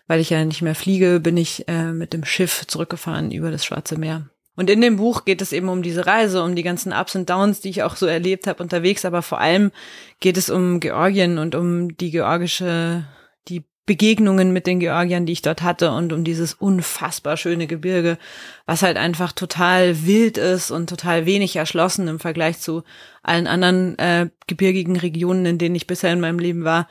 weil 0.06 0.20
ich 0.20 0.30
ja 0.30 0.44
nicht 0.44 0.62
mehr 0.62 0.74
fliege, 0.74 1.20
bin 1.20 1.36
ich 1.36 1.66
äh, 1.68 1.92
mit 1.92 2.12
dem 2.12 2.24
Schiff 2.24 2.66
zurückgefahren 2.66 3.30
über 3.30 3.50
das 3.50 3.64
Schwarze 3.64 3.98
Meer. 3.98 4.28
Und 4.56 4.68
in 4.68 4.80
dem 4.80 4.96
Buch 4.96 5.24
geht 5.24 5.40
es 5.40 5.52
eben 5.52 5.68
um 5.68 5.82
diese 5.82 6.06
Reise, 6.06 6.42
um 6.42 6.56
die 6.56 6.64
ganzen 6.64 6.92
Ups 6.92 7.14
und 7.14 7.30
Downs, 7.30 7.60
die 7.60 7.70
ich 7.70 7.84
auch 7.84 7.94
so 7.94 8.06
erlebt 8.06 8.46
habe 8.46 8.62
unterwegs, 8.62 9.04
aber 9.04 9.22
vor 9.22 9.40
allem 9.40 9.70
geht 10.18 10.36
es 10.36 10.50
um 10.50 10.80
Georgien 10.80 11.38
und 11.38 11.54
um 11.54 11.96
die 11.96 12.10
georgische, 12.10 13.04
die 13.46 13.64
Begegnungen 13.88 14.52
mit 14.52 14.66
den 14.66 14.80
Georgiern, 14.80 15.24
die 15.24 15.32
ich 15.32 15.42
dort 15.42 15.62
hatte 15.62 15.90
und 15.92 16.12
um 16.12 16.22
dieses 16.22 16.52
unfassbar 16.52 17.38
schöne 17.38 17.66
Gebirge, 17.66 18.18
was 18.66 18.82
halt 18.82 18.98
einfach 18.98 19.32
total 19.32 20.04
wild 20.06 20.36
ist 20.36 20.70
und 20.70 20.90
total 20.90 21.24
wenig 21.24 21.56
erschlossen 21.56 22.06
im 22.06 22.20
Vergleich 22.20 22.60
zu 22.60 22.84
allen 23.22 23.46
anderen 23.46 23.98
äh, 23.98 24.28
gebirgigen 24.46 24.96
Regionen, 24.96 25.46
in 25.46 25.58
denen 25.58 25.74
ich 25.74 25.86
bisher 25.86 26.12
in 26.12 26.20
meinem 26.20 26.38
Leben 26.38 26.64
war. 26.64 26.86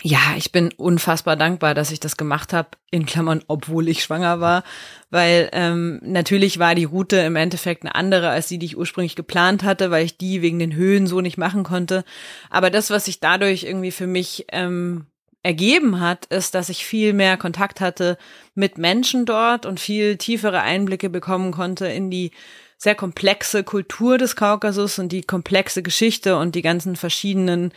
Ja, 0.00 0.34
ich 0.36 0.52
bin 0.52 0.72
unfassbar 0.76 1.36
dankbar, 1.36 1.74
dass 1.74 1.90
ich 1.90 2.00
das 2.00 2.16
gemacht 2.16 2.52
habe, 2.52 2.70
in 2.90 3.04
Klammern, 3.04 3.42
obwohl 3.48 3.88
ich 3.88 4.02
schwanger 4.02 4.40
war, 4.40 4.62
weil 5.10 5.48
ähm, 5.52 6.00
natürlich 6.04 6.60
war 6.60 6.74
die 6.76 6.84
Route 6.84 7.16
im 7.18 7.36
Endeffekt 7.36 7.82
eine 7.82 7.94
andere 7.96 8.28
als 8.30 8.46
die, 8.46 8.58
die 8.58 8.66
ich 8.66 8.76
ursprünglich 8.76 9.16
geplant 9.16 9.64
hatte, 9.64 9.90
weil 9.90 10.04
ich 10.04 10.18
die 10.18 10.40
wegen 10.40 10.60
den 10.60 10.74
Höhen 10.74 11.08
so 11.08 11.20
nicht 11.20 11.38
machen 11.38 11.64
konnte. 11.64 12.04
Aber 12.48 12.70
das, 12.70 12.90
was 12.90 13.06
sich 13.06 13.18
dadurch 13.18 13.64
irgendwie 13.64 13.92
für 13.92 14.06
mich 14.06 14.46
ähm, 14.52 15.06
ergeben 15.42 16.00
hat, 16.00 16.26
ist, 16.26 16.54
dass 16.54 16.68
ich 16.68 16.84
viel 16.84 17.12
mehr 17.12 17.36
Kontakt 17.36 17.80
hatte 17.80 18.16
mit 18.54 18.78
Menschen 18.78 19.26
dort 19.26 19.66
und 19.66 19.80
viel 19.80 20.16
tiefere 20.16 20.60
Einblicke 20.60 21.10
bekommen 21.10 21.52
konnte 21.52 21.86
in 21.86 22.10
die 22.10 22.30
sehr 22.78 22.94
komplexe 22.94 23.62
Kultur 23.62 24.18
des 24.18 24.36
Kaukasus 24.36 24.98
und 24.98 25.10
die 25.10 25.22
komplexe 25.22 25.82
Geschichte 25.82 26.36
und 26.36 26.54
die 26.54 26.62
ganzen 26.62 26.96
verschiedenen 26.96 27.72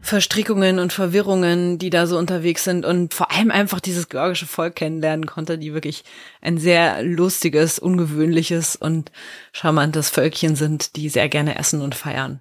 Verstrickungen 0.00 0.78
und 0.78 0.92
Verwirrungen, 0.92 1.78
die 1.78 1.90
da 1.90 2.06
so 2.06 2.16
unterwegs 2.16 2.62
sind 2.62 2.84
und 2.84 3.14
vor 3.14 3.32
allem 3.32 3.50
einfach 3.50 3.80
dieses 3.80 4.08
georgische 4.08 4.46
Volk 4.46 4.76
kennenlernen 4.76 5.26
konnte, 5.26 5.58
die 5.58 5.74
wirklich 5.74 6.04
ein 6.40 6.58
sehr 6.58 7.02
lustiges, 7.02 7.78
ungewöhnliches 7.80 8.76
und 8.76 9.10
charmantes 9.52 10.10
Völkchen 10.10 10.54
sind, 10.54 10.94
die 10.94 11.08
sehr 11.08 11.28
gerne 11.28 11.58
essen 11.58 11.82
und 11.82 11.96
feiern. 11.96 12.40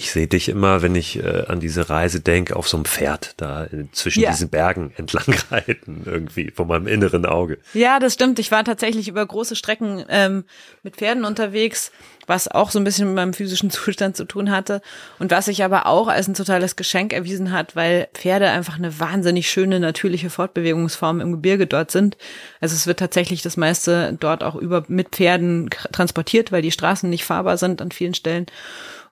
Ich 0.00 0.12
sehe 0.12 0.26
dich 0.26 0.48
immer, 0.48 0.80
wenn 0.80 0.94
ich 0.94 1.22
äh, 1.22 1.44
an 1.48 1.60
diese 1.60 1.90
Reise 1.90 2.20
denke, 2.20 2.56
auf 2.56 2.66
so 2.66 2.78
einem 2.78 2.86
Pferd 2.86 3.34
da 3.36 3.64
äh, 3.64 3.84
zwischen 3.92 4.22
Ja. 4.22 4.30
diesen 4.30 4.48
Bergen 4.48 4.94
entlang 4.96 5.26
reiten, 5.50 6.04
irgendwie 6.06 6.50
vor 6.52 6.64
meinem 6.64 6.86
inneren 6.86 7.26
Auge. 7.26 7.58
Ja, 7.74 7.98
das 7.98 8.14
stimmt. 8.14 8.38
Ich 8.38 8.50
war 8.50 8.64
tatsächlich 8.64 9.08
über 9.08 9.26
große 9.26 9.56
Strecken 9.56 10.02
ähm, 10.08 10.44
mit 10.82 10.96
Pferden 10.96 11.26
unterwegs, 11.26 11.92
was 12.26 12.48
auch 12.48 12.70
so 12.70 12.78
ein 12.78 12.84
bisschen 12.84 13.08
mit 13.08 13.16
meinem 13.16 13.34
physischen 13.34 13.68
Zustand 13.70 14.16
zu 14.16 14.24
tun 14.24 14.50
hatte 14.50 14.80
und 15.18 15.30
was 15.30 15.44
sich 15.44 15.62
aber 15.64 15.84
auch 15.84 16.08
als 16.08 16.28
ein 16.28 16.34
totales 16.34 16.76
Geschenk 16.76 17.12
erwiesen 17.12 17.52
hat, 17.52 17.76
weil 17.76 18.08
Pferde 18.14 18.48
einfach 18.48 18.78
eine 18.78 18.98
wahnsinnig 19.00 19.50
schöne 19.50 19.80
natürliche 19.80 20.30
Fortbewegungsform 20.30 21.20
im 21.20 21.32
Gebirge 21.32 21.66
dort 21.66 21.90
sind. 21.90 22.16
Also 22.58 22.74
es 22.74 22.86
wird 22.86 23.00
tatsächlich 23.00 23.42
das 23.42 23.58
meiste 23.58 24.16
dort 24.18 24.44
auch 24.44 24.54
über 24.56 24.82
mit 24.88 25.10
Pferden 25.10 25.68
transportiert, 25.92 26.52
weil 26.52 26.62
die 26.62 26.72
Straßen 26.72 27.10
nicht 27.10 27.26
fahrbar 27.26 27.58
sind 27.58 27.82
an 27.82 27.90
vielen 27.90 28.14
Stellen. 28.14 28.46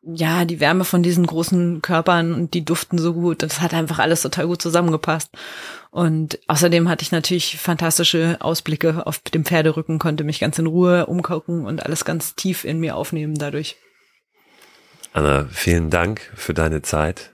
Ja, 0.02 0.44
die 0.44 0.60
Wärme 0.60 0.84
von 0.84 1.02
diesen 1.02 1.26
großen 1.26 1.82
Körpern 1.82 2.32
und 2.32 2.54
die 2.54 2.64
duften 2.64 2.98
so 2.98 3.14
gut. 3.14 3.42
Das 3.42 3.60
hat 3.60 3.74
einfach 3.74 3.98
alles 3.98 4.22
total 4.22 4.46
gut 4.46 4.62
zusammengepasst. 4.62 5.30
Und 5.90 6.38
außerdem 6.46 6.88
hatte 6.88 7.02
ich 7.02 7.12
natürlich 7.12 7.58
fantastische 7.58 8.36
Ausblicke 8.40 9.06
auf 9.06 9.18
dem 9.18 9.44
Pferderücken, 9.44 9.98
konnte 9.98 10.24
mich 10.24 10.40
ganz 10.40 10.58
in 10.58 10.66
Ruhe 10.66 11.06
umgucken 11.06 11.66
und 11.66 11.84
alles 11.84 12.04
ganz 12.04 12.34
tief 12.34 12.64
in 12.64 12.78
mir 12.78 12.96
aufnehmen 12.96 13.34
dadurch. 13.34 13.76
Anna, 15.12 15.48
vielen 15.50 15.90
Dank 15.90 16.20
für 16.34 16.54
deine 16.54 16.82
Zeit. 16.82 17.32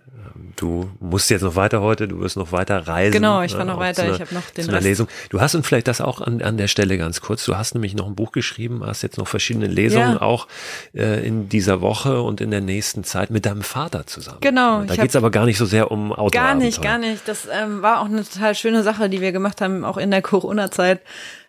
Du 0.57 0.89
musst 1.01 1.31
jetzt 1.31 1.43
noch 1.43 1.57
weiter 1.57 1.81
heute, 1.81 2.07
du 2.09 2.21
wirst 2.21 2.37
noch 2.37 2.53
weiter 2.53 2.87
reisen. 2.87 3.13
Genau, 3.13 3.43
ich 3.43 3.53
fahr 3.53 3.63
äh, 3.63 3.65
noch 3.65 3.79
weiter, 3.79 4.03
einer- 4.05 4.15
ich 4.15 4.21
hab 4.21 4.33
noch 4.33 4.43
den 4.51 4.65
zu 4.65 4.71
einer 4.71 4.79
Rest. 4.79 4.87
Lesung. 4.87 5.09
Du 5.31 5.41
hast 5.41 5.55
und 5.55 5.65
vielleicht 5.67 5.89
das 5.89 6.01
auch 6.01 6.21
an, 6.21 6.43
an 6.43 6.57
der 6.57 6.69
Stelle 6.69 6.97
ganz 6.99 7.21
kurz. 7.21 7.45
Du 7.45 7.57
hast 7.57 7.75
nämlich 7.75 7.95
noch 7.95 8.07
ein 8.07 8.15
Buch 8.15 8.33
geschrieben, 8.33 8.83
hast 8.85 9.03
jetzt 9.03 9.19
noch 9.19 9.27
verschiedene 9.29 9.67
Lesungen 9.67 10.13
Ja. 10.15 10.23
auch 10.23 10.47
äh, 10.95 11.27
in 11.27 11.49
dieser 11.49 11.81
Woche 11.81 12.23
und 12.23 12.41
in 12.41 12.51
der 12.51 12.61
nächsten 12.61 13.05
Zeit 13.05 13.31
mit 13.31 13.47
deinem 13.47 13.63
Vater 13.63 14.07
zusammen. 14.07 14.39
Genau, 14.41 14.83
Da 14.85 14.97
geht's 14.97 15.17
aber 15.17 15.31
gar 15.31 15.45
nicht 15.47 15.59
so 15.59 15.67
sehr 15.67 15.91
um 15.91 16.13
Auto. 16.13 16.31
Gar 16.31 16.55
nicht, 16.55 16.81
gar 16.83 16.99
nicht. 16.99 17.27
Das 17.29 17.47
ähm, 17.51 17.83
war 17.83 18.01
auch 18.01 18.07
eine 18.07 18.25
total 18.25 18.55
schöne 18.55 18.83
Sache, 18.83 19.09
die 19.09 19.21
wir 19.21 19.33
gemacht 19.33 19.61
haben, 19.61 19.85
auch 19.85 19.97
in 19.97 20.11
der 20.11 20.23
Corona-Zeit. 20.23 21.01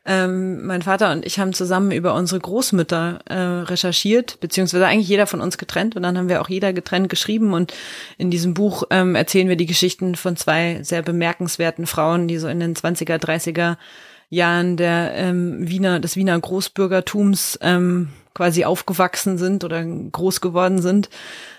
Ähm, 0.08 0.66
mein 0.66 0.84
Vater 0.84 1.12
und 1.12 1.26
ich 1.26 1.40
haben 1.40 1.54
zusammen 1.54 1.92
über 1.92 2.14
unsere 2.14 2.40
Großmütter 2.40 3.20
äh, 3.26 3.34
recherchiert, 3.34 4.40
beziehungsweise 4.40 4.86
eigentlich 4.86 5.08
jeder 5.08 5.26
von 5.26 5.42
uns 5.42 5.58
getrennt 5.58 5.96
und 5.96 6.04
dann 6.04 6.18
haben 6.18 6.30
wir 6.30 6.42
auch 6.42 6.50
jeder 6.50 6.74
getrennt 6.74 7.10
geschrieben 7.10 7.54
und 7.54 7.74
in 8.20 8.30
diesem 8.30 8.54
Buch 8.54 8.84
ähm, 8.92 9.16
erzählen 9.16 9.50
wir 9.50 9.56
die 9.56 9.66
Geschichten 9.66 10.16
von 10.16 10.38
zwei 10.38 10.80
sehr 10.84 11.02
bemerkenswerten 11.02 11.88
Frauen, 11.88 12.28
die 12.28 12.38
so 12.38 12.48
in 12.48 12.60
den 12.60 12.76
20er, 12.76 13.18
30er 13.18 13.78
Jahren 14.30 14.78
der 14.78 15.14
ähm, 15.16 15.68
Wiener, 15.68 16.00
des 16.00 16.16
Wiener 16.16 16.40
Großbürgertums 16.40 17.58
ähm, 17.62 18.10
quasi 18.36 18.66
aufgewachsen 18.66 19.40
sind 19.40 19.64
oder 19.64 19.84
groß 19.84 20.42
geworden 20.42 20.82
sind 20.82 21.10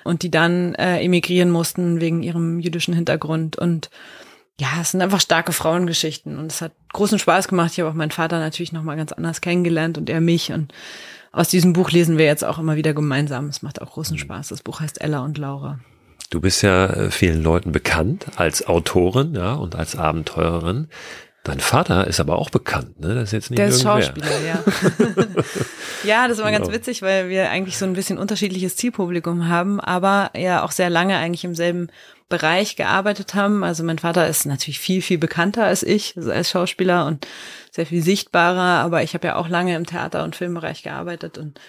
und 0.05 0.23
die 0.23 0.31
dann 0.31 0.75
äh, 0.75 1.01
emigrieren 1.03 1.51
mussten 1.51 2.01
wegen 2.01 2.23
ihrem 2.23 2.61
jüdischen 2.61 2.95
Hintergrund. 2.95 3.57
Und 3.57 3.91
ja, 4.59 4.69
es 4.81 4.93
sind 4.93 5.03
einfach 5.03 5.21
starke 5.21 5.53
Frauengeschichten 5.53 6.39
und 6.39 6.51
es 6.51 6.63
hat 6.63 6.73
großen 6.93 7.19
Spaß 7.19 7.49
gemacht. 7.49 7.73
Ich 7.73 7.81
habe 7.81 7.91
auch 7.91 7.95
meinen 7.95 8.11
Vater 8.11 8.39
natürlich 8.39 8.73
nochmal 8.73 8.97
ganz 8.97 9.13
anders 9.13 9.41
kennengelernt 9.41 9.99
und 9.99 10.09
er 10.09 10.21
mich. 10.23 10.53
Und 10.53 10.73
aus 11.33 11.49
diesem 11.49 11.75
Buch 11.75 11.91
lesen 11.91 12.17
wir 12.17 12.25
jetzt 12.25 12.45
auch 12.45 12.59
immer 12.59 12.77
wieder 12.77 12.95
gemeinsam. 12.95 13.49
Es 13.49 13.61
macht 13.63 13.83
auch 13.83 13.93
großen 13.93 14.17
Spaß. 14.17 14.49
Das 14.49 14.63
Buch 14.63 14.81
heißt 14.81 15.01
Ella 15.03 15.21
und 15.21 15.37
Laura. 15.37 15.79
Du 16.31 16.41
bist 16.41 16.63
ja 16.63 16.87
äh, 16.87 17.11
vielen 17.11 17.43
Leuten 17.43 17.71
bekannt 17.71 18.27
als 18.37 18.67
Autorin, 18.67 19.35
ja, 19.35 19.55
und 19.55 19.77
als 19.77 19.95
Abenteurerin. 19.95 20.89
Dein 21.45 21.61
Vater 21.61 22.09
ist 22.09 22.19
aber 22.19 22.39
auch 22.39 22.51
bekannt, 22.51 22.99
ne? 22.99 23.15
Das 23.15 23.25
ist 23.25 23.33
jetzt 23.33 23.51
nicht 23.51 23.59
Der 23.59 23.69
ist. 23.69 23.83
Schauspieler, 23.83 24.27
ja. 24.45 24.65
ja, 26.05 26.27
das 26.29 26.39
war 26.39 26.51
ganz 26.51 26.67
Genau. 26.67 26.77
witzig, 26.77 27.03
weil 27.03 27.29
wir 27.29 27.51
eigentlich 27.51 27.79
so 27.79 27.85
ein 27.85 27.93
bisschen 27.93 28.19
unterschiedliches 28.19 28.75
Zielpublikum 28.75 29.47
haben, 29.49 29.79
aber 29.79 30.31
ja 30.37 30.65
auch 30.65 30.73
sehr 30.73 30.91
lange 30.91 31.17
eigentlich 31.17 31.45
im 31.45 31.55
selben 31.55 31.87
Bereich 32.29 32.77
gearbeitet 32.77 33.35
haben. 33.35 33.63
Also 33.63 33.85
mein 33.85 33.99
Vater 33.99 34.27
ist 34.27 34.47
natürlich 34.47 34.81
viel, 34.81 35.01
viel 35.01 35.19
bekannter 35.19 35.65
als 35.65 35.83
ich, 35.83 36.17
also 36.17 36.33
als 36.33 36.51
Schauspieler 36.51 37.07
und 37.07 37.27
sehr 37.71 37.87
viel 37.87 38.03
sichtbarer, 38.03 38.83
aber 38.83 39.03
ich 39.03 39.15
habe 39.15 39.29
ja 39.29 39.37
auch 39.37 39.49
lange 39.49 39.77
im 39.77 39.87
Theater- 39.87 40.25
und 40.25 40.35
Filmbereich 40.35 40.83
gearbeitet 40.83 41.39
und 41.39 41.61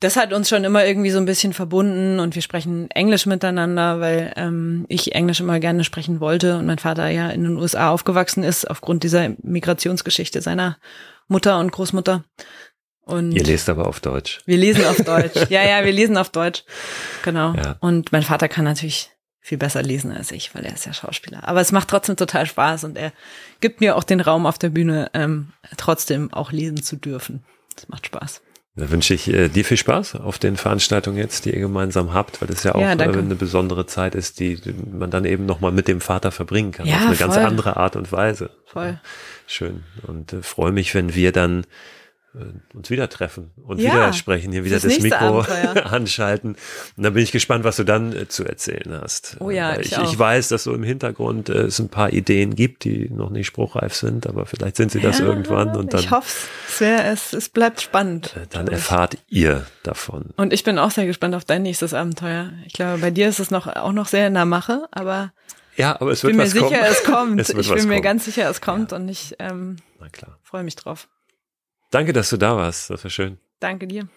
das 0.00 0.16
hat 0.16 0.32
uns 0.32 0.48
schon 0.48 0.62
immer 0.62 0.86
irgendwie 0.86 1.10
so 1.10 1.18
ein 1.18 1.24
bisschen 1.24 1.52
verbunden 1.52 2.20
und 2.20 2.36
wir 2.36 2.42
sprechen 2.42 2.88
Englisch 2.90 3.26
miteinander, 3.26 3.98
weil 3.98 4.32
ähm, 4.36 4.84
ich 4.88 5.14
Englisch 5.14 5.40
immer 5.40 5.58
gerne 5.58 5.82
sprechen 5.82 6.20
wollte 6.20 6.56
und 6.58 6.66
mein 6.66 6.78
Vater 6.78 7.08
ja 7.08 7.30
in 7.30 7.42
den 7.42 7.56
USA 7.56 7.90
aufgewachsen 7.90 8.44
ist 8.44 8.70
aufgrund 8.70 9.02
dieser 9.02 9.30
Migrationsgeschichte 9.42 10.40
seiner 10.40 10.78
Mutter 11.26 11.58
und 11.58 11.72
Großmutter. 11.72 12.24
Und 13.00 13.32
Ihr 13.32 13.42
lest 13.42 13.68
aber 13.68 13.88
auf 13.88 14.00
Deutsch. 14.00 14.40
wir 14.44 14.58
lesen 14.58 14.84
auf 14.84 14.98
Deutsch. 14.98 15.50
Ja, 15.50 15.64
ja, 15.66 15.84
wir 15.84 15.92
lesen 15.92 16.16
auf 16.16 16.28
Deutsch. 16.30 16.62
Genau. 17.24 17.54
Ja. 17.54 17.76
Und 17.80 18.12
mein 18.12 18.22
Vater 18.22 18.48
kann 18.48 18.66
natürlich 18.66 19.10
viel 19.40 19.58
besser 19.58 19.82
lesen 19.82 20.12
als 20.12 20.30
ich, 20.32 20.54
weil 20.54 20.64
er 20.64 20.74
ist 20.74 20.86
ja 20.86 20.92
Schauspieler. 20.92 21.46
Aber 21.48 21.60
es 21.60 21.72
macht 21.72 21.88
trotzdem 21.88 22.16
total 22.16 22.46
Spaß 22.46 22.84
und 22.84 22.96
er 22.98 23.12
gibt 23.60 23.80
mir 23.80 23.96
auch 23.96 24.04
den 24.04 24.20
Raum 24.20 24.46
auf 24.46 24.58
der 24.58 24.70
Bühne, 24.70 25.10
ähm, 25.14 25.52
trotzdem 25.76 26.32
auch 26.32 26.52
lesen 26.52 26.82
zu 26.82 26.96
dürfen. 26.96 27.44
Das 27.74 27.88
macht 27.88 28.06
Spaß. 28.06 28.42
Da 28.78 28.90
wünsche 28.90 29.12
ich 29.12 29.32
äh, 29.32 29.48
dir 29.48 29.64
viel 29.64 29.76
Spaß 29.76 30.16
auf 30.16 30.38
den 30.38 30.56
Veranstaltungen 30.56 31.18
jetzt, 31.18 31.44
die 31.44 31.52
ihr 31.52 31.58
gemeinsam 31.58 32.14
habt, 32.14 32.40
weil 32.40 32.48
das 32.48 32.62
ja 32.62 32.76
auch 32.76 32.80
Ja, 32.80 32.92
äh, 32.92 33.02
eine 33.02 33.34
besondere 33.34 33.86
Zeit 33.86 34.14
ist, 34.14 34.38
die 34.38 34.60
man 34.92 35.10
dann 35.10 35.24
eben 35.24 35.46
nochmal 35.46 35.72
mit 35.72 35.88
dem 35.88 36.00
Vater 36.00 36.30
verbringen 36.30 36.70
kann. 36.70 36.86
Ja, 36.86 36.98
auf 36.98 37.06
eine 37.06 37.16
ganz 37.16 37.34
voll. 37.34 37.44
andere 37.44 37.76
Art 37.76 37.96
und 37.96 38.12
Weise. 38.12 38.50
Voll. 38.66 39.00
Schön. 39.48 39.82
Und 40.06 40.32
äh, 40.32 40.42
freue 40.42 40.70
mich, 40.70 40.94
wenn 40.94 41.14
wir 41.14 41.32
dann 41.32 41.66
uns 42.74 42.90
wieder 42.90 43.08
treffen 43.08 43.50
und 43.64 43.78
Ja, 43.80 43.92
wieder 43.94 44.12
sprechen, 44.12 44.52
hier 44.52 44.64
wieder 44.64 44.76
das 44.80 44.84
das, 44.94 45.00
Mikro 45.00 45.40
Abenteuer. 45.42 45.86
anschalten. 45.92 46.56
Und 46.96 47.02
dann 47.02 47.14
bin 47.14 47.22
ich 47.22 47.32
gespannt, 47.32 47.64
was 47.64 47.76
du 47.76 47.84
dann 47.84 48.12
äh, 48.14 48.28
zu 48.28 48.44
erzählen 48.44 48.98
hast. 49.02 49.36
Oh 49.40 49.50
ja, 49.50 49.70
Weil 49.72 49.80
ich 49.82 49.92
ich, 49.92 49.98
ich 49.98 50.18
weiß, 50.18 50.48
dass 50.48 50.64
so 50.64 50.72
im 50.74 50.82
Hintergrund 50.82 51.48
äh, 51.48 51.62
es 51.62 51.78
ein 51.78 51.88
paar 51.88 52.12
Ideen 52.12 52.54
gibt, 52.54 52.84
die 52.84 53.08
noch 53.10 53.30
nicht 53.30 53.46
spruchreif 53.46 53.94
sind, 53.94 54.26
aber 54.26 54.46
vielleicht 54.46 54.76
sind 54.76 54.92
sie 54.92 55.00
das 55.00 55.18
Ja, 55.18 55.26
irgendwann 55.26 55.76
und 55.76 55.92
dann, 55.94 56.00
Ich 56.00 56.10
hoffe, 56.10 56.48
es, 56.68 56.80
es, 56.80 57.32
es 57.32 57.48
bleibt 57.48 57.80
spannend. 57.80 58.34
äh, 58.36 58.46
dann 58.50 58.68
erfahrt 58.68 59.18
ihr 59.28 59.66
davon. 59.82 60.30
Und 60.36 60.52
ich 60.52 60.64
bin 60.64 60.78
auch 60.78 60.90
sehr 60.90 61.06
gespannt 61.06 61.34
auf 61.34 61.44
dein 61.44 61.62
nächstes 61.62 61.94
Abenteuer. 61.94 62.52
Ich 62.66 62.72
glaube, 62.72 62.98
bei 63.00 63.10
dir 63.10 63.28
ist 63.28 63.38
es 63.40 63.50
noch 63.50 63.66
auch 63.66 63.92
noch 63.92 64.06
sehr 64.06 64.26
in 64.28 64.34
der 64.34 64.44
Mache, 64.44 64.86
aber 64.90 65.32
Ja, 65.76 66.00
aber 66.00 66.12
es 66.12 66.18
ich 66.18 66.24
wird 66.24 66.30
bin 66.32 66.36
mir 66.38 66.44
was 66.44 66.52
sicher, 66.52 66.66
kommen. 66.66 66.84
es 66.88 67.04
kommt. 67.04 67.40
Es 67.40 67.50
ich 67.50 67.56
was 67.56 67.66
bin 67.80 67.88
mir 67.88 67.94
kommen. 67.96 68.02
ganz 68.02 68.24
sicher, 68.24 68.48
es 68.50 68.60
kommt 68.60 68.92
und 68.92 69.08
ich 69.08 69.34
ähm, 69.38 69.76
freue 70.42 70.62
mich 70.64 70.76
drauf. 70.76 71.08
Danke, 71.90 72.12
dass 72.12 72.30
du 72.30 72.36
da 72.36 72.56
warst. 72.56 72.90
Das 72.90 73.02
war 73.02 73.10
schön. 73.10 73.38
Danke 73.60 73.86
dir. 73.86 74.08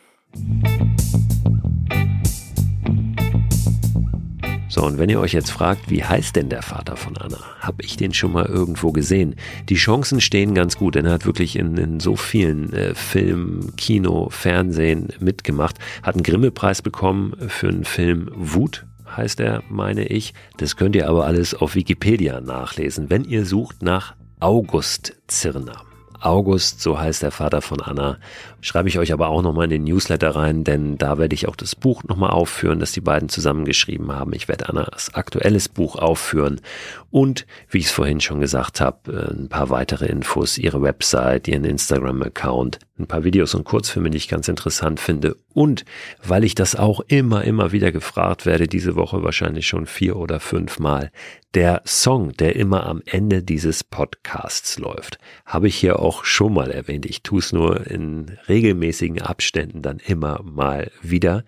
So, 4.67 4.83
und 4.83 4.97
wenn 4.97 5.09
ihr 5.09 5.19
euch 5.19 5.33
jetzt 5.33 5.51
fragt, 5.51 5.89
wie 5.89 6.03
heißt 6.03 6.35
denn 6.35 6.47
der 6.47 6.61
Vater 6.61 6.95
von 6.95 7.17
Anna? 7.17 7.39
Hab 7.59 7.83
ich 7.83 7.97
den 7.97 8.13
schon 8.13 8.31
mal 8.31 8.45
irgendwo 8.45 8.91
gesehen? 8.91 9.35
Die 9.67 9.75
Chancen 9.75 10.21
stehen 10.21 10.53
ganz 10.53 10.77
gut, 10.77 10.95
denn 10.95 11.05
er 11.05 11.13
hat 11.13 11.25
wirklich 11.25 11.57
in, 11.57 11.75
in 11.77 11.99
so 11.99 12.15
vielen 12.15 12.71
äh, 12.71 12.95
Film, 12.95 13.73
Kino, 13.75 14.29
Fernsehen 14.29 15.09
mitgemacht, 15.19 15.77
hat 16.03 16.15
einen 16.15 16.23
Grimme-Preis 16.23 16.81
bekommen 16.81 17.35
für 17.49 17.67
einen 17.67 17.83
Film 17.83 18.29
Wut. 18.33 18.85
Heißt 19.15 19.41
er, 19.41 19.61
meine 19.69 20.05
ich. 20.07 20.33
Das 20.55 20.77
könnt 20.77 20.95
ihr 20.95 21.09
aber 21.09 21.25
alles 21.25 21.53
auf 21.53 21.75
Wikipedia 21.75 22.39
nachlesen, 22.39 23.09
wenn 23.09 23.25
ihr 23.25 23.45
sucht 23.45 23.81
nach 23.81 24.15
August 24.39 25.17
Zirner. 25.27 25.83
August, 26.21 26.81
so 26.81 26.99
heißt 26.99 27.23
der 27.23 27.31
Vater 27.31 27.61
von 27.61 27.81
Anna. 27.81 28.17
Schreibe 28.61 28.89
ich 28.89 28.99
euch 28.99 29.11
aber 29.11 29.29
auch 29.29 29.41
nochmal 29.41 29.65
in 29.65 29.71
den 29.71 29.83
Newsletter 29.83 30.35
rein, 30.35 30.63
denn 30.63 30.97
da 30.97 31.17
werde 31.17 31.33
ich 31.33 31.47
auch 31.47 31.55
das 31.55 31.75
Buch 31.75 32.03
nochmal 32.03 32.31
aufführen, 32.31 32.79
das 32.79 32.91
die 32.91 33.01
beiden 33.01 33.29
zusammengeschrieben 33.29 34.11
haben. 34.11 34.33
Ich 34.33 34.47
werde 34.47 34.69
Annas 34.69 35.13
aktuelles 35.13 35.69
Buch 35.69 35.95
aufführen 35.95 36.61
und, 37.09 37.45
wie 37.69 37.79
ich 37.79 37.85
es 37.85 37.91
vorhin 37.91 38.21
schon 38.21 38.39
gesagt 38.39 38.81
habe, 38.81 39.31
ein 39.35 39.49
paar 39.49 39.69
weitere 39.69 40.05
Infos, 40.05 40.57
ihre 40.57 40.81
Website, 40.81 41.47
ihren 41.47 41.65
Instagram-Account, 41.65 42.79
ein 42.99 43.07
paar 43.07 43.23
Videos 43.23 43.55
und 43.55 43.63
Kurzfilme, 43.63 44.09
die 44.09 44.17
ich 44.17 44.27
ganz 44.27 44.47
interessant 44.47 44.99
finde. 44.99 45.37
Und 45.53 45.85
weil 46.23 46.43
ich 46.43 46.55
das 46.55 46.75
auch 46.75 47.01
immer, 47.01 47.43
immer 47.43 47.71
wieder 47.71 47.91
gefragt 47.91 48.45
werde, 48.45 48.67
diese 48.67 48.95
Woche 48.95 49.23
wahrscheinlich 49.23 49.67
schon 49.67 49.85
vier 49.85 50.15
oder 50.15 50.39
fünf 50.39 50.79
Mal, 50.79 51.11
der 51.53 51.81
Song, 51.85 52.31
der 52.33 52.55
immer 52.55 52.85
am 52.85 53.01
Ende 53.05 53.43
dieses 53.43 53.83
Podcasts 53.83 54.79
läuft, 54.79 55.17
habe 55.45 55.67
ich 55.67 55.75
hier 55.75 55.99
auch 55.99 56.23
schon 56.23 56.53
mal 56.53 56.71
erwähnt. 56.71 57.05
Ich 57.05 57.23
tue 57.23 57.39
es 57.39 57.51
nur 57.51 57.87
in 57.87 58.37
regelmäßigen 58.47 59.21
Abständen 59.21 59.81
dann 59.81 59.99
immer 59.99 60.41
mal 60.43 60.91
wieder. 61.01 61.43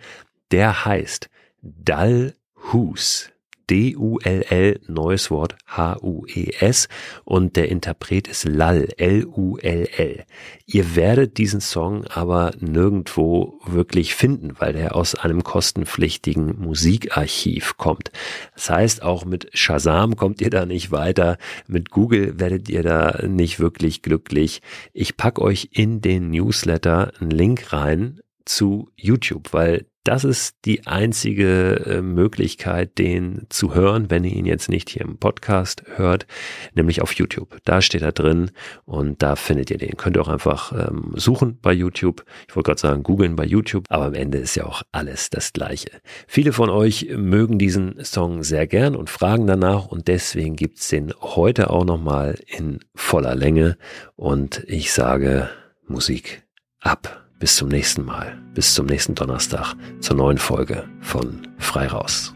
Der 0.52 0.86
heißt 0.86 1.30
Dull 1.62 2.36
Who's. 2.72 3.33
D-U-L-L, 3.70 4.80
neues 4.88 5.32
Wort, 5.32 5.56
H-U-E-S 5.68 6.88
und 7.24 7.56
der 7.56 7.70
Interpret 7.70 8.28
ist 8.28 8.46
Lall, 8.46 8.90
L-U-L-L. 8.98 10.24
Ihr 10.66 10.96
werdet 10.96 11.38
diesen 11.38 11.62
Song 11.62 12.06
aber 12.06 12.52
nirgendwo 12.60 13.60
wirklich 13.66 14.16
finden, 14.16 14.54
weil 14.60 14.74
der 14.74 14.96
aus 14.96 15.16
einem 15.16 15.44
kostenpflichtigen 15.44 16.60
Musikarchiv 16.60 17.78
kommt. 17.78 18.12
Das 18.54 18.70
heißt, 18.70 19.04
auch 19.04 19.26
mit 19.26 19.50
Shazam 19.54 20.16
kommt 20.16 20.42
ihr 20.42 20.50
da 20.50 20.66
nicht 20.66 20.92
weiter, 20.92 21.38
mit 21.68 21.90
Google 21.90 22.40
werdet 22.40 22.70
ihr 22.70 22.84
da 22.84 23.26
nicht 23.28 23.60
wirklich 23.60 24.02
glücklich. 24.02 24.62
Ich 24.94 25.18
pack 25.18 25.40
euch 25.40 25.70
in 25.72 26.02
den 26.02 26.30
Newsletter 26.32 27.12
einen 27.20 27.32
Link 27.32 27.74
rein 27.74 28.20
zu 28.46 28.90
YouTube, 28.96 29.54
weil 29.54 29.86
das 30.04 30.26
ist 30.26 30.58
die 30.66 30.86
einzige 30.86 31.86
äh, 31.86 32.02
Möglichkeit, 32.02 32.98
den 32.98 33.46
zu 33.50 33.74
hören, 33.74 34.10
wenn 34.10 34.26
ihr 34.26 34.34
ihn 34.34 34.46
jetzt 34.46 34.68
nicht 34.68 34.90
hier 34.90 35.04
im 35.04 35.18
Podcast 35.18 35.84
hört, 35.96 36.28
nämlich 36.76 37.02
auf 37.02 37.14
YouTube. 37.14 37.58
Da 37.64 37.82
steht 37.82 38.02
er 38.02 38.12
drin 38.12 38.52
und 38.84 39.24
da 39.24 39.38
findet 39.38 39.72
ihr 39.72 39.78
den. 39.78 39.96
Könnt 39.96 40.18
ihr 40.18 40.22
auch 40.22 40.28
einfach 40.28 40.74
ähm, 40.74 41.14
suchen 41.16 41.58
bei 41.62 41.72
YouTube. 41.72 42.26
Ich 42.50 42.56
wollte 42.56 42.68
gerade 42.68 42.82
sagen, 42.82 43.04
googeln 43.04 43.38
bei 43.38 43.46
YouTube, 43.46 43.86
aber 43.90 44.06
am 44.06 44.14
Ende 44.14 44.40
ist 44.40 44.56
ja 44.56 44.66
auch 44.66 44.84
alles 44.92 45.30
das 45.30 45.54
Gleiche. 45.54 45.90
Viele 46.28 46.52
von 46.52 46.70
euch 46.70 47.08
mögen 47.16 47.58
diesen 47.58 48.04
Song 48.04 48.44
sehr 48.44 48.68
gern 48.68 48.98
und 48.98 49.10
fragen 49.10 49.48
danach 49.48 49.88
und 49.88 50.10
deswegen 50.10 50.58
gibt's 50.58 50.90
den 50.90 51.14
heute 51.22 51.70
auch 51.70 51.86
nochmal 51.86 52.38
in 52.46 52.80
voller 52.94 53.36
Länge 53.36 53.78
und 54.18 54.66
ich 54.68 54.92
sage 54.92 55.50
Musik 55.88 56.44
ab. 56.82 57.23
Bis 57.44 57.58
zum 57.58 57.68
nächsten 57.68 58.06
Mal, 58.06 58.38
bis 58.54 58.74
zum 58.74 58.86
nächsten 58.86 59.16
Donnerstag 59.16 59.76
zur 60.00 60.16
neuen 60.16 60.38
Folge 60.38 60.86
von 61.02 61.46
Frei 61.58 61.88
Raus. 61.88 62.34